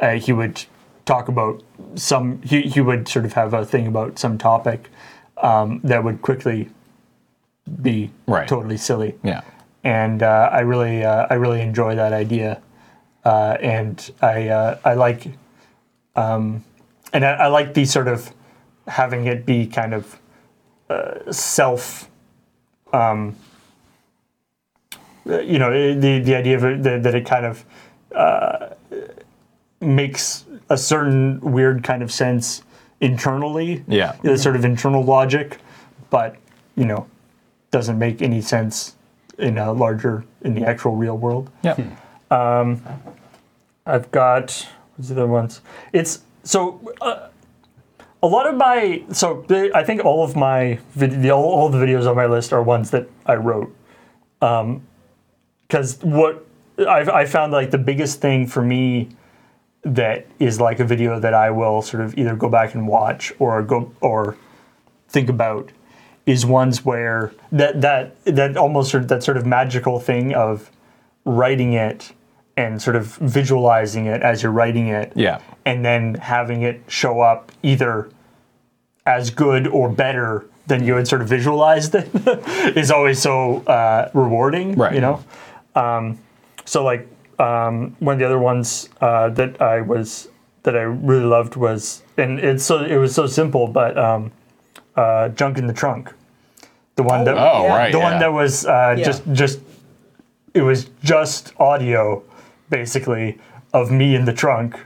uh, 0.00 0.12
he 0.12 0.32
would 0.32 0.64
talk 1.04 1.28
about 1.28 1.62
some. 1.94 2.40
He 2.42 2.62
he 2.62 2.80
would 2.80 3.08
sort 3.08 3.24
of 3.24 3.32
have 3.34 3.54
a 3.54 3.64
thing 3.64 3.86
about 3.86 4.18
some 4.18 4.38
topic 4.38 4.88
um, 5.36 5.80
that 5.84 6.04
would 6.04 6.22
quickly 6.22 6.68
be 7.80 8.10
Right. 8.26 8.48
totally 8.48 8.76
silly 8.76 9.14
Yeah. 9.22 9.40
and 9.84 10.22
uh, 10.22 10.48
I 10.52 10.60
really 10.60 11.04
uh, 11.04 11.26
I 11.30 11.34
really 11.34 11.60
enjoy 11.60 11.94
that 11.96 12.12
idea, 12.12 12.60
uh, 13.24 13.56
and 13.60 14.10
I 14.20 14.48
uh, 14.48 14.78
I 14.84 14.94
like, 14.94 15.26
um, 16.16 16.64
and 17.12 17.24
I, 17.24 17.32
I 17.32 17.46
like 17.48 17.74
the 17.74 17.84
sort 17.84 18.08
of 18.08 18.32
having 18.88 19.26
it 19.26 19.46
be 19.46 19.66
kind 19.66 19.94
of 19.94 20.18
uh, 20.90 21.32
self, 21.32 22.08
um, 22.92 23.34
uh, 25.28 25.40
you 25.40 25.58
know, 25.58 25.70
the 25.98 26.18
the 26.20 26.34
idea 26.34 26.56
of 26.56 26.64
it, 26.64 26.82
that, 26.82 27.02
that 27.04 27.14
it 27.14 27.24
kind 27.26 27.46
of 27.46 27.64
uh, 28.14 28.70
makes 29.80 30.44
a 30.72 30.76
certain 30.78 31.38
weird 31.40 31.84
kind 31.84 32.02
of 32.02 32.10
sense 32.10 32.62
internally, 33.00 33.84
Yeah. 33.86 34.14
the 34.22 34.38
sort 34.38 34.56
of 34.56 34.64
internal 34.64 35.02
logic, 35.04 35.58
but 36.08 36.36
you 36.76 36.86
know, 36.86 37.06
doesn't 37.70 37.98
make 37.98 38.22
any 38.22 38.40
sense 38.40 38.96
in 39.38 39.58
a 39.58 39.72
larger 39.72 40.24
in 40.42 40.54
the 40.54 40.64
actual 40.64 40.96
real 40.96 41.16
world. 41.18 41.50
Yeah. 41.62 41.76
Um, 42.30 42.80
I've 43.84 44.10
got 44.10 44.66
what's 44.96 45.08
the 45.08 45.14
other 45.14 45.26
ones? 45.26 45.60
It's 45.92 46.22
so 46.44 46.80
uh, 47.02 47.28
a 48.22 48.26
lot 48.26 48.46
of 48.46 48.54
my 48.56 49.02
so 49.12 49.44
I 49.74 49.82
think 49.84 50.04
all 50.04 50.24
of 50.24 50.34
my 50.36 50.78
vid, 50.94 51.22
the, 51.22 51.30
all, 51.30 51.44
all 51.44 51.68
the 51.68 51.78
videos 51.78 52.08
on 52.08 52.16
my 52.16 52.26
list 52.26 52.52
are 52.52 52.62
ones 52.62 52.90
that 52.92 53.08
I 53.26 53.34
wrote. 53.34 53.74
Because 54.40 55.98
what 56.02 56.46
I've 56.78 57.08
I 57.10 57.26
found 57.26 57.52
like 57.52 57.70
the 57.70 57.78
biggest 57.78 58.20
thing 58.22 58.46
for 58.46 58.62
me 58.62 59.08
that 59.82 60.26
is 60.38 60.60
like 60.60 60.78
a 60.80 60.84
video 60.84 61.18
that 61.18 61.34
I 61.34 61.50
will 61.50 61.82
sort 61.82 62.02
of 62.04 62.16
either 62.16 62.36
go 62.36 62.48
back 62.48 62.74
and 62.74 62.86
watch 62.86 63.32
or 63.38 63.62
go 63.62 63.92
or 64.00 64.36
think 65.08 65.28
about 65.28 65.70
is 66.24 66.46
ones 66.46 66.84
where 66.84 67.32
that 67.50 67.80
that 67.80 68.24
that 68.24 68.56
almost 68.56 68.90
sort 68.92 69.02
of, 69.02 69.08
that 69.08 69.22
sort 69.24 69.36
of 69.36 69.44
magical 69.44 69.98
thing 69.98 70.34
of 70.34 70.70
writing 71.24 71.72
it 71.72 72.12
and 72.56 72.80
sort 72.80 72.94
of 72.96 73.06
visualizing 73.16 74.06
it 74.06 74.22
as 74.22 74.42
you're 74.42 74.52
writing 74.52 74.88
it 74.88 75.12
Yeah. 75.16 75.40
and 75.64 75.84
then 75.84 76.14
having 76.14 76.62
it 76.62 76.82
show 76.86 77.20
up 77.20 77.50
either 77.62 78.08
as 79.06 79.30
good 79.30 79.66
or 79.66 79.88
better 79.88 80.46
than 80.68 80.84
you 80.84 80.94
had 80.94 81.08
sort 81.08 81.22
of 81.22 81.28
visualized 81.28 81.94
it 81.96 82.08
is 82.76 82.90
always 82.92 83.20
so 83.20 83.58
uh, 83.66 84.10
rewarding 84.14 84.74
Right. 84.76 84.94
you 84.94 85.00
know 85.00 85.24
um, 85.74 86.18
so 86.64 86.84
like 86.84 87.08
um, 87.38 87.96
one 88.00 88.14
of 88.14 88.18
the 88.18 88.26
other 88.26 88.38
ones 88.38 88.88
uh, 89.00 89.28
that 89.30 89.60
I 89.60 89.80
was 89.80 90.28
that 90.62 90.76
I 90.76 90.82
really 90.82 91.24
loved 91.24 91.56
was 91.56 92.02
and 92.16 92.38
it's 92.38 92.64
so 92.64 92.84
it 92.84 92.96
was 92.96 93.14
so 93.14 93.26
simple 93.26 93.66
but 93.66 93.98
um, 93.98 94.30
uh, 94.96 95.28
junk 95.30 95.58
in 95.58 95.66
the 95.66 95.72
trunk 95.72 96.12
the 96.96 97.02
one 97.02 97.24
that 97.24 97.36
Oh, 97.36 97.64
Yeah. 97.64 97.76
right. 97.76 97.92
the 97.92 97.98
yeah. 97.98 98.10
one 98.10 98.18
that 98.20 98.32
was 98.32 98.66
uh, 98.66 98.94
Yeah. 98.96 99.04
just 99.04 99.22
just 99.32 99.60
it 100.54 100.62
was 100.62 100.90
just 101.02 101.52
audio 101.58 102.22
basically 102.70 103.38
of 103.72 103.90
me 103.90 104.14
in 104.14 104.24
the 104.24 104.32
trunk 104.32 104.78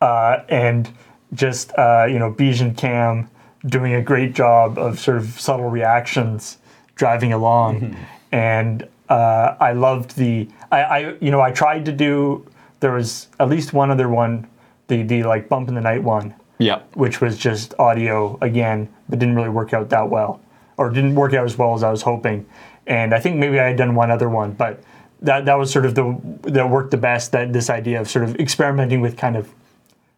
uh, 0.00 0.38
and 0.48 0.90
just 1.34 1.72
uh, 1.78 2.06
you 2.08 2.18
know 2.18 2.32
Beej 2.32 2.60
and 2.60 2.76
Cam 2.76 3.30
doing 3.66 3.94
a 3.94 4.02
great 4.02 4.32
job 4.34 4.78
of 4.78 4.98
sort 4.98 5.16
of 5.18 5.38
subtle 5.40 5.70
reactions 5.70 6.58
driving 6.96 7.32
along 7.32 7.96
and 8.32 8.86
uh, 9.08 9.54
I 9.60 9.72
loved 9.72 10.16
the 10.16 10.48
I, 10.70 10.82
I 10.82 10.98
you 11.20 11.30
know 11.30 11.40
I 11.40 11.50
tried 11.50 11.84
to 11.86 11.92
do 11.92 12.46
there 12.80 12.92
was 12.92 13.28
at 13.38 13.48
least 13.48 13.72
one 13.72 13.90
other 13.90 14.08
one 14.08 14.48
the 14.88 15.02
the 15.02 15.22
like 15.24 15.48
bump 15.48 15.68
in 15.68 15.74
the 15.74 15.80
night 15.80 16.02
one 16.02 16.34
yeah. 16.60 16.82
which 16.94 17.20
was 17.20 17.36
just 17.36 17.74
audio 17.78 18.38
again, 18.40 18.88
but 19.08 19.18
didn't 19.18 19.34
really 19.34 19.48
work 19.48 19.72
out 19.72 19.88
that 19.90 20.08
well. 20.08 20.40
or 20.76 20.88
didn't 20.90 21.14
work 21.14 21.34
out 21.34 21.44
as 21.44 21.58
well 21.58 21.74
as 21.74 21.82
I 21.82 21.90
was 21.90 22.02
hoping. 22.02 22.46
And 22.86 23.12
I 23.12 23.20
think 23.20 23.36
maybe 23.36 23.58
I 23.58 23.68
had 23.68 23.76
done 23.76 23.94
one 23.94 24.10
other 24.10 24.28
one, 24.28 24.52
but 24.52 24.82
that 25.20 25.44
that 25.44 25.58
was 25.58 25.70
sort 25.70 25.84
of 25.84 25.94
the 25.94 26.18
that 26.42 26.70
worked 26.70 26.90
the 26.90 26.96
best. 26.96 27.32
That 27.32 27.52
this 27.52 27.68
idea 27.68 28.00
of 28.00 28.08
sort 28.08 28.24
of 28.24 28.36
experimenting 28.36 29.02
with 29.02 29.18
kind 29.18 29.36
of 29.36 29.52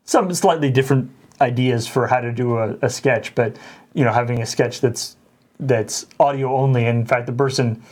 some 0.04 0.32
slightly 0.34 0.70
different 0.70 1.10
ideas 1.40 1.88
for 1.88 2.06
how 2.06 2.20
to 2.20 2.30
do 2.30 2.58
a, 2.58 2.76
a 2.82 2.88
sketch, 2.88 3.34
but 3.34 3.56
you 3.94 4.04
know, 4.04 4.12
having 4.12 4.40
a 4.40 4.46
sketch 4.46 4.80
that's 4.80 5.16
that's 5.58 6.06
audio 6.20 6.54
only. 6.54 6.86
And 6.86 7.00
in 7.00 7.06
fact, 7.06 7.26
the 7.26 7.32
person 7.32 7.82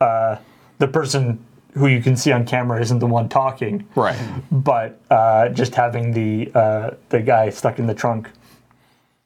uh, 0.00 0.36
the 0.78 0.88
person 0.88 1.42
who 1.74 1.86
you 1.86 2.02
can 2.02 2.16
see 2.16 2.32
on 2.32 2.44
camera 2.44 2.80
isn't 2.80 2.98
the 2.98 3.06
one 3.06 3.28
talking, 3.28 3.86
Right. 3.94 4.18
but 4.50 5.00
uh, 5.10 5.48
just 5.50 5.74
having 5.74 6.12
the 6.12 6.50
uh, 6.54 6.90
the 7.10 7.20
guy 7.20 7.50
stuck 7.50 7.78
in 7.78 7.86
the 7.86 7.94
trunk 7.94 8.28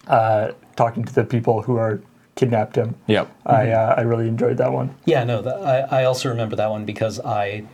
uh, 0.08 0.52
talking 0.76 1.04
to 1.04 1.14
the 1.14 1.24
people 1.24 1.62
who 1.62 1.76
are 1.76 2.00
kidnapped 2.36 2.76
him. 2.76 2.94
Yep. 3.06 3.30
I 3.46 3.70
uh, 3.70 3.94
I 3.96 4.00
really 4.02 4.28
enjoyed 4.28 4.56
that 4.58 4.72
one. 4.72 4.94
Yeah, 5.04 5.24
no, 5.24 5.40
that, 5.42 5.56
I, 5.92 6.00
I 6.00 6.04
also 6.04 6.28
remember 6.28 6.56
that 6.56 6.68
one 6.70 6.84
because 6.84 7.20
I, 7.20 7.64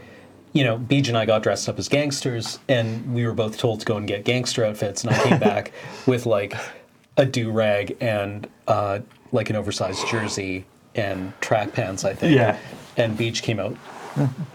you 0.52 0.64
know, 0.64 0.78
Beej 0.78 1.08
and 1.08 1.16
I 1.18 1.26
got 1.26 1.42
dressed 1.42 1.68
up 1.68 1.78
as 1.78 1.88
gangsters, 1.88 2.58
and 2.68 3.14
we 3.14 3.26
were 3.26 3.32
both 3.34 3.58
told 3.58 3.80
to 3.80 3.86
go 3.86 3.96
and 3.96 4.06
get 4.06 4.24
gangster 4.24 4.64
outfits, 4.64 5.02
and 5.04 5.12
I 5.14 5.22
came 5.24 5.38
back 5.40 5.72
with 6.06 6.26
like 6.26 6.54
a 7.16 7.26
do 7.26 7.50
rag 7.50 7.96
and 8.00 8.48
uh, 8.68 9.00
like 9.32 9.50
an 9.50 9.56
oversized 9.56 10.06
jersey 10.08 10.64
and 10.94 11.32
track 11.40 11.72
pants, 11.72 12.04
I 12.04 12.14
think. 12.14 12.36
Yeah. 12.36 12.58
And 12.96 13.16
Beej 13.18 13.42
came 13.42 13.58
out 13.60 13.76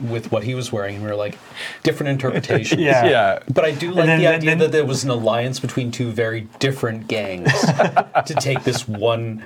with 0.02 0.32
what 0.32 0.44
he 0.44 0.54
was 0.56 0.72
wearing, 0.72 0.96
and 0.96 1.04
we 1.04 1.10
were 1.10 1.16
like, 1.16 1.38
different 1.84 2.10
interpretations. 2.10 2.82
Yeah. 2.86 3.06
Yeah. 3.06 3.40
But 3.54 3.66
I 3.66 3.72
do 3.72 3.92
like 3.92 4.06
then- 4.06 4.20
the 4.20 4.26
then- 4.26 4.34
idea 4.36 4.50
then- 4.52 4.58
that 4.60 4.72
there 4.72 4.86
was 4.86 5.04
an 5.04 5.10
alliance 5.10 5.60
between 5.60 5.92
two 5.92 6.12
very 6.12 6.42
different 6.60 7.08
gangs 7.08 7.52
to 8.26 8.34
take 8.40 8.64
this 8.64 8.88
one 8.88 9.46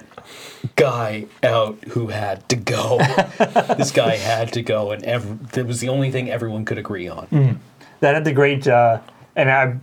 guy 0.75 1.25
out 1.43 1.77
who 1.89 2.07
had 2.07 2.47
to 2.49 2.55
go. 2.55 2.97
this 3.77 3.91
guy 3.91 4.15
had 4.17 4.51
to 4.53 4.61
go, 4.61 4.91
and 4.91 5.03
ev- 5.03 5.51
that 5.51 5.65
was 5.65 5.79
the 5.79 5.89
only 5.89 6.11
thing 6.11 6.29
everyone 6.29 6.65
could 6.65 6.77
agree 6.77 7.07
on. 7.07 7.27
Mm. 7.27 7.57
That 8.01 8.15
had 8.15 8.25
the 8.25 8.33
great, 8.33 8.67
uh, 8.67 8.99
and 9.35 9.49
I, 9.51 9.77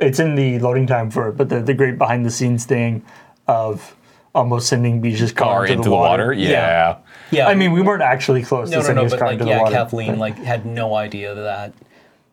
it's 0.00 0.18
in 0.20 0.34
the 0.34 0.58
loading 0.58 0.86
time 0.86 1.10
for 1.10 1.28
it, 1.28 1.36
but 1.36 1.48
the, 1.48 1.60
the 1.60 1.74
great 1.74 1.98
behind 1.98 2.24
the 2.26 2.30
scenes 2.30 2.64
thing 2.64 3.04
of 3.46 3.94
almost 4.38 4.68
sending 4.68 5.02
Beej's 5.02 5.32
car, 5.32 5.54
Car 5.56 5.66
into 5.66 5.88
the 5.88 5.94
water. 5.94 6.32
Yeah. 6.32 6.48
Yeah. 6.50 6.96
Yeah, 7.30 7.46
I 7.48 7.54
mean, 7.54 7.72
we 7.72 7.82
weren't 7.82 8.00
actually 8.02 8.42
close 8.42 8.70
no, 8.70 8.76
to 8.76 8.80
no, 8.80 8.86
sending 8.86 9.04
no, 9.04 9.10
his 9.10 9.12
car 9.18 9.28
like, 9.28 9.32
into 9.34 9.44
the 9.44 9.50
water. 9.58 9.70
yeah. 9.72 9.76
Kathleen 9.84 10.10
but- 10.12 10.18
like 10.18 10.36
had 10.38 10.64
no 10.64 10.94
idea 10.94 11.34
that. 11.34 11.74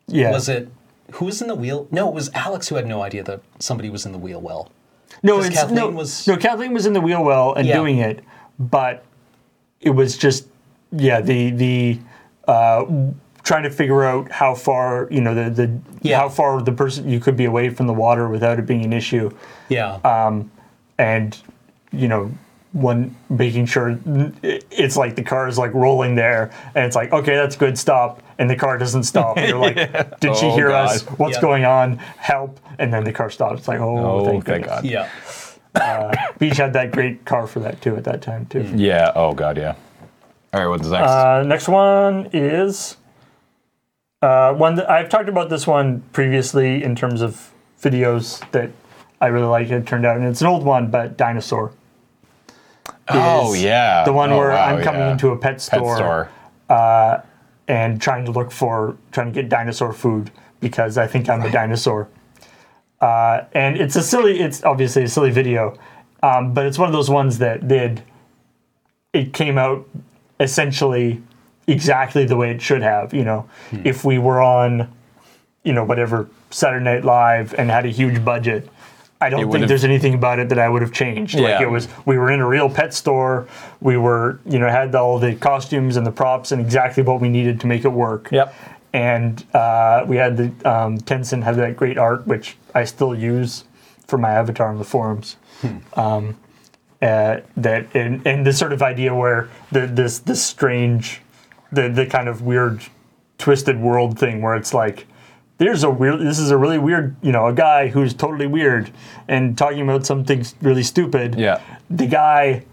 yeah. 0.08 0.32
Was 0.32 0.48
it 0.48 0.70
who 1.14 1.26
was 1.26 1.42
in 1.42 1.48
the 1.50 1.56
wheel? 1.56 1.88
No, 1.92 2.08
it 2.08 2.14
was 2.14 2.32
Alex 2.34 2.70
who 2.70 2.76
had 2.76 2.88
no 2.88 3.02
idea 3.04 3.22
that 3.24 3.42
somebody 3.60 3.90
was 3.90 4.06
in 4.06 4.12
the 4.14 4.18
wheel 4.18 4.40
well. 4.40 4.72
No, 5.22 5.36
'Cause 5.38 5.48
it's 5.48 5.56
Kathleen 5.58 5.76
no, 5.76 5.90
was- 5.90 6.28
no. 6.28 6.38
Kathleen 6.38 6.74
was 6.74 6.86
in 6.86 6.94
the 6.94 7.02
wheel 7.02 7.24
well 7.24 7.54
and 7.56 7.68
Yeah. 7.68 7.76
doing 7.76 7.98
it, 7.98 8.24
but 8.58 9.04
it 9.82 9.90
was 9.90 10.18
just 10.18 10.48
yeah 10.92 11.20
the 11.20 11.50
the 11.52 12.00
uh, 12.48 12.86
trying 13.44 13.64
to 13.64 13.70
figure 13.70 14.04
out 14.06 14.32
how 14.32 14.56
far 14.56 15.08
you 15.12 15.20
know 15.20 15.34
the 15.36 15.50
the 15.50 15.70
Yeah. 16.04 16.20
how 16.20 16.30
far 16.30 16.62
the 16.62 16.72
person 16.72 17.10
you 17.10 17.20
could 17.20 17.36
be 17.36 17.46
away 17.46 17.70
from 17.70 17.88
the 17.88 17.94
water 17.94 18.30
without 18.30 18.60
it 18.60 18.66
being 18.66 18.86
an 18.86 18.94
issue, 18.94 19.30
Yeah. 19.68 19.96
Um, 20.06 20.50
and 20.98 21.38
you 21.92 22.08
know 22.08 22.32
one 22.72 23.16
making 23.30 23.66
sure 23.66 23.98
it's 24.44 24.98
like 24.98 25.16
the 25.16 25.24
car 25.24 25.48
is 25.48 25.58
like 25.58 25.74
rolling 25.74 26.16
there 26.16 26.52
and 26.76 26.86
it's 26.86 26.96
like 26.96 27.14
okay 27.14 27.36
that's 27.36 27.56
good 27.56 27.78
stop 27.78 28.22
and 28.38 28.50
the 28.50 28.56
car 28.56 28.78
doesn't 28.78 29.04
stop 29.04 29.38
and 29.38 29.48
you're 29.50 29.58
like 29.60 29.76
did 30.20 30.36
she 30.36 30.48
Oh, 30.48 30.56
hear 30.56 30.72
us 30.72 31.04
what's 31.18 31.36
Yeah. 31.38 31.42
going 31.42 31.64
on 31.66 31.96
help 31.98 32.60
and 32.78 32.92
then 32.94 33.06
the 33.06 33.14
car 33.14 33.30
stops 33.30 33.60
it's 33.60 33.68
like 33.70 33.80
oh, 33.80 33.98
Oh, 33.98 34.26
thank, 34.26 34.46
thank. 34.46 34.66
God. 34.66 34.84
yeah. 34.84 35.10
Beej 36.40 36.58
had 36.58 36.74
that 36.74 36.92
great 36.92 37.26
car 37.26 37.48
for 37.48 37.60
that 37.62 37.82
too 37.82 37.96
at 37.96 38.04
that 38.06 38.22
time 38.22 38.46
too. 38.48 38.70
Yeah. 38.76 39.12
Oh 39.16 39.34
God. 39.34 39.58
Yeah. 39.58 39.76
All 40.54 40.62
right. 40.62 40.68
What's 40.68 40.88
next? 40.88 41.10
Uh, 41.10 41.44
next 41.44 41.68
one 41.68 42.30
is 42.34 42.96
uh, 44.22 44.54
one 44.54 44.76
that 44.76 44.90
I've 44.90 45.10
talked 45.10 45.30
about 45.30 45.50
this 45.50 45.68
one 45.68 46.02
previously 46.14 46.84
in 46.84 46.96
terms 46.96 47.22
of 47.22 47.52
videos 47.82 48.40
that 48.52 48.72
I 49.22 49.28
really 49.28 49.48
like. 49.48 49.70
It 49.70 49.86
turned 49.88 50.06
out, 50.06 50.18
and 50.18 50.26
it's 50.26 50.42
an 50.42 50.48
old 50.48 50.64
one, 50.64 50.92
but 50.92 51.18
Dinosaur. 51.18 51.72
oh 53.10 53.54
yeah. 53.54 54.04
the 54.04 54.14
one 54.14 54.32
Oh, 54.32 54.38
where 54.38 54.50
wow, 54.50 54.66
I'm 54.76 54.84
coming 54.84 55.02
yeah. 55.02 55.12
into 55.12 55.30
a 55.30 55.38
pet 55.38 55.54
pet 55.54 55.62
store, 55.62 55.96
store. 55.96 57.24
and 57.68 58.02
trying 58.02 58.26
to 58.26 58.32
look 58.32 58.52
for 58.52 58.98
trying 59.12 59.28
to 59.28 59.42
get 59.42 59.50
dinosaur 59.50 59.94
food 59.94 60.32
because 60.60 60.98
I 60.98 61.08
think 61.08 61.30
I'm 61.30 61.42
a 61.44 61.52
dinosaur. 61.52 62.08
Uh, 63.02 63.44
and 63.54 63.78
it's 63.78 63.96
a 63.96 64.02
silly, 64.02 64.40
it's 64.40 64.64
obviously 64.64 65.04
a 65.04 65.08
silly 65.08 65.30
video, 65.30 65.78
um, 66.24 66.54
but 66.54 66.66
it's 66.66 66.80
one 66.80 66.88
of 66.88 66.94
those 66.94 67.10
ones 67.10 67.38
that 67.40 67.68
did. 67.68 68.02
It 69.14 69.34
came 69.34 69.58
out 69.58 69.88
essentially 70.40 71.22
exactly 71.68 72.26
the 72.26 72.36
way 72.36 72.52
it 72.52 72.62
should 72.62 72.82
have. 72.82 73.14
You 73.14 73.24
know, 73.24 73.50
if 73.84 74.04
we 74.04 74.18
were 74.18 74.42
on, 74.42 74.92
you 75.64 75.74
know, 75.74 75.84
whatever 75.84 76.28
Saturday 76.50 76.84
Night 76.84 77.04
Live 77.06 77.54
and 77.56 77.70
had 77.70 77.86
a 77.86 77.90
huge 77.90 78.24
budget. 78.26 78.70
I 79.26 79.30
don't 79.30 79.52
think 79.52 79.68
there's 79.68 79.84
anything 79.84 80.14
about 80.14 80.40
it 80.40 80.50
that 80.50 80.60
I 80.60 80.70
would 80.70 80.82
have 80.82 80.92
changed. 80.94 81.36
Like 81.36 81.60
Yeah. 81.60 81.64
it 81.64 81.70
was, 81.70 81.88
we 82.06 82.18
were 82.18 82.32
in 82.32 82.40
a 82.40 82.48
real 82.48 82.70
pet 82.70 82.94
store. 82.94 83.48
We 83.82 83.98
were, 83.98 84.40
you 84.46 84.60
know, 84.60 84.70
had 84.70 84.94
all 84.96 85.20
the 85.20 85.36
costumes 85.36 85.98
and 85.98 86.06
the 86.06 86.12
props 86.12 86.52
and 86.52 86.62
exactly 86.62 87.04
what 87.04 87.20
we 87.22 87.30
needed 87.30 87.60
to 87.62 87.68
make 87.68 87.84
it 87.86 87.92
work 87.92 88.30
Yep. 88.32 88.54
and 88.94 89.44
uh, 89.54 90.04
we 90.08 90.18
had 90.18 90.38
the 90.38 90.46
um, 90.74 90.98
Tencent 91.00 91.44
had 91.44 91.56
that 91.58 91.76
great 91.76 91.98
art, 91.98 92.26
which 92.28 92.56
I 92.74 92.86
still 92.86 93.14
use 93.16 93.64
for 94.08 94.18
my 94.18 94.32
avatar 94.32 94.70
on 94.70 94.78
the 94.78 94.84
forums. 94.86 95.38
Um, 95.96 96.38
uh, 97.02 97.42
that 97.58 97.88
and, 97.96 98.26
and 98.26 98.46
this 98.46 98.58
sort 98.58 98.72
of 98.74 98.82
idea 98.82 99.14
where 99.14 99.50
the, 99.72 99.86
this 99.88 100.20
this 100.20 100.42
strange, 100.44 101.22
the 101.72 101.90
the 101.90 102.06
kind 102.06 102.28
of 102.30 102.42
weird, 102.42 102.82
twisted 103.38 103.78
world 103.80 104.18
thing 104.20 104.42
where 104.42 104.56
it's 104.56 104.74
like. 104.74 105.08
There's 105.58 105.84
a 105.84 105.90
weird. 105.90 106.20
This 106.20 106.40
is 106.40 106.52
a 106.52 106.58
really 106.58 106.78
weird, 106.78 107.16
you 107.22 107.32
know, 107.32 107.48
a 107.48 107.54
guy 107.54 107.88
who's 107.88 108.14
totally 108.14 108.48
weird 108.48 108.92
and 109.28 109.58
talking 109.58 109.82
about 109.82 110.06
something 110.06 110.46
really 110.62 110.84
stupid. 110.84 111.36
Yeah. 111.36 111.62
The 111.90 112.08
guy, 112.08 112.66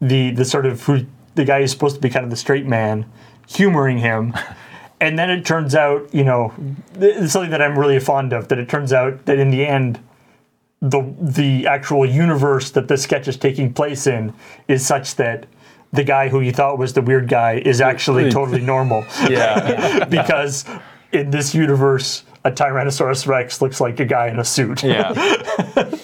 the 0.00 0.30
the 0.30 0.44
sort 0.44 0.66
of 0.66 0.82
who 0.82 1.06
the 1.34 1.44
guy 1.44 1.60
who's 1.60 1.70
supposed 1.70 1.94
to 1.96 2.00
be 2.00 2.10
kind 2.10 2.24
of 2.24 2.30
the 2.30 2.36
straight 2.36 2.66
man, 2.66 3.06
humoring 3.46 3.98
him, 3.98 4.34
and 5.00 5.18
then 5.18 5.30
it 5.30 5.46
turns 5.46 5.74
out, 5.74 6.12
you 6.12 6.24
know, 6.24 6.52
it's 6.96 7.32
something 7.32 7.50
that 7.50 7.62
I'm 7.62 7.78
really 7.78 7.98
fond 7.98 8.32
of. 8.32 8.48
That 8.48 8.58
it 8.58 8.68
turns 8.68 8.92
out 8.92 9.24
that 9.24 9.38
in 9.38 9.50
the 9.50 9.66
end, 9.66 9.98
the 10.80 11.14
the 11.20 11.66
actual 11.66 12.04
universe 12.04 12.70
that 12.72 12.88
the 12.88 12.96
sketch 12.96 13.26
is 13.26 13.36
taking 13.36 13.72
place 13.72 14.06
in 14.06 14.34
is 14.68 14.86
such 14.86 15.16
that 15.16 15.46
the 15.92 16.04
guy 16.04 16.28
who 16.28 16.40
you 16.40 16.52
thought 16.52 16.78
was 16.78 16.92
the 16.92 17.02
weird 17.02 17.28
guy 17.28 17.54
is 17.64 17.80
actually 17.80 18.30
totally 18.30 18.60
normal. 18.60 19.04
Yeah. 19.30 20.04
because 20.10 20.64
in 21.12 21.30
this 21.30 21.54
universe, 21.54 22.24
a 22.44 22.50
Tyrannosaurus 22.50 23.26
Rex 23.26 23.60
looks 23.62 23.80
like 23.80 23.98
a 24.00 24.04
guy 24.04 24.28
in 24.28 24.38
a 24.38 24.44
suit. 24.44 24.82
yeah. 24.82 25.12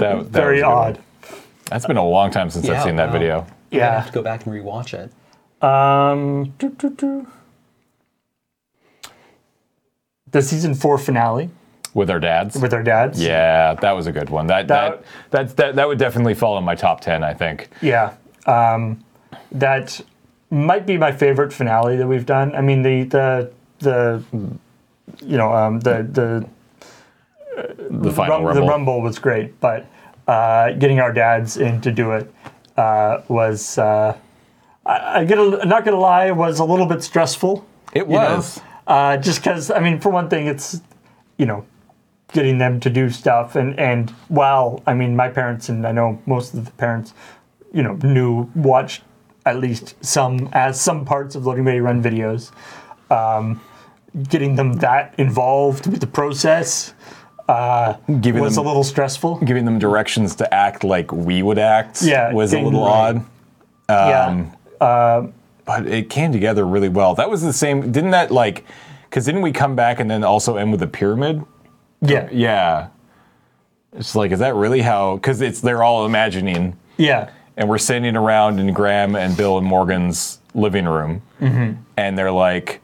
That, 0.00 0.24
that 0.24 0.26
Very 0.26 0.56
was 0.56 0.62
a 0.62 0.64
good 0.64 0.64
odd. 0.64 0.96
one. 0.96 1.38
That's 1.66 1.86
been 1.86 1.96
a 1.96 2.04
long 2.04 2.32
time 2.32 2.50
since 2.50 2.68
I've 2.68 2.82
seen 2.82 2.96
that 2.96 3.06
wow. 3.08 3.12
video. 3.12 3.38
I'm 3.42 3.46
Yeah. 3.70 3.94
have 4.00 4.06
to 4.06 4.12
go 4.12 4.22
back 4.22 4.44
and 4.44 4.52
rewatch 4.54 4.92
it. 4.92 5.12
Um, 5.64 6.52
doo, 6.58 6.70
doo, 6.70 6.90
doo. 6.90 7.26
The 10.32 10.42
season 10.42 10.74
four 10.74 10.98
finale 10.98 11.50
With 11.94 12.10
our 12.10 12.18
dads. 12.18 12.56
with 12.60 12.74
our 12.74 12.82
dads. 12.82 13.22
yeah, 13.22 13.74
that 13.74 13.92
was 13.92 14.08
a 14.08 14.12
good 14.12 14.30
one. 14.30 14.48
That 14.48 14.66
That- 14.66 15.04
that 15.30 15.48
that 15.48 15.56
that, 15.56 15.76
that 15.76 15.88
would 15.88 15.98
definitely 15.98 16.34
fall 16.34 16.58
in 16.58 16.64
my 16.64 16.74
top 16.74 17.00
ten. 17.00 17.22
I 17.22 17.32
think. 17.32 17.68
Yeah. 17.80 18.14
Um, 18.46 19.04
that 19.52 20.00
might 20.50 20.86
be 20.86 20.98
my 20.98 21.12
favorite 21.12 21.52
finale 21.52 21.96
that 21.96 22.06
we've 22.06 22.26
done. 22.26 22.54
I 22.56 22.60
mean, 22.62 22.82
the 22.82 23.04
the 23.04 23.52
the 23.80 24.22
you 25.22 25.36
know 25.36 25.52
um, 25.52 25.80
the 25.80 26.02
the 26.02 26.46
The 27.90 28.10
final 28.10 28.38
rum- 28.38 28.44
rumble. 28.46 28.54
the 28.54 28.68
rumble 28.68 29.00
was 29.02 29.18
great, 29.18 29.60
but 29.60 29.86
uh, 30.26 30.72
getting 30.72 30.98
our 31.00 31.12
dads 31.12 31.56
in 31.56 31.80
to 31.82 31.92
do 31.92 32.12
it 32.12 32.32
uh, 32.76 33.20
was. 33.28 33.78
Uh, 33.78 34.16
I, 34.86 35.20
I 35.20 35.24
get 35.24 35.38
a, 35.38 35.64
not 35.64 35.84
gonna 35.84 35.98
lie, 35.98 36.30
was 36.32 36.58
a 36.58 36.64
little 36.64 36.86
bit 36.86 37.02
stressful. 37.02 37.64
It 37.92 38.06
you 38.06 38.14
know? 38.14 38.36
was. 38.36 38.60
Uh, 38.86 39.16
just 39.16 39.40
because, 39.40 39.70
I 39.70 39.80
mean, 39.80 40.00
for 40.00 40.10
one 40.10 40.28
thing, 40.28 40.46
it's, 40.46 40.80
you 41.38 41.46
know, 41.46 41.64
getting 42.32 42.58
them 42.58 42.80
to 42.80 42.90
do 42.90 43.08
stuff. 43.08 43.56
And, 43.56 43.78
and 43.78 44.10
while, 44.28 44.82
I 44.86 44.92
mean, 44.92 45.16
my 45.16 45.28
parents 45.28 45.70
and 45.70 45.86
I 45.86 45.92
know 45.92 46.20
most 46.26 46.52
of 46.52 46.64
the 46.66 46.70
parents, 46.72 47.14
you 47.72 47.82
know, 47.82 47.94
knew, 48.02 48.50
watched 48.54 49.02
at 49.46 49.58
least 49.58 49.94
some, 50.04 50.50
as 50.52 50.78
some 50.78 51.04
parts 51.06 51.34
of 51.34 51.44
LoadingReadyRun 51.44 52.02
videos, 52.02 52.50
um, 53.14 53.60
getting 54.28 54.56
them 54.56 54.74
that 54.74 55.14
involved 55.18 55.86
with 55.86 56.00
the 56.00 56.06
process 56.06 56.94
uh, 57.48 57.94
Giving 58.20 58.40
was 58.40 58.54
them 58.54 58.64
a 58.64 58.68
little 58.68 58.84
stressful. 58.84 59.38
giving 59.40 59.64
them 59.66 59.78
directions 59.78 60.34
to 60.36 60.54
act 60.54 60.82
like 60.82 61.12
we 61.12 61.42
would 61.42 61.58
act. 61.58 62.00
Yeah, 62.02 62.32
was 62.32 62.54
a 62.54 62.60
little 62.60 62.80
right. 62.84 63.16
odd. 63.88 64.46
yeah. 64.80 65.26
but 65.66 65.86
it 65.86 66.08
came 66.08 66.32
together 66.32 66.66
really 66.66 66.88
well. 66.88 67.14
That 67.14 67.28
was 67.28 67.42
the 67.42 67.52
same. 67.52 67.92
Didn't 67.92 68.12
that 68.12 68.30
like? 68.30 68.64
Because 69.10 69.26
didn't 69.26 69.42
we 69.42 69.52
come 69.52 69.76
back 69.76 70.00
and 70.00 70.10
then 70.10 70.24
also 70.24 70.56
end 70.56 70.72
with 70.72 70.82
a 70.82 70.86
pyramid? 70.86 71.44
Yeah. 72.00 72.28
Yeah. 72.32 72.88
It's 73.92 74.16
like, 74.16 74.32
is 74.32 74.40
that 74.40 74.54
really 74.54 74.80
how? 74.80 75.16
Because 75.16 75.40
it's 75.40 75.60
they're 75.60 75.82
all 75.82 76.04
imagining, 76.04 76.76
Yeah. 76.96 77.30
and 77.56 77.68
we're 77.68 77.78
sitting 77.78 78.16
around 78.16 78.58
in 78.58 78.72
Graham 78.72 79.14
and 79.14 79.36
Bill 79.36 79.56
and 79.58 79.66
Morgan's 79.66 80.40
living 80.54 80.86
room, 80.86 81.22
and 81.40 82.18
they're 82.18 82.32
like, 82.32 82.80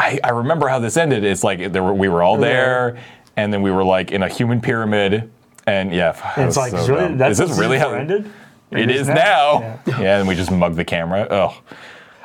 I, 0.00 0.18
I 0.24 0.30
remember 0.30 0.66
how 0.68 0.78
this 0.78 0.96
ended. 0.96 1.24
It's 1.24 1.44
like 1.44 1.72
there 1.72 1.82
were, 1.82 1.92
we 1.92 2.08
were 2.08 2.22
all 2.22 2.38
there, 2.38 2.98
and 3.36 3.52
then 3.52 3.60
we 3.62 3.70
were 3.70 3.84
like 3.84 4.10
in 4.12 4.22
a 4.22 4.28
human 4.28 4.60
pyramid, 4.60 5.30
and 5.66 5.92
yeah, 5.92 6.10
it 6.36 6.46
It's 6.46 6.56
was 6.56 6.56
like 6.56 6.70
so 6.72 6.86
really, 6.88 7.08
dumb. 7.08 7.18
that's 7.18 7.38
is 7.38 7.48
this 7.50 7.58
really 7.58 7.78
how 7.78 7.92
ended? 7.92 8.30
it 8.70 8.90
is 8.90 9.08
now? 9.08 9.80
Yeah. 9.86 10.18
and 10.20 10.28
we 10.28 10.34
just 10.34 10.50
mugged 10.50 10.76
the 10.76 10.84
camera. 10.84 11.26
Oh, 11.30 11.60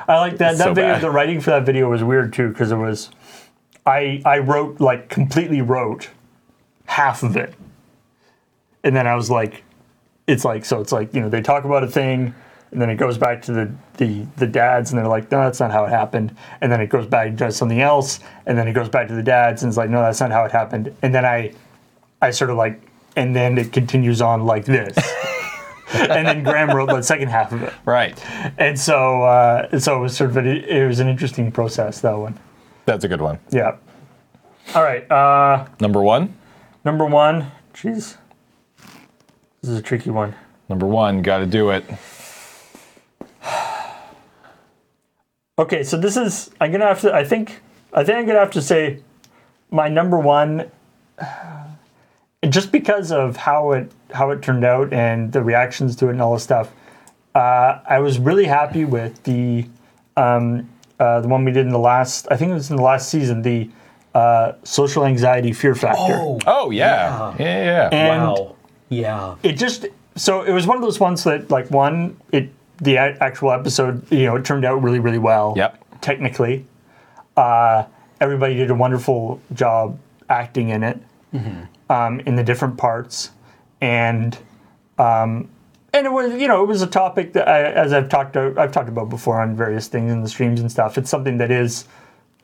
I 0.08 0.18
like 0.20 0.38
that. 0.38 0.56
That 0.56 0.64
So 0.64 0.74
video, 0.74 0.92
bad. 0.94 1.02
the 1.02 1.10
writing 1.10 1.40
for 1.40 1.50
that 1.50 1.64
video 1.66 1.90
was 1.90 2.02
weird 2.02 2.32
too 2.32 2.48
because 2.48 2.72
it 2.72 2.76
was, 2.76 3.10
I 3.84 4.22
I 4.24 4.38
wrote 4.38 4.80
like 4.80 5.08
completely 5.10 5.60
wrote 5.60 6.08
half 6.86 7.22
of 7.22 7.36
it, 7.36 7.52
and 8.84 8.96
then 8.96 9.06
I 9.06 9.16
was 9.16 9.30
like, 9.30 9.64
it's 10.26 10.44
like 10.44 10.64
so 10.64 10.80
it's 10.80 10.92
like 10.92 11.12
you 11.14 11.20
know 11.20 11.28
they 11.28 11.42
talk 11.42 11.64
about 11.64 11.84
a 11.84 11.88
thing, 11.88 12.34
and 12.72 12.80
then 12.80 12.90
it 12.90 12.96
goes 12.96 13.16
back 13.18 13.42
to 13.42 13.52
the 13.52 13.72
the 13.96 14.26
the 14.36 14.46
dads, 14.46 14.90
and 14.90 14.98
they're 14.98 15.08
like, 15.08 15.30
no, 15.30 15.38
that's 15.38 15.60
not 15.60 15.70
how 15.70 15.84
it 15.84 15.90
happened, 15.90 16.36
and 16.60 16.70
then 16.70 16.80
it 16.80 16.88
goes 16.88 17.06
back 17.06 17.28
and 17.28 17.38
does 17.38 17.56
something 17.56 17.80
else, 17.80 18.20
and 18.46 18.58
then 18.58 18.68
it 18.68 18.72
goes 18.72 18.88
back 18.88 19.08
to 19.08 19.14
the 19.14 19.22
dads, 19.22 19.62
and 19.62 19.70
it's 19.70 19.76
like, 19.76 19.90
no, 19.90 20.00
that's 20.00 20.20
not 20.20 20.30
how 20.30 20.44
it 20.44 20.52
happened, 20.52 20.94
and 21.02 21.14
then 21.14 21.24
I, 21.24 21.54
I 22.20 22.30
sort 22.30 22.50
of 22.50 22.56
like, 22.56 22.80
and 23.16 23.34
then 23.34 23.58
it 23.58 23.72
continues 23.72 24.20
on 24.20 24.44
like 24.44 24.64
this. 24.64 24.96
and 25.94 26.26
then 26.26 26.42
Graham 26.42 26.70
wrote 26.76 26.88
the 26.88 27.00
second 27.02 27.28
half 27.28 27.52
of 27.52 27.62
it 27.62 27.72
right. 27.84 28.20
and 28.58 28.78
so 28.78 29.22
uh, 29.22 29.78
so 29.78 29.96
it 29.96 30.00
was 30.00 30.16
sort 30.16 30.30
of 30.30 30.36
a, 30.36 30.44
it 30.44 30.86
was 30.86 30.98
an 30.98 31.08
interesting 31.08 31.52
process 31.52 32.00
that 32.00 32.12
one. 32.18 32.38
That's 32.86 33.04
a 33.04 33.08
good 33.08 33.20
one. 33.20 33.38
Yeah. 33.50 33.76
All 34.74 34.82
right. 34.82 35.08
Uh, 35.10 35.66
Number 35.80 36.02
one. 36.02 36.34
number 36.84 37.04
one. 37.06 37.50
Jeez, 37.72 38.16
this 39.60 39.70
is 39.70 39.78
a 39.78 39.82
tricky 39.82 40.10
one. 40.10 40.34
Number 40.68 40.86
one. 40.86 41.22
Got 41.22 41.38
to 41.38 41.46
do 41.46 41.70
it. 41.70 41.84
Okay, 45.58 45.82
so 45.82 45.96
this 45.96 46.16
is 46.16 46.50
I'm 46.60 46.70
gonna 46.70 46.86
have 46.86 47.00
to. 47.00 47.14
I 47.14 47.24
think 47.24 47.60
I 47.92 48.04
think 48.04 48.18
I'm 48.18 48.26
gonna 48.26 48.40
have 48.40 48.50
to 48.52 48.62
say 48.62 49.02
my 49.70 49.88
number 49.88 50.18
one. 50.18 50.70
Just 52.46 52.70
because 52.70 53.10
of 53.10 53.36
how 53.36 53.72
it 53.72 53.90
how 54.12 54.30
it 54.30 54.42
turned 54.42 54.64
out 54.64 54.92
and 54.92 55.32
the 55.32 55.42
reactions 55.42 55.96
to 55.96 56.08
it 56.08 56.10
and 56.10 56.22
all 56.22 56.34
this 56.34 56.44
stuff, 56.44 56.70
uh, 57.34 57.80
I 57.88 57.98
was 57.98 58.18
really 58.18 58.44
happy 58.44 58.84
with 58.84 59.20
the 59.24 59.66
um, 60.16 60.68
uh, 61.00 61.22
the 61.22 61.28
one 61.28 61.44
we 61.44 61.52
did 61.52 61.64
in 61.66 61.72
the 61.72 61.78
last. 61.78 62.28
I 62.30 62.36
think 62.36 62.50
it 62.50 62.54
was 62.54 62.70
in 62.70 62.76
the 62.76 62.82
last 62.82 63.08
season. 63.08 63.40
The 63.42 63.70
uh, 64.14 64.52
social 64.62 65.06
anxiety 65.06 65.52
fear 65.52 65.74
factor. 65.74 66.18
Oh, 66.20 66.38
Oh 66.46 66.70
yeah. 66.70 67.34
Yeah. 67.38 67.44
Yeah. 67.44 67.64
yeah. 67.64 67.88
And 67.92 68.22
wow. 68.22 68.56
Yeah. 68.90 69.34
it 69.42 69.54
just 69.54 69.86
so 70.14 70.42
it 70.42 70.52
was 70.52 70.66
one 70.66 70.76
of 70.76 70.82
those 70.82 71.00
ones 71.00 71.24
that 71.24 71.50
like 71.50 71.70
one 71.70 72.16
it 72.30 72.50
the 72.78 72.96
a- 72.96 73.16
actual 73.22 73.52
episode 73.52 74.10
you 74.12 74.26
know 74.26 74.36
it 74.36 74.44
turned 74.44 74.64
out 74.64 74.82
really 74.82 74.98
really 74.98 75.18
well 75.18 75.54
Yep. 75.56 76.00
technically. 76.00 76.66
Uh, 77.36 77.84
everybody 78.20 78.54
did 78.54 78.70
a 78.70 78.74
wonderful 78.74 79.40
job 79.52 79.98
acting 80.28 80.70
in 80.70 80.82
it 80.82 80.98
um, 81.90 82.20
in 82.20 82.34
the 82.36 82.42
different 82.42 82.76
parts. 82.78 83.30
And 83.82 84.36
um, 84.98 85.48
and 85.92 86.06
it 86.06 86.10
was 86.12 86.32
you 86.40 86.48
know 86.48 86.62
it 86.62 86.66
was 86.66 86.80
a 86.82 86.86
topic 86.86 87.34
that 87.34 87.46
I, 87.48 87.62
as 87.64 87.92
I've 87.92 88.08
talked 88.08 88.32
to, 88.34 88.54
I've 88.56 88.72
talked 88.72 88.88
about 88.88 89.08
before 89.10 89.40
on 89.40 89.54
various 89.54 89.86
things 89.88 90.10
in 90.12 90.22
the 90.22 90.28
streams 90.28 90.60
and 90.60 90.70
stuff 90.72 90.96
it's 90.96 91.10
something 91.10 91.36
that 91.38 91.50
is 91.50 91.84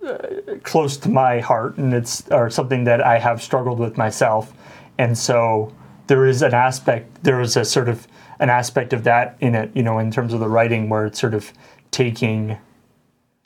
uh, 0.06 0.18
close 0.62 0.96
to 0.98 1.08
my 1.08 1.40
heart 1.40 1.78
and 1.78 1.94
it's 1.94 2.28
or 2.30 2.50
something 2.50 2.84
that 2.84 3.00
I 3.02 3.18
have 3.18 3.42
struggled 3.42 3.78
with 3.78 3.96
myself. 3.96 4.52
And 4.98 5.16
so 5.16 5.72
there 6.08 6.26
is 6.26 6.42
an 6.42 6.52
aspect 6.52 7.24
there 7.24 7.40
is 7.40 7.56
a 7.56 7.64
sort 7.64 7.88
of 7.88 8.06
an 8.42 8.50
aspect 8.50 8.92
of 8.92 9.04
that 9.04 9.36
in 9.40 9.54
it 9.54 9.70
you 9.74 9.82
know 9.82 9.98
in 9.98 10.10
terms 10.10 10.32
of 10.34 10.40
the 10.40 10.48
writing 10.48 10.88
where 10.90 11.06
it's 11.06 11.20
sort 11.20 11.32
of 11.32 11.52
taking 11.92 12.58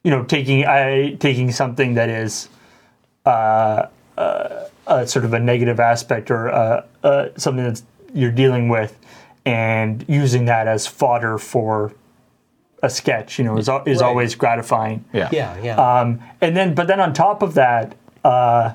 you 0.03 0.11
know 0.11 0.25
taking 0.25 0.65
I 0.67 1.17
taking 1.21 1.53
something 1.53 1.95
that 1.95 2.09
is 2.09 2.49
uh, 3.27 3.87
uh, 4.17 4.65
a 4.87 5.07
sort 5.07 5.25
of 5.25 5.35
a 5.35 5.39
negative 5.39 5.79
aspect 5.81 6.31
or 6.31 6.49
uh, 6.49 6.85
uh, 7.05 7.29
something 7.37 7.65
that's 7.65 7.83
you're 8.15 8.33
dealing 8.33 8.69
with 8.69 8.99
and 9.45 10.05
using 10.09 10.47
that 10.47 10.67
as 10.67 10.87
fodder 10.87 11.39
for 11.39 11.93
a 12.83 12.89
sketch 12.91 13.39
you 13.39 13.45
know 13.45 13.57
is, 13.59 13.69
is 13.87 14.01
Right. 14.01 14.03
always 14.09 14.35
gratifying 14.35 15.05
Yeah. 15.13 15.29
Yeah. 15.33 15.57
Yeah. 15.63 15.77
um, 16.01 16.21
and 16.41 16.57
then, 16.57 16.75
but 16.75 16.87
then 16.87 17.01
on 17.01 17.13
top 17.13 17.43
of 17.43 17.55
that, 17.55 17.95
uh, 18.25 18.73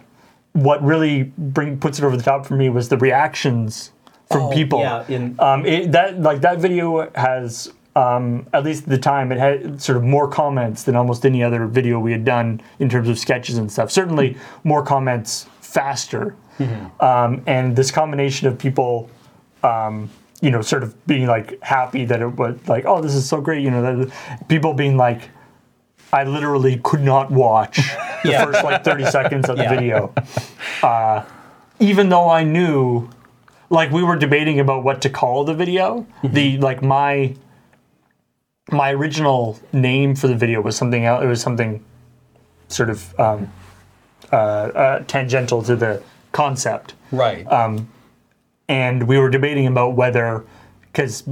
what 0.53 0.83
really 0.83 1.23
bring 1.37 1.79
puts 1.79 1.97
it 1.99 2.03
over 2.05 2.17
the 2.17 2.23
top 2.23 2.45
for 2.45 2.55
me 2.55 2.69
was 2.69 2.89
the 2.89 2.97
reactions 2.97 3.91
from 4.31 4.43
Oh, 4.43 4.49
people. 4.51 4.79
yeah, 4.79 5.03
in- 5.07 5.35
um, 5.39 5.65
it, 5.65 5.91
that 5.91 6.19
like 6.21 6.41
that 6.41 6.59
video 6.59 7.09
has 7.15 7.71
um, 7.95 8.47
at 8.53 8.63
least 8.63 8.83
at 8.83 8.89
the 8.89 8.97
time 8.97 9.31
it 9.31 9.37
had 9.37 9.81
sort 9.81 9.97
of 9.97 10.03
more 10.03 10.27
comments 10.27 10.83
than 10.83 10.95
almost 10.95 11.25
any 11.25 11.43
other 11.43 11.65
video 11.67 11.99
we 11.99 12.11
had 12.13 12.23
done 12.23 12.61
in 12.79 12.87
terms 12.89 13.09
of 13.09 13.19
sketches 13.19 13.57
and 13.57 13.69
stuff. 13.71 13.91
Certainly 13.91 14.37
more 14.63 14.83
comments 14.83 15.47
faster, 15.59 16.35
um, 16.99 17.41
and 17.47 17.75
this 17.75 17.91
combination 17.91 18.47
of 18.47 18.57
people 18.57 19.09
um, 19.63 20.09
you 20.41 20.49
know, 20.49 20.61
sort 20.61 20.81
of 20.83 20.95
being 21.05 21.27
like 21.27 21.61
happy 21.61 22.03
that 22.05 22.19
it 22.21 22.27
was 22.27 22.57
like, 22.67 22.85
oh, 22.87 22.99
this 23.01 23.13
is 23.13 23.27
so 23.29 23.39
great. 23.41 23.61
You 23.63 23.69
know, 23.71 23.81
that 24.05 24.11
people 24.47 24.73
being 24.73 24.97
like, 24.97 25.29
I 26.13 26.23
literally 26.23 26.79
could 26.83 27.01
not 27.01 27.29
watch 27.29 27.75
the 28.23 28.31
Yeah. 28.31 28.45
first 28.45 28.63
like 28.63 28.83
30 28.83 29.05
seconds 29.05 29.49
of 29.49 29.57
the 29.57 29.63
Yeah. 29.63 29.75
video. 29.75 30.13
Uh, 30.81 31.23
even 31.79 32.09
though 32.09 32.27
I 32.29 32.43
knew, 32.43 33.07
like, 33.71 33.89
we 33.89 34.03
were 34.03 34.17
debating 34.17 34.59
about 34.59 34.83
what 34.83 35.01
to 35.01 35.09
call 35.09 35.43
the 35.43 35.55
video. 35.55 36.05
The, 36.23 36.57
like, 36.59 36.83
my, 36.83 37.35
my 38.69 38.91
original 38.91 39.59
name 39.73 40.15
for 40.15 40.27
the 40.27 40.35
video 40.35 40.61
was 40.61 40.75
something 40.75 41.05
else. 41.05 41.23
It 41.23 41.27
was 41.27 41.41
something 41.41 41.83
sort 42.67 42.89
of 42.89 43.19
um, 43.19 43.51
uh, 44.31 44.35
uh, 44.35 44.99
tangential 45.07 45.61
to 45.63 45.75
the 45.75 46.01
concept 46.31 46.93
right. 47.11 47.45
and 48.69 49.05
we 49.07 49.17
were 49.17 49.29
debating 49.29 49.67
about 49.67 49.95
whether 49.95 50.45
because 50.83 51.23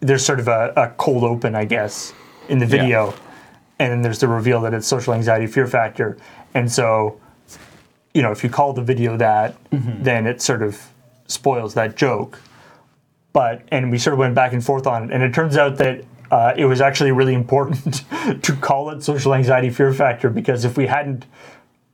there's 0.00 0.24
sort 0.24 0.40
of 0.40 0.48
a, 0.48 0.72
a 0.76 0.88
cold 0.96 1.22
open 1.22 1.54
i 1.54 1.64
guess 1.64 2.12
in 2.48 2.58
the 2.58 2.66
video 2.66 3.14
and 3.78 3.92
then 3.92 4.02
there's 4.02 4.18
the 4.18 4.26
reveal 4.26 4.60
that 4.60 4.74
it's 4.74 4.86
social 4.86 5.14
anxiety 5.14 5.46
fear 5.46 5.66
factor 5.66 6.16
and 6.54 6.70
so 6.70 7.20
you 8.14 8.22
know 8.22 8.32
if 8.32 8.42
you 8.42 8.50
call 8.50 8.72
the 8.72 8.82
video 8.82 9.16
that 9.16 9.54
then 10.02 10.26
it 10.26 10.42
sort 10.42 10.62
of 10.62 10.88
spoils 11.28 11.74
that 11.74 11.96
joke. 11.96 12.40
But 13.32 13.62
and 13.68 13.90
we 13.90 13.98
sort 13.98 14.14
of 14.14 14.18
went 14.18 14.34
back 14.34 14.52
and 14.52 14.64
forth 14.64 14.86
on 14.86 15.04
it. 15.04 15.12
And 15.12 15.22
it 15.22 15.32
turns 15.32 15.56
out 15.56 15.76
that 15.76 16.04
uh, 16.30 16.54
it 16.56 16.64
was 16.64 16.80
actually 16.80 17.12
really 17.12 17.34
important 17.34 18.04
to 18.42 18.56
call 18.56 18.90
it 18.90 19.02
social 19.02 19.34
anxiety 19.34 19.70
fear 19.70 19.92
factor 19.92 20.28
because 20.28 20.64
if 20.64 20.76
we 20.76 20.86
hadn't 20.86 21.24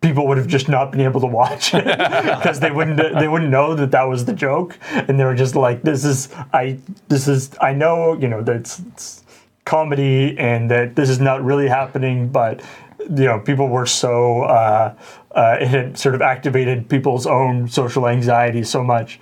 people 0.00 0.26
would 0.26 0.36
have 0.36 0.46
just 0.46 0.68
not 0.68 0.92
been 0.92 1.00
able 1.00 1.20
to 1.20 1.26
watch 1.26 1.72
it 1.72 1.84
because 2.38 2.60
they 2.60 2.70
wouldn't 2.70 2.96
they 3.18 3.28
wouldn't 3.28 3.50
know 3.50 3.74
that 3.74 3.90
that 3.90 4.04
was 4.04 4.24
the 4.24 4.32
joke. 4.32 4.78
And 4.92 5.18
they 5.18 5.24
were 5.24 5.34
just 5.34 5.56
like 5.56 5.82
this 5.82 6.04
is 6.04 6.32
i 6.52 6.78
this 7.08 7.28
is 7.28 7.50
i 7.60 7.72
know 7.72 8.14
you 8.14 8.28
know 8.28 8.42
that 8.42 8.56
it's, 8.56 8.78
it's 8.78 9.24
comedy 9.64 10.36
and 10.38 10.70
that 10.70 10.94
this 10.94 11.08
is 11.08 11.20
not 11.20 11.42
really 11.42 11.66
happening 11.66 12.28
but 12.28 12.62
you 13.00 13.24
know 13.24 13.40
people 13.40 13.68
were 13.68 13.86
so 13.86 14.42
uh, 14.42 14.94
uh, 15.32 15.56
it 15.60 15.68
had 15.68 15.98
sort 15.98 16.14
of 16.14 16.22
activated 16.22 16.88
people's 16.88 17.26
own 17.26 17.68
social 17.68 18.08
anxiety 18.08 18.62
so 18.62 18.82
much 18.82 19.20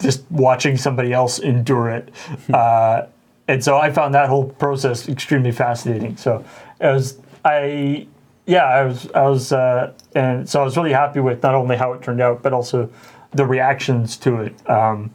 just 0.00 0.24
watching 0.30 0.76
somebody 0.76 1.12
else 1.12 1.38
endure 1.38 1.90
it 1.90 2.12
uh, 2.52 3.06
and 3.48 3.64
so 3.64 3.76
i 3.76 3.90
found 3.90 4.14
that 4.14 4.28
whole 4.28 4.44
process 4.44 5.08
extremely 5.08 5.52
fascinating 5.52 6.16
so 6.16 6.44
it 6.80 6.86
was 6.86 7.18
i 7.44 8.06
yeah, 8.46 8.64
I 8.64 8.84
was, 8.84 9.10
I 9.12 9.22
was, 9.22 9.52
uh, 9.52 9.92
and 10.14 10.48
so 10.48 10.60
I 10.60 10.64
was 10.64 10.76
really 10.76 10.92
happy 10.92 11.20
with 11.20 11.42
not 11.42 11.54
only 11.54 11.76
how 11.76 11.92
it 11.92 12.02
turned 12.02 12.20
out, 12.20 12.42
but 12.42 12.52
also 12.52 12.88
the 13.32 13.44
reactions 13.44 14.16
to 14.18 14.40
it. 14.42 14.70
Um, 14.70 15.12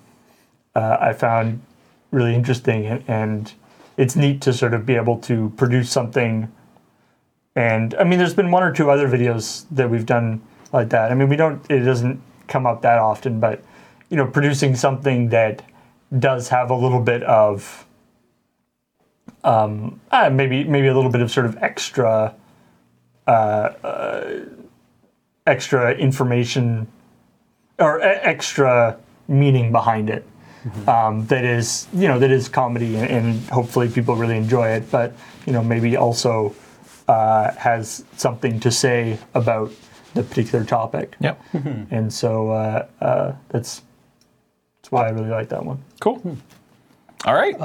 uh, 0.75 0.97
I 0.99 1.13
found 1.13 1.61
really 2.11 2.35
interesting, 2.35 2.85
and, 2.85 3.03
and 3.07 3.53
it's 3.95 4.17
neat 4.17 4.41
to 4.41 4.53
sort 4.53 4.73
of 4.73 4.85
be 4.85 4.95
able 4.95 5.17
to 5.19 5.49
produce 5.55 5.89
something. 5.89 6.51
And 7.55 7.93
I 7.95 8.03
mean, 8.03 8.19
there's 8.19 8.33
been 8.33 8.51
one 8.51 8.63
or 8.63 8.71
two 8.71 8.89
other 8.89 9.07
videos 9.07 9.65
that 9.71 9.89
we've 9.89 10.05
done 10.05 10.41
like 10.71 10.89
that. 10.89 11.11
I 11.11 11.15
mean, 11.15 11.29
we 11.29 11.35
don't, 11.35 11.69
it 11.69 11.81
doesn't 11.81 12.21
come 12.47 12.65
up 12.65 12.81
that 12.83 12.97
often, 12.99 13.39
but 13.39 13.63
you 14.09 14.17
know, 14.17 14.27
producing 14.27 14.75
something 14.75 15.29
that 15.29 15.63
does 16.17 16.49
have 16.49 16.69
a 16.69 16.75
little 16.75 17.01
bit 17.01 17.23
of, 17.23 17.85
um, 19.43 19.99
uh, 20.11 20.29
maybe 20.29 20.63
maybe 20.63 20.87
a 20.87 20.93
little 20.93 21.11
bit 21.11 21.21
of 21.21 21.31
sort 21.31 21.45
of 21.45 21.57
extra 21.63 22.35
uh 23.27 24.39
extra 25.47 25.93
information 25.95 26.87
or 27.79 27.99
e- 27.99 28.03
extra 28.03 28.97
meaning 29.27 29.71
behind 29.71 30.09
it. 30.09 30.25
Um, 30.87 31.25
that 31.27 31.43
is, 31.43 31.87
you 31.91 32.07
know, 32.07 32.19
that 32.19 32.29
is 32.29 32.47
comedy, 32.47 32.95
and, 32.95 33.09
and 33.09 33.39
hopefully 33.49 33.89
people 33.89 34.15
really 34.15 34.37
enjoy 34.37 34.67
it. 34.67 34.91
But 34.91 35.13
you 35.47 35.53
know, 35.53 35.63
maybe 35.63 35.97
also 35.97 36.53
uh, 37.07 37.51
has 37.55 38.05
something 38.17 38.59
to 38.61 38.71
say 38.71 39.17
about 39.33 39.71
the 40.13 40.23
particular 40.23 40.63
topic. 40.65 41.15
Yep. 41.19 41.41
And 41.91 42.13
so 42.13 42.51
uh, 42.51 42.85
uh, 43.01 43.33
that's 43.49 43.81
that's 44.81 44.91
why 44.91 45.07
I 45.07 45.11
really 45.11 45.29
like 45.29 45.49
that 45.49 45.65
one. 45.65 45.83
Cool. 45.99 46.37
All 47.25 47.33
right. 47.33 47.55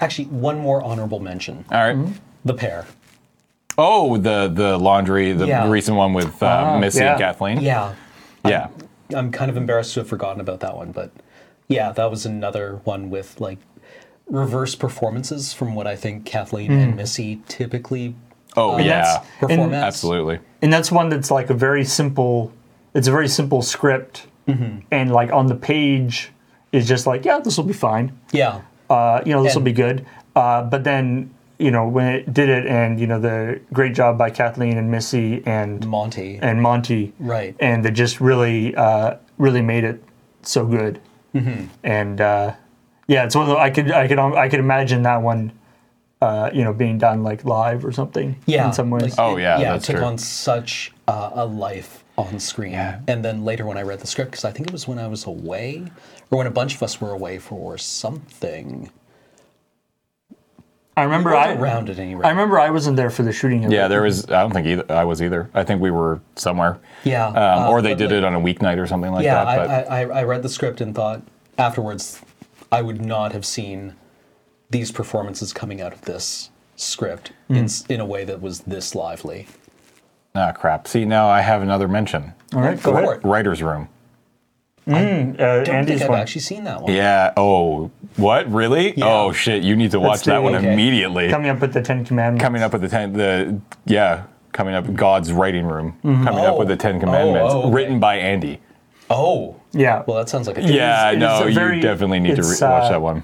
Actually, 0.00 0.26
one 0.26 0.58
more 0.58 0.82
honorable 0.82 1.20
mention: 1.20 1.64
All 1.70 1.78
right. 1.94 1.96
the 2.44 2.54
pair. 2.54 2.86
Oh, 3.76 4.16
the 4.18 4.48
the 4.48 4.78
laundry, 4.78 5.32
the 5.32 5.46
Yeah. 5.46 5.68
recent 5.68 5.96
one 5.96 6.12
with 6.12 6.42
uh, 6.42 6.78
Missy 6.78 7.02
and. 7.02 7.18
Kathleen. 7.18 7.60
Yeah, 7.60 7.94
Yeah. 8.44 8.68
I'm 9.14 9.30
kind 9.30 9.50
of 9.50 9.56
embarrassed 9.56 9.94
to 9.94 10.00
have 10.00 10.08
forgotten 10.08 10.40
about 10.40 10.60
that 10.60 10.76
one, 10.76 10.90
but 10.92 11.10
yeah, 11.68 11.92
that 11.92 12.10
was 12.10 12.24
another 12.24 12.80
one 12.84 13.10
with 13.10 13.40
like 13.40 13.58
reverse 14.26 14.74
performances 14.74 15.52
from 15.52 15.74
what 15.74 15.86
I 15.86 15.94
think 15.96 16.24
Kathleen 16.24 16.72
and 16.72 16.96
Missy 16.96 17.42
typically 17.46 18.14
Oh 18.56 18.74
uh, 18.74 18.78
yeah. 18.78 19.24
perform 19.40 19.60
And- 19.60 19.74
Absolutely. 19.74 20.38
and 20.62 20.72
that's 20.72 20.90
one 20.92 21.08
that's 21.08 21.30
like 21.30 21.50
a 21.50 21.54
very 21.54 21.84
simple 21.84 22.52
it's 22.94 23.08
a 23.08 23.10
very 23.10 23.28
simple 23.28 23.62
script. 23.62 24.26
And 24.90 25.10
like 25.10 25.32
on 25.32 25.46
the 25.46 25.54
page 25.54 26.30
is 26.70 26.86
just 26.86 27.06
like 27.06 27.24
yeah 27.24 27.38
this 27.40 27.56
will 27.56 27.64
be 27.64 27.72
fine. 27.72 28.12
Yeah, 28.32 28.60
uh, 28.90 29.22
you 29.24 29.32
know 29.32 29.42
this 29.42 29.54
will 29.54 29.62
be 29.62 29.72
good. 29.72 30.04
Uh, 30.36 30.62
but 30.62 30.84
then 30.84 31.32
you 31.58 31.70
know 31.70 31.88
when 31.88 32.06
it 32.14 32.34
did 32.34 32.48
it 32.50 32.66
and 32.66 33.00
you 33.00 33.06
know 33.06 33.18
the 33.18 33.60
great 33.72 33.94
job 33.94 34.18
by 34.18 34.28
kathleen 34.28 34.76
and 34.76 34.90
missy 34.90 35.42
and 35.46 35.86
Monty. 35.86 36.38
and 36.42 36.60
monty. 36.60 37.12
Right. 37.18 37.56
and 37.60 37.84
they 37.84 37.90
just 37.90 38.20
really 38.20 38.74
uh, 38.76 39.16
really 39.38 39.62
made 39.62 39.84
it 39.84 40.02
so 40.42 40.66
good. 40.66 41.00
And 41.82 42.20
uh, 42.20 42.54
yeah 43.06 43.24
it's 43.24 43.34
one 43.34 43.44
of 43.48 43.50
the, 43.50 43.58
i 43.58 43.70
could 43.70 43.90
i 43.90 44.06
could 44.08 44.18
i 44.18 44.48
could 44.48 44.60
imagine 44.60 45.02
that 45.02 45.20
one 45.22 45.52
uh, 46.24 46.50
you 46.54 46.64
know 46.64 46.72
being 46.72 46.96
done 46.98 47.22
like 47.22 47.44
live 47.44 47.84
or 47.84 47.92
something 47.92 48.36
yeah, 48.46 48.66
in 48.66 48.72
some 48.72 48.88
ways 48.90 49.02
like, 49.02 49.18
Oh, 49.18 49.36
it- 49.36 49.42
yeah, 49.42 49.58
yeah. 49.60 49.72
that's 49.72 49.84
it 49.88 49.92
took 49.92 50.00
true. 50.00 50.06
on 50.06 50.18
such 50.18 50.92
uh, 51.08 51.30
a 51.34 51.44
life 51.44 52.02
on 52.16 52.38
screen. 52.38 52.72
Yeah. 52.72 53.00
And 53.08 53.24
then 53.24 53.44
later 53.44 53.66
when 53.66 53.76
I 53.76 53.82
read 53.82 53.98
the 54.00 54.06
script, 54.06 54.30
because 54.30 54.44
I 54.44 54.52
think 54.52 54.68
it 54.68 54.72
was 54.72 54.86
when 54.86 54.98
I 55.00 55.08
was 55.08 55.26
away, 55.26 55.84
or 56.30 56.38
when 56.38 56.46
a 56.46 56.50
bunch 56.60 56.74
of 56.76 56.82
us 56.82 57.00
were 57.00 57.10
away 57.10 57.38
for 57.38 57.76
something. 57.76 58.88
i 60.96 61.02
remember 61.02 61.30
We 61.30 61.36
i 61.36 61.48
weren't 61.48 61.60
around 61.60 61.90
at 61.90 61.98
any 61.98 62.14
rate. 62.14 62.24
I 62.24 62.30
remember 62.30 62.58
I 62.60 62.70
wasn't 62.70 62.96
there 62.96 63.10
for 63.10 63.24
the 63.24 63.32
shooting 63.32 63.68
Yeah, 63.70 63.86
it. 63.86 63.88
there 63.88 64.02
was. 64.02 64.24
I 64.30 64.40
don't 64.42 64.52
think 64.52 64.66
either. 64.68 64.84
I 64.92 65.04
was 65.04 65.20
either. 65.20 65.50
I 65.54 65.64
think 65.64 65.80
we 65.82 65.90
were 65.90 66.20
somewhere. 66.36 66.78
Yeah, 67.02 67.26
Um, 67.28 67.36
uh, 67.36 67.68
or 67.70 67.82
they 67.82 67.94
did 67.96 68.10
like- 68.10 68.18
it 68.18 68.24
on 68.24 68.34
a 68.34 68.40
weeknight 68.40 68.78
or 68.78 68.86
something 68.86 69.10
like 69.12 69.24
yeah, 69.24 69.44
that. 69.44 69.56
But 69.56 69.70
I, 69.92 70.02
I, 70.02 70.20
I 70.20 70.22
read 70.24 70.42
the 70.44 70.48
script 70.48 70.80
and 70.80 70.94
thought 70.94 71.20
afterwards 71.58 72.20
I 72.70 72.80
would 72.82 73.04
not 73.04 73.32
have 73.32 73.44
seen 73.44 73.94
these 74.74 74.90
performances 74.90 75.52
coming 75.52 75.80
out 75.80 75.92
of 75.92 76.02
this 76.02 76.50
script 76.74 77.30
Hmm. 77.46 77.54
in, 77.56 77.68
in 77.88 78.00
a 78.00 78.04
way 78.04 78.24
that 78.24 78.42
was 78.42 78.60
this 78.60 78.94
lively. 78.96 79.46
ah, 80.34 80.50
crap. 80.52 80.88
See, 80.88 81.04
now 81.04 81.28
I 81.28 81.40
have 81.42 81.62
another 81.62 81.86
mention. 81.86 82.34
All 82.52 82.60
right, 82.60 82.76
Go 82.82 82.90
go 82.92 82.98
for 82.98 83.04
ahead. 83.12 83.24
it. 83.24 83.28
Writer's 83.28 83.62
room. 83.62 83.88
Uh, 84.86 84.90
I 84.96 84.96
don't 84.98 85.40
Andy's 85.40 86.00
think 86.00 86.02
I've 86.02 86.08
one. 86.10 86.18
actually 86.20 86.40
seen 86.42 86.64
that 86.64 86.82
one. 86.82 86.92
Yeah. 86.92 87.32
Oh, 87.38 87.90
what? 88.16 88.50
Really? 88.52 88.92
Yeah. 88.98 89.06
Oh 89.06 89.32
shit! 89.32 89.62
You 89.62 89.76
need 89.76 89.92
to 89.92 90.00
watch 90.00 90.24
the- 90.24 90.32
that 90.32 90.42
one 90.42 90.54
okay. 90.56 90.72
immediately. 90.74 91.30
Coming 91.30 91.48
up 91.50 91.60
with 91.60 91.72
the 91.72 91.80
Ten 91.80 92.04
Commandments. 92.04 92.42
coming 92.44 92.62
up 92.62 92.72
with 92.72 92.82
the 92.82 92.88
ten. 92.88 93.12
The 93.14 93.60
yeah. 93.86 94.24
Coming 94.52 94.74
up, 94.74 94.92
God's 94.94 95.32
writing 95.32 95.64
room. 95.66 95.96
Coming 96.02 96.44
up 96.44 96.58
with 96.58 96.68
the 96.68 96.76
Ten 96.76 97.00
Commandments, 97.00 97.52
Oh, 97.54 97.62
okay. 97.62 97.70
written 97.74 97.98
by 97.98 98.16
Andy. 98.16 98.60
Oh, 99.10 99.56
Yeah. 99.72 100.02
well, 100.06 100.18
that 100.18 100.28
sounds 100.28 100.46
like 100.46 100.58
a 100.58 100.62
Yeah, 100.62 101.10
it 101.10 101.14
is 101.14 101.18
no, 101.20 101.42
a 101.44 101.74
you 101.74 101.80
definitely 101.82 102.20
need 102.20 102.36
to 102.36 102.42
it's, 102.42 102.60
re- 102.62 102.68
watch 102.68 102.84
uh, 102.84 102.88
that 102.90 103.02
one. 103.02 103.22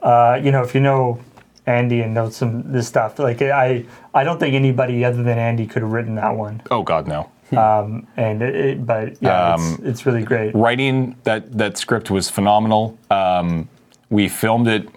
Uh, 0.00 0.38
you 0.42 0.50
know, 0.52 0.62
if 0.62 0.74
you 0.74 0.80
know 0.80 1.18
Andy 1.66 2.00
and 2.02 2.14
know 2.14 2.28
some 2.30 2.70
this 2.72 2.86
stuff, 2.86 3.18
like 3.18 3.42
I, 3.42 3.84
I 4.14 4.24
don't 4.24 4.38
think 4.38 4.54
anybody 4.54 5.04
other 5.04 5.22
than 5.22 5.38
Andy 5.38 5.66
could 5.66 5.82
have 5.82 5.92
written 5.92 6.14
that 6.16 6.36
one. 6.36 6.62
Oh 6.70 6.82
God, 6.82 7.06
no. 7.08 7.30
um, 7.58 8.06
And 8.16 8.42
it, 8.42 8.54
it, 8.54 8.86
but 8.86 9.20
yeah, 9.20 9.54
Um, 9.54 9.60
it's, 9.74 9.82
it's 9.82 10.06
really 10.06 10.22
great. 10.22 10.54
writing 10.54 11.16
that 11.24 11.56
that 11.58 11.76
script 11.78 12.10
was 12.10 12.28
phenomenal. 12.30 12.98
Um, 13.10 13.68
we 14.10 14.28
filmed 14.28 14.68
it 14.68 14.88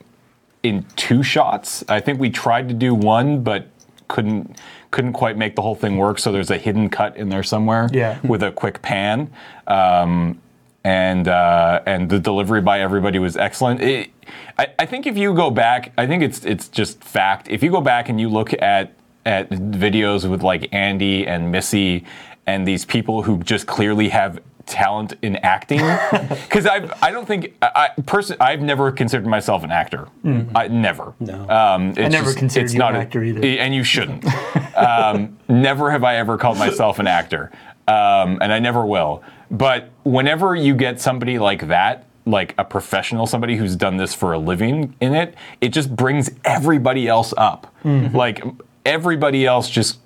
in 0.64 0.86
two 0.95 1.24
shots. 1.24 1.84
I 1.89 2.00
think 2.00 2.20
we 2.20 2.30
tried 2.30 2.68
to 2.68 2.74
do 2.76 2.93
one, 2.93 3.41
but 3.43 3.68
couldn't 4.08 4.58
couldn't 4.91 5.14
quite 5.14 5.38
make 5.38 5.56
the 5.56 5.62
whole 5.62 5.76
thing 5.76 5.97
work. 5.97 6.18
So 6.20 6.32
there's 6.32 6.50
a 6.52 6.58
hidden 6.58 6.89
cut 6.89 7.16
in 7.16 7.30
there 7.30 7.43
somewhere 7.43 7.88
Yeah. 7.93 8.18
with 8.24 8.41
a 8.43 8.52
quick 8.52 8.82
pan. 8.82 9.30
Um, 9.68 10.41
and 10.84 11.27
uh, 11.27 11.82
and 11.86 12.09
the 12.09 12.19
delivery 12.19 12.61
by 12.61 12.80
everybody 12.82 13.19
was 13.19 13.36
excellent. 13.38 13.82
It, 13.82 14.09
I, 14.57 14.67
I 14.80 14.86
think 14.86 15.07
if 15.07 15.17
you 15.17 15.34
go 15.34 15.49
back, 15.51 15.91
I 15.97 16.07
think 16.07 16.23
it's 16.23 16.45
it's 16.45 16.67
just 16.67 17.03
fact. 17.03 17.47
If 17.49 17.63
you 17.63 17.71
go 17.71 17.82
back 17.82 18.09
and 18.09 18.19
you 18.19 18.30
look 18.30 18.53
at 18.61 18.93
at 19.25 19.49
videos 19.49 20.30
with 20.30 20.43
like 20.43 20.73
Andy 20.73 21.27
and 21.27 21.51
Missy 21.51 22.05
and 22.47 22.67
these 22.67 22.86
people 22.86 23.23
who 23.23 23.43
just 23.43 23.67
clearly 23.67 24.09
have 24.09 24.39
talent 24.65 25.13
in 25.23 25.36
acting, 25.38 25.80
because 26.30 26.65
I 26.65 26.89
I 27.01 27.11
don't 27.11 27.25
think 27.27 27.55
I, 27.61 27.89
I 27.97 28.01
person 28.03 28.38
I've 28.39 28.61
never 28.61 28.91
considered 28.91 29.27
myself 29.27 29.63
an 29.63 29.71
actor. 29.71 30.07
I 30.55 30.67
never. 30.69 31.13
No. 31.19 31.49
Um, 31.49 31.89
it's 31.97 32.11
never 32.13 32.34
considered 32.34 32.65
it's 32.65 32.73
you 32.73 32.80
not 32.80 32.91
an 32.93 33.01
a- 33.01 33.03
actor 33.03 33.23
either. 33.23 33.43
and 33.43 33.73
you 33.73 33.84
shouldn't. 33.84 34.25
um, 34.77 35.38
never 35.49 35.91
have 35.91 36.03
I 36.03 36.15
ever 36.17 36.38
called 36.38 36.57
myself 36.57 36.99
an 36.99 37.07
actor, 37.07 37.51
um, 37.90 38.38
and 38.40 38.54
I 38.54 38.60
never 38.60 38.86
will. 38.86 39.24
But 39.50 39.90
whenever 40.04 40.56
you 40.56 40.76
get 40.76 41.02
somebody 41.02 41.40
like 41.40 41.68
that, 41.68 42.06
like 42.26 42.54
a 42.60 42.64
professional, 42.64 43.26
somebody 43.26 43.56
who's 43.56 43.76
done 43.76 43.98
this 43.98 44.14
for 44.14 44.34
a 44.34 44.38
living 44.38 44.96
in 45.02 45.16
it, 45.16 45.34
it 45.60 45.70
just 45.70 45.96
brings 45.96 46.30
everybody 46.46 47.08
else 47.08 47.34
up. 47.36 47.74
Like 48.16 48.44
everybody 48.86 49.48
else 49.48 49.68
just 49.70 49.98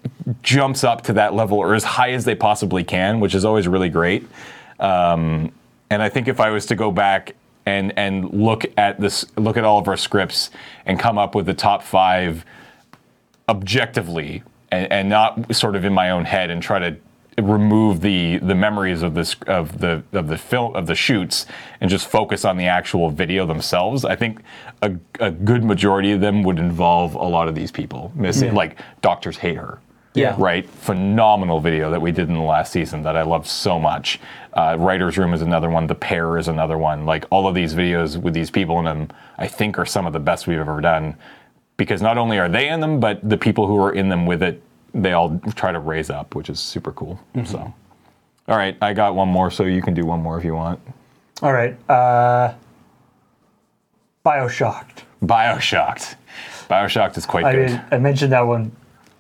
jumps 0.42 0.86
up 0.86 1.02
to 1.04 1.14
that 1.14 1.34
level 1.34 1.58
or 1.58 1.76
as 1.76 1.84
high 1.84 2.12
as 2.12 2.24
they 2.24 2.36
possibly 2.36 2.86
can, 2.86 3.20
which 3.20 3.36
is 3.36 3.44
always 3.44 3.68
really 3.68 3.90
great. 3.90 4.26
Um, 4.80 5.52
and 5.90 6.02
I 6.02 6.08
think 6.08 6.30
if 6.30 6.40
I 6.40 6.52
was 6.52 6.66
to 6.68 6.76
go 6.76 6.90
back 6.90 7.36
and 7.66 7.98
and 7.98 8.30
look 8.32 8.66
at 8.78 9.00
this, 9.00 9.26
look 9.38 9.58
at 9.58 9.66
all 9.66 9.80
of 9.80 9.88
our 9.90 9.98
scripts 9.98 10.52
and 10.86 10.98
come 10.98 11.18
up 11.18 11.36
with 11.36 11.46
the 11.46 11.54
top 11.54 11.84
five 11.84 12.46
objectively 13.50 14.44
and, 14.72 14.92
and 14.92 15.10
not 15.10 15.54
sort 15.54 15.76
of 15.76 15.84
in 15.84 15.94
my 15.94 16.10
own 16.10 16.24
head 16.24 16.50
and 16.50 16.64
try 16.64 16.80
to 16.80 16.96
remove 17.42 18.02
the 18.02 18.38
the 18.40 18.56
memories 18.56 19.02
of 19.02 19.14
this 19.16 19.36
of 19.48 19.80
the 19.80 20.04
of 20.14 20.28
the 20.28 20.38
film 20.38 20.76
of 20.76 20.86
the 20.88 20.96
shoots 20.96 21.46
and 21.82 21.90
just 21.90 22.08
focus 22.08 22.46
on 22.46 22.58
the 22.58 22.68
actual 22.68 23.10
video 23.10 23.46
themselves 23.46 24.06
i 24.06 24.16
think 24.16 24.40
a, 24.84 24.92
a 25.20 25.32
good 25.32 25.64
majority 25.64 26.12
of 26.12 26.22
them 26.22 26.44
would 26.44 26.60
involve 26.60 27.16
a 27.16 27.24
lot 27.24 27.48
of 27.48 27.56
these 27.56 27.72
people 27.72 28.12
missing 28.16 28.54
like 28.54 28.78
doctors 29.02 29.38
hate 29.38 29.58
her 29.58 29.80
Yeah. 30.14 30.36
right? 30.38 30.70
Phenomenal 30.70 31.60
video 31.60 31.90
that 31.90 32.00
we 32.02 32.12
did 32.12 32.28
in 32.30 32.36
the 32.36 32.42
last 32.42 32.72
season 32.72 33.02
that 33.04 33.16
i 33.18 33.24
love 33.24 33.48
so 33.48 33.80
much. 33.80 34.20
Uh, 34.54 34.76
writers 34.80 35.18
room 35.18 35.34
is 35.34 35.42
another 35.42 35.72
one. 35.72 35.88
The 35.88 35.96
pair 35.96 36.38
is 36.38 36.48
another 36.48 36.78
one. 36.78 37.08
Like 37.08 37.26
all 37.32 37.48
of 37.48 37.56
these 37.56 37.74
videos 37.74 38.16
with 38.22 38.36
these 38.36 38.52
people 38.52 38.78
in 38.78 38.86
them 38.86 39.08
i 39.40 39.48
think 39.48 39.80
are 39.80 39.86
some 39.88 40.06
of 40.06 40.14
the 40.14 40.20
best 40.20 40.46
we've 40.46 40.60
ever 40.60 40.82
done 40.82 41.16
because 41.78 42.04
not 42.04 42.20
only 42.20 42.38
are 42.38 42.48
they 42.48 42.70
in 42.70 42.80
them, 42.80 43.00
but 43.00 43.28
the 43.28 43.38
people 43.38 43.66
who 43.66 43.78
are 43.82 43.92
in 43.92 44.10
them 44.10 44.28
with 44.28 44.44
it, 44.44 44.62
they 44.94 45.14
all 45.14 45.39
try 45.56 45.72
to 45.72 45.80
raise 45.80 46.10
up, 46.10 46.36
which 46.36 46.50
is 46.50 46.60
super 46.60 46.91
cool. 46.91 47.20
So, 47.46 47.74
all 48.48 48.58
right, 48.58 48.78
I 48.82 48.94
got 48.94 49.16
one 49.16 49.30
more, 49.30 49.50
so 49.50 49.64
you 49.64 49.82
can 49.82 49.94
do 49.94 50.06
one 50.06 50.22
more 50.22 50.38
if 50.38 50.46
you 50.46 50.54
want. 50.54 50.80
All 51.41 51.54
right. 51.54 51.78
Uh, 51.89 52.54
Bioshocked. 54.26 55.04
Bioshocked. 55.24 56.16
Bioshocked 56.70 57.18
is 57.18 57.26
quite 57.26 57.46
I 57.46 57.54
good. 57.54 57.70
mean, 57.70 57.82
I 57.91 57.98
mentioned 57.98 58.32
that 58.32 58.41
one 58.41 58.72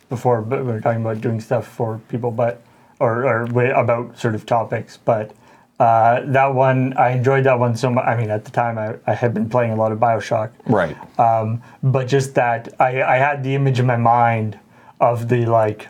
before, 0.09 0.41
but 0.41 0.59
we 0.59 0.71
were 0.71 0.81
talking 0.81 1.01
about 1.01 1.21
doing 1.21 1.41
stuff 1.41 1.67
for 1.67 1.99
people, 2.07 2.31
but 2.31 2.61
or, 2.99 3.25
or 3.25 3.43
about 3.71 4.17
sort 4.17 4.35
of 4.35 4.45
topics. 4.45 4.97
But 4.97 5.31
uh, 5.79 6.21
that 6.25 6.53
one, 6.53 6.93
I 6.93 7.09
enjoyed 7.09 7.43
that 7.45 7.59
one 7.59 7.75
so 7.75 7.89
much. 7.89 8.05
I 8.05 8.15
mean, 8.15 8.29
at 8.29 8.45
the 8.45 8.51
time, 8.51 8.77
I, 8.77 8.95
I 9.05 9.13
had 9.13 9.33
been 9.33 9.49
playing 9.49 9.71
a 9.71 9.75
lot 9.75 9.91
of 9.91 9.99
Bioshock, 9.99 10.51
right. 10.67 10.95
um, 11.19 11.61
but 11.81 12.07
just 12.07 12.35
that 12.35 12.73
I, 12.79 13.01
I 13.03 13.17
had 13.17 13.43
the 13.43 13.55
image 13.55 13.79
in 13.79 13.85
my 13.85 13.97
mind 13.97 14.57
of 14.99 15.29
the 15.29 15.45
like. 15.45 15.87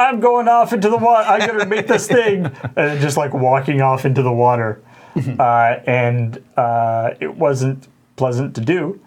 I'm 0.00 0.20
going 0.20 0.46
off 0.46 0.72
into 0.72 0.88
the 0.90 0.96
water. 0.96 1.28
I'm 1.28 1.46
gonna 1.46 1.66
make 1.66 1.86
this 1.88 2.06
thing, 2.18 2.50
and 2.76 3.00
just 3.00 3.16
like 3.16 3.34
walking 3.34 3.80
off 3.82 4.04
into 4.04 4.22
the 4.22 4.32
water, 4.32 4.80
uh, 5.38 5.76
and 5.86 6.42
uh, 6.56 7.10
it 7.20 7.34
wasn't 7.36 7.88
pleasant 8.16 8.54
to 8.56 8.60
do. 8.60 9.00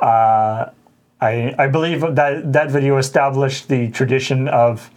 Uh, 0.00 0.70
I 1.20 1.54
I 1.58 1.66
believe 1.66 2.00
that 2.14 2.52
that 2.52 2.70
video 2.70 2.98
established 2.98 3.68
the 3.68 3.90
tradition 3.90 4.46
of 4.48 4.90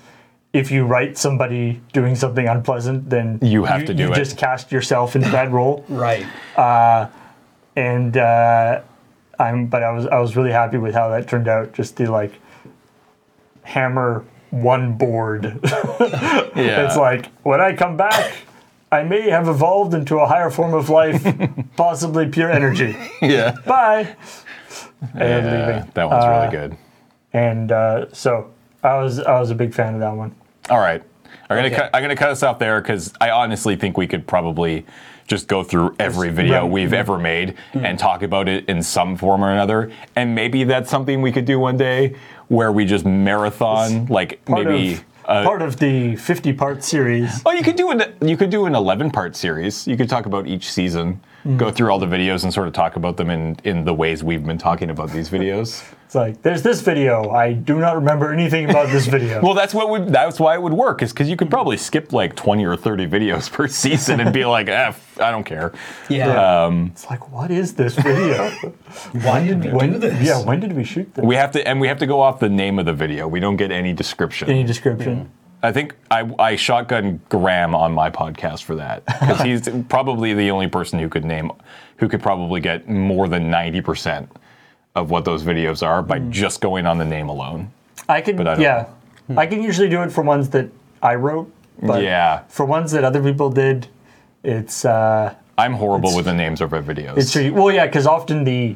if 0.53 0.71
you 0.71 0.83
write 0.85 1.17
somebody 1.17 1.79
doing 1.93 2.15
something 2.15 2.47
unpleasant, 2.47 3.09
then 3.09 3.39
You 3.41 3.63
have 3.65 3.85
to 3.85 3.93
do 3.93 4.03
you 4.03 4.11
it. 4.11 4.15
just 4.15 4.35
cast 4.37 4.71
yourself 4.71 5.15
into 5.15 5.29
that 5.29 5.51
role 5.51 5.85
right. 5.89 6.25
and 7.75 8.17
uh, 8.17 8.81
I'm 9.39 9.67
but 9.67 9.83
I 9.83 9.91
was 9.91 10.05
I 10.07 10.19
was 10.19 10.35
really 10.35 10.51
happy 10.51 10.77
with 10.77 10.93
how 10.93 11.09
that 11.09 11.27
turned 11.27 11.47
out. 11.47 11.73
Just 11.73 11.97
to 11.97 12.11
like 12.11 12.33
hammer 13.73 14.25
one 14.51 14.93
board. 14.93 15.59
Yeah. 16.55 16.85
it's 16.85 16.97
like 16.97 17.27
when 17.43 17.61
I 17.61 17.75
come 17.75 17.95
back, 17.95 18.33
I 18.91 19.03
may 19.03 19.29
have 19.29 19.47
evolved 19.47 19.93
into 19.93 20.17
a 20.19 20.25
higher 20.25 20.49
form 20.49 20.73
of 20.73 20.89
life, 20.89 21.23
possibly 21.77 22.27
pure 22.27 22.51
energy. 22.51 22.97
yeah. 23.21 23.55
Bye. 23.65 24.15
And 25.13 25.45
Yeah, 25.45 25.67
leaving. 25.67 25.91
that 25.93 26.09
one's 26.09 26.25
Uh, 26.25 26.29
really 26.29 26.51
good. 26.51 26.77
And 27.33 27.71
uh, 27.71 28.05
so 28.11 28.49
I 28.83 28.97
was 28.97 29.19
I 29.19 29.39
was 29.39 29.51
a 29.51 29.55
big 29.55 29.73
fan 29.73 29.93
of 29.93 29.99
that 30.01 30.15
one. 30.15 30.35
All 30.69 30.79
right. 30.79 31.01
I'm 31.49 31.55
gonna 31.57 31.67
Okay. 31.67 31.75
cut. 31.77 31.89
I'm 31.93 32.01
gonna 32.01 32.15
cut 32.15 32.29
us 32.29 32.43
off 32.43 32.59
there 32.59 32.81
because 32.81 33.13
I 33.21 33.29
honestly 33.29 33.75
think 33.75 33.97
we 33.97 34.07
could 34.07 34.25
probably 34.27 34.85
just 35.29 35.47
go 35.47 35.63
through 35.63 35.95
every 35.99 36.29
video 36.29 36.63
right. 36.63 36.71
we've 36.71 36.91
ever 36.91 37.17
made 37.17 37.55
and 37.73 37.97
talk 37.97 38.23
about 38.23 38.49
it 38.49 38.65
in 38.67 38.81
some 38.81 39.15
form 39.15 39.43
or 39.43 39.51
another. 39.51 39.91
And 40.15 40.33
maybe 40.35 40.63
that's 40.63 40.89
something 40.89 41.21
we 41.21 41.31
could 41.31 41.45
do 41.45 41.59
one 41.59 41.77
day 41.77 42.15
where 42.47 42.71
we 42.71 42.83
just 42.83 43.05
marathon, 43.05 44.07
like 44.07 44.41
maybe. 44.49 44.93
of, 44.93 45.05
uh, 45.25 45.43
part 45.43 45.61
of 45.61 45.77
the 45.77 46.15
50 46.15 46.53
part 46.53 46.83
series. 46.83 47.43
Oh, 47.45 47.51
you 47.51 47.61
could 47.61 47.75
do 47.75 47.91
an 47.91 48.15
you 48.21 48.35
could 48.35 48.49
do 48.49 48.65
an 48.65 48.73
eleven 48.73 49.11
part 49.11 49.35
series. 49.35 49.87
You 49.87 49.95
could 49.95 50.09
talk 50.09 50.25
about 50.25 50.47
each 50.47 50.71
season, 50.71 51.21
go 51.57 51.71
through 51.71 51.91
all 51.91 51.99
the 51.99 52.05
videos, 52.05 52.43
and 52.43 52.53
sort 52.53 52.67
of 52.67 52.73
talk 52.73 52.95
about 52.95 53.17
them 53.17 53.29
in 53.29 53.57
in 53.63 53.85
the 53.85 53.93
ways 53.93 54.23
we've 54.23 54.45
been 54.45 54.57
talking 54.57 54.89
about 54.89 55.11
these 55.11 55.29
videos. 55.29 55.83
It's 56.09 56.15
like, 56.15 56.41
there's 56.41 56.63
this 56.63 56.81
video. 56.81 57.29
I 57.29 57.53
do 57.53 57.77
not 57.77 57.93
remember 57.93 58.33
anything 58.33 58.67
about 58.67 58.89
this 58.89 59.05
video. 59.05 59.41
well, 59.43 59.53
that's 59.53 59.75
what 59.75 59.91
would 59.91 60.07
that's 60.07 60.39
why 60.39 60.55
it 60.55 60.61
would 60.63 60.73
work 60.73 61.03
is 61.03 61.13
because 61.13 61.29
you 61.29 61.37
could 61.37 61.51
probably 61.51 61.77
skip 61.77 62.11
like 62.11 62.35
twenty 62.35 62.65
or 62.65 62.75
thirty 62.75 63.05
videos 63.05 63.47
per 63.51 63.67
season 63.83 64.19
and 64.19 64.33
be 64.33 64.43
like, 64.43 64.69
eh, 64.69 64.91
I 65.21 65.29
don't 65.29 65.43
care. 65.43 65.71
Yeah. 66.09 66.87
it's 66.87 67.07
like, 67.11 67.31
what 67.31 67.51
is 67.51 67.75
this 67.75 67.93
video? 67.93 68.49
Why 69.21 69.45
did 69.45 69.63
we 69.63 69.87
do 69.87 69.99
this? 69.99 70.19
yeah, 70.27 70.43
when 70.43 70.59
did 70.59 70.73
we 70.73 70.83
shoot 70.83 71.13
this? 71.13 71.23
We 71.23 71.35
have 71.35 71.51
to 71.51 71.67
and 71.67 71.79
we 71.79 71.87
have 71.87 71.99
to 71.99 72.07
go 72.07 72.21
off 72.21 72.39
the 72.39 72.49
name 72.49 72.79
of 72.79 72.87
the 72.87 72.93
video. 72.93 73.27
We 73.27 73.39
don't 73.39 73.57
get 73.57 73.69
any 73.71 73.93
description. 73.93 74.49
Any 74.49 74.63
description? 74.63 75.29
I 75.61 75.71
think 75.71 75.95
I, 76.09 76.29
I 76.39 76.55
shotgun 76.55 77.21
Graham 77.29 77.75
on 77.75 77.91
my 77.93 78.09
podcast 78.09 78.63
for 78.63 78.75
that 78.75 79.05
because 79.05 79.41
he's 79.41 79.69
probably 79.89 80.33
the 80.33 80.51
only 80.51 80.67
person 80.67 80.99
who 80.99 81.09
could 81.09 81.25
name, 81.25 81.51
who 81.97 82.07
could 82.07 82.21
probably 82.21 82.61
get 82.61 82.87
more 82.87 83.27
than 83.27 83.49
ninety 83.49 83.81
percent 83.81 84.31
of 84.95 85.09
what 85.09 85.25
those 85.25 85.43
videos 85.43 85.85
are 85.85 86.01
by 86.01 86.19
hmm. 86.19 86.31
just 86.31 86.61
going 86.61 86.85
on 86.85 86.97
the 86.97 87.05
name 87.05 87.29
alone. 87.29 87.71
I 88.07 88.21
can, 88.21 88.47
I 88.47 88.57
yeah. 88.57 88.85
Hmm. 89.27 89.39
I 89.39 89.47
can 89.47 89.61
usually 89.61 89.89
do 89.89 90.01
it 90.01 90.11
for 90.11 90.23
ones 90.23 90.49
that 90.49 90.69
I 91.01 91.15
wrote. 91.15 91.51
But 91.81 92.03
Yeah. 92.03 92.43
For 92.49 92.65
ones 92.65 92.91
that 92.91 93.03
other 93.03 93.21
people 93.21 93.49
did, 93.49 93.87
it's, 94.43 94.83
uh, 94.85 95.33
I'm 95.57 95.73
horrible 95.73 96.15
with 96.15 96.25
the 96.25 96.33
names 96.33 96.61
of 96.61 96.73
our 96.73 96.81
videos. 96.81 97.17
it's 97.17 97.31
tricky. 97.31 97.51
Well, 97.51 97.71
yeah, 97.71 97.85
because 97.85 98.07
often 98.07 98.43
the, 98.43 98.75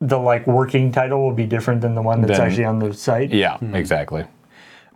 the 0.00 0.18
like 0.18 0.46
working 0.46 0.90
title 0.90 1.22
will 1.22 1.34
be 1.34 1.46
different 1.46 1.80
than 1.80 1.94
the 1.94 2.02
one 2.02 2.22
that's 2.22 2.38
Then- 2.38 2.48
actually 2.48 2.64
on 2.64 2.78
the 2.78 2.92
site. 2.92 3.30
Yeah, 3.30 3.58
hmm. 3.58 3.74
exactly. 3.74 4.24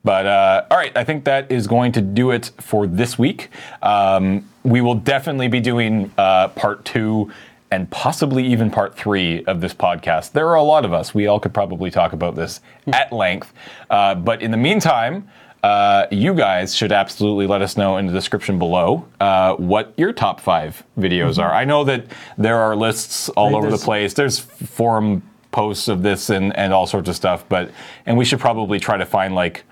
But 0.07 0.25
uh, 0.25 0.65
all 0.71 0.77
right, 0.77 0.97
I 0.97 1.03
think 1.03 1.25
that 1.25 1.51
is 1.51 1.67
going 1.67 1.91
to 1.91 2.01
do 2.01 2.31
it 2.31 2.53
for 2.61 2.87
this 2.87 3.19
week. 3.19 3.51
Um, 3.83 4.49
we 4.63 4.81
will 4.81 4.95
definitely 4.95 5.49
be 5.49 5.59
doing 5.59 6.13
uh, 6.17 6.47
part 6.49 6.85
two 6.85 7.33
and 7.73 7.91
possibly 7.91 8.47
even 8.47 8.71
part 8.71 8.97
three 8.97 9.45
of 9.47 9.61
this 9.61 9.75
podcast. 9.75 10.31
There 10.31 10.47
are 10.47 10.55
a 10.55 10.63
lot 10.63 10.85
of 10.85 10.93
us. 10.93 11.13
We 11.13 11.27
all 11.27 11.41
could 11.41 11.53
probably 11.53 11.91
talk 11.91 12.13
about 12.13 12.37
this 12.37 12.61
at 12.93 13.13
length. 13.13 13.53
Uh, 13.91 14.15
but 14.15 14.43
in 14.43 14.53
the 14.53 14.57
meantime, 14.57 15.29
uh, 15.65 16.07
you 16.13 16.35
guys 16.35 16.73
should 16.73 16.93
absolutely 16.93 17.49
let 17.49 17.61
us 17.61 17.77
know 17.77 17.97
in 17.97 18.07
the 18.07 18.13
description 18.13 18.61
below 18.61 19.09
uh, 19.19 19.57
what 19.57 19.93
your 19.97 20.13
top 20.13 20.41
five 20.41 20.85
videos 20.97 21.43
are. 21.43 21.53
I 21.53 21.65
know 21.65 21.83
that 21.83 22.07
there 22.39 22.59
are 22.59 22.77
lists 22.77 23.29
all 23.31 23.57
over 23.57 23.73
the 23.73 23.79
place. 23.79 24.15
There's 24.15 24.39
forum 24.39 25.29
posts 25.51 25.89
of 25.89 26.05
this 26.05 26.31
and, 26.31 26.57
and 26.57 26.73
all 26.73 26.87
sorts 26.87 27.09
of 27.09 27.17
stuff, 27.17 27.45
but 27.49 27.73
and 28.07 28.17
we 28.17 28.25
should 28.25 28.39
probably 28.39 28.79
try 28.79 28.97
to 28.97 29.05
find 29.05 29.35
like 29.35 29.65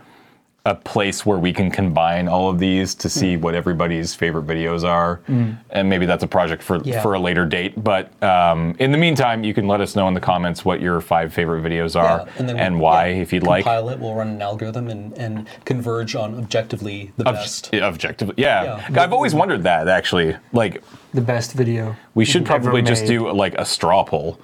a 0.66 0.74
place 0.74 1.26
where 1.26 1.38
we 1.38 1.52
can 1.52 1.70
combine 1.70 2.26
all 2.26 2.48
of 2.48 2.58
these 2.58 2.94
to 2.94 3.06
see 3.10 3.36
what 3.36 3.54
everybody's 3.54 4.14
favorite 4.14 4.46
videos 4.46 4.82
are, 4.82 5.20
and 5.28 5.88
maybe 5.90 6.06
that's 6.06 6.24
a 6.24 6.26
project 6.26 6.62
for 6.62 6.78
Yeah. 6.82 7.02
for 7.02 7.12
a 7.12 7.18
later 7.20 7.44
date. 7.44 7.84
But 7.84 8.10
um, 8.22 8.74
in 8.78 8.90
the 8.90 8.96
meantime, 8.96 9.44
you 9.44 9.52
can 9.52 9.68
let 9.68 9.82
us 9.82 9.94
know 9.94 10.08
in 10.08 10.14
the 10.14 10.20
comments 10.22 10.64
what 10.64 10.80
your 10.80 11.02
five 11.02 11.34
favorite 11.34 11.62
videos 11.62 12.00
are 12.00 12.26
Yeah, 12.40 12.46
and, 12.50 12.76
we'll- 12.76 12.84
why, 12.84 13.08
yeah, 13.08 13.20
if 13.20 13.30
you'd 13.30 13.42
like. 13.42 13.64
compile 13.64 13.90
it. 13.90 13.98
We'll 13.98 14.14
run 14.14 14.28
an 14.28 14.40
algorithm 14.40 14.88
and, 14.88 15.12
and 15.18 15.46
converge 15.66 16.14
on 16.16 16.34
objectively 16.38 17.12
the 17.18 17.28
Ob- 17.28 17.34
best. 17.34 17.74
Objectively, 17.74 18.34
yeah. 18.38 18.86
I've 18.96 19.12
always 19.12 19.34
wondered 19.34 19.64
that 19.64 19.86
actually. 19.86 20.34
Like, 20.54 20.82
The 21.12 21.20
best 21.20 21.52
video. 21.52 21.94
we 22.14 22.24
should 22.24 22.46
probably 22.46 22.80
just 22.80 23.04
do 23.04 23.30
like 23.30 23.54
a 23.56 23.66
straw 23.66 24.02
poll 24.02 24.40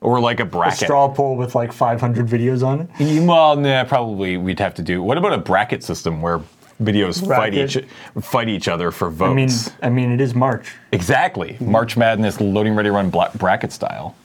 or 0.00 0.20
like 0.20 0.40
a 0.40 0.44
a 0.44 0.46
bracket. 0.46 0.78
straw 0.78 1.08
poll 1.08 1.36
with 1.36 1.54
like 1.54 1.72
500 1.72 2.26
videos 2.26 2.66
on 2.66 2.80
it. 2.98 3.26
Well, 3.26 3.56
nah, 3.56 3.84
probably 3.84 4.36
we'd 4.36 4.58
have 4.60 4.74
to 4.74 4.82
do. 4.82 5.02
What 5.02 5.18
about 5.18 5.32
a 5.32 5.38
bracket 5.38 5.82
system 5.84 6.22
where 6.22 6.40
videos 6.82 7.26
fight 7.26 7.54
each 7.54 7.78
fight 8.22 8.48
each 8.48 8.68
other 8.68 8.90
for 8.90 9.10
votes? 9.10 9.30
I 9.30 9.34
mean, 9.34 9.50
I 9.82 9.88
mean, 10.08 10.12
it 10.12 10.20
is 10.20 10.34
March. 10.34 10.72
exactly. 10.92 11.56
March 11.60 11.96
Madness, 11.96 12.38
LoadingReadyRun 12.38 13.10
bla- 13.10 13.30
bracket 13.34 13.72
style. 13.72 14.16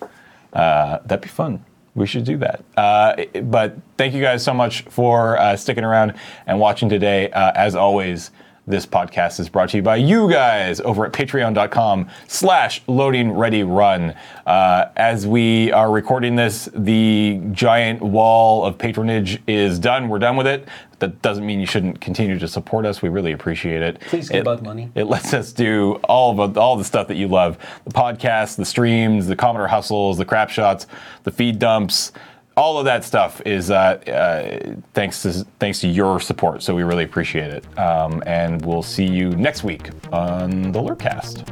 Uh, 0.53 0.99
that'd 1.05 1.21
be 1.21 1.27
fun. 1.27 1.63
We 1.95 2.05
should 2.07 2.25
do 2.25 2.37
that. 2.37 2.63
Uh, 2.75 3.15
but 3.43 3.77
thank 3.97 4.13
you 4.13 4.21
guys 4.21 4.43
so 4.43 4.53
much 4.53 4.81
for 4.83 5.37
uh, 5.37 5.55
sticking 5.55 5.83
around 5.85 6.13
and 6.45 6.59
watching 6.59 6.89
today. 6.89 7.29
Uh, 7.31 7.51
as 7.55 7.73
always, 7.75 8.31
this 8.67 8.85
podcast 8.85 9.39
is 9.39 9.47
brought 9.47 9.69
to 9.69 9.77
you 9.77 9.83
by 9.83 9.95
you 9.95 10.29
guys 10.29 10.79
over 10.81 11.05
at 11.05 11.13
patreon.com 11.13 12.09
slash 12.27 12.83
LoadingReadyRun. 12.85 14.15
Uh, 14.45 14.85
as 14.95 15.27
we 15.27 15.71
are 15.71 15.91
recording 15.91 16.35
this, 16.35 16.67
the 16.73 17.39
giant 17.51 18.01
wall 18.01 18.65
of 18.65 18.77
patronage 18.77 19.41
is 19.47 19.77
done. 19.77 20.09
We're 20.09 20.19
done 20.19 20.35
with 20.35 20.47
it. 20.47 20.67
That 20.99 21.21
doesn't 21.21 21.45
mean 21.45 21.59
you 21.59 21.67
shouldn't 21.67 22.01
continue 22.01 22.39
to 22.39 22.47
support 22.47 22.85
us. 22.85 23.01
We 23.01 23.09
really 23.09 23.33
appreciate 23.33 23.81
it. 23.81 23.99
Please 24.01 24.29
give 24.29 24.47
out 24.47 24.63
money. 24.63 24.91
it 24.95 25.03
lets 25.03 25.33
us 25.33 25.51
do 25.51 25.95
all 26.05 26.39
of 26.39 26.57
all 26.57 26.77
the 26.77 26.85
stuff 26.85 27.07
that 27.09 27.17
you 27.17 27.27
love: 27.27 27.57
the 27.83 27.91
podcasts, 27.91 28.55
the 28.55 28.65
streams, 28.65 29.27
the 29.27 29.35
Commodore 29.35 29.67
hustles, 29.67 30.17
the 30.17 30.25
CRapShots, 30.25 30.85
the 31.23 31.31
feed 31.31 31.59
dumps. 31.59 32.13
All 32.57 32.77
of 32.77 32.85
that 32.85 33.03
stuff 33.03 33.41
is 33.45 33.69
uh, 33.69 33.75
uh, 33.75 34.75
thanks 34.93 35.21
to 35.23 35.45
thanks 35.59 35.79
to 35.81 35.87
your 35.87 36.19
support. 36.19 36.63
So 36.63 36.73
we 36.73 36.83
really 36.83 37.03
appreciate 37.03 37.51
it. 37.51 37.77
Um, 37.77 38.23
and 38.25 38.65
we'll 38.65 38.83
see 38.83 39.05
you 39.05 39.31
next 39.31 39.63
week 39.63 39.89
on 40.13 40.71
the 40.71 40.79
Lurkcast. 40.81 41.43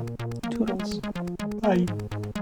Toodles. 0.49 0.99
Bye. 1.59 2.32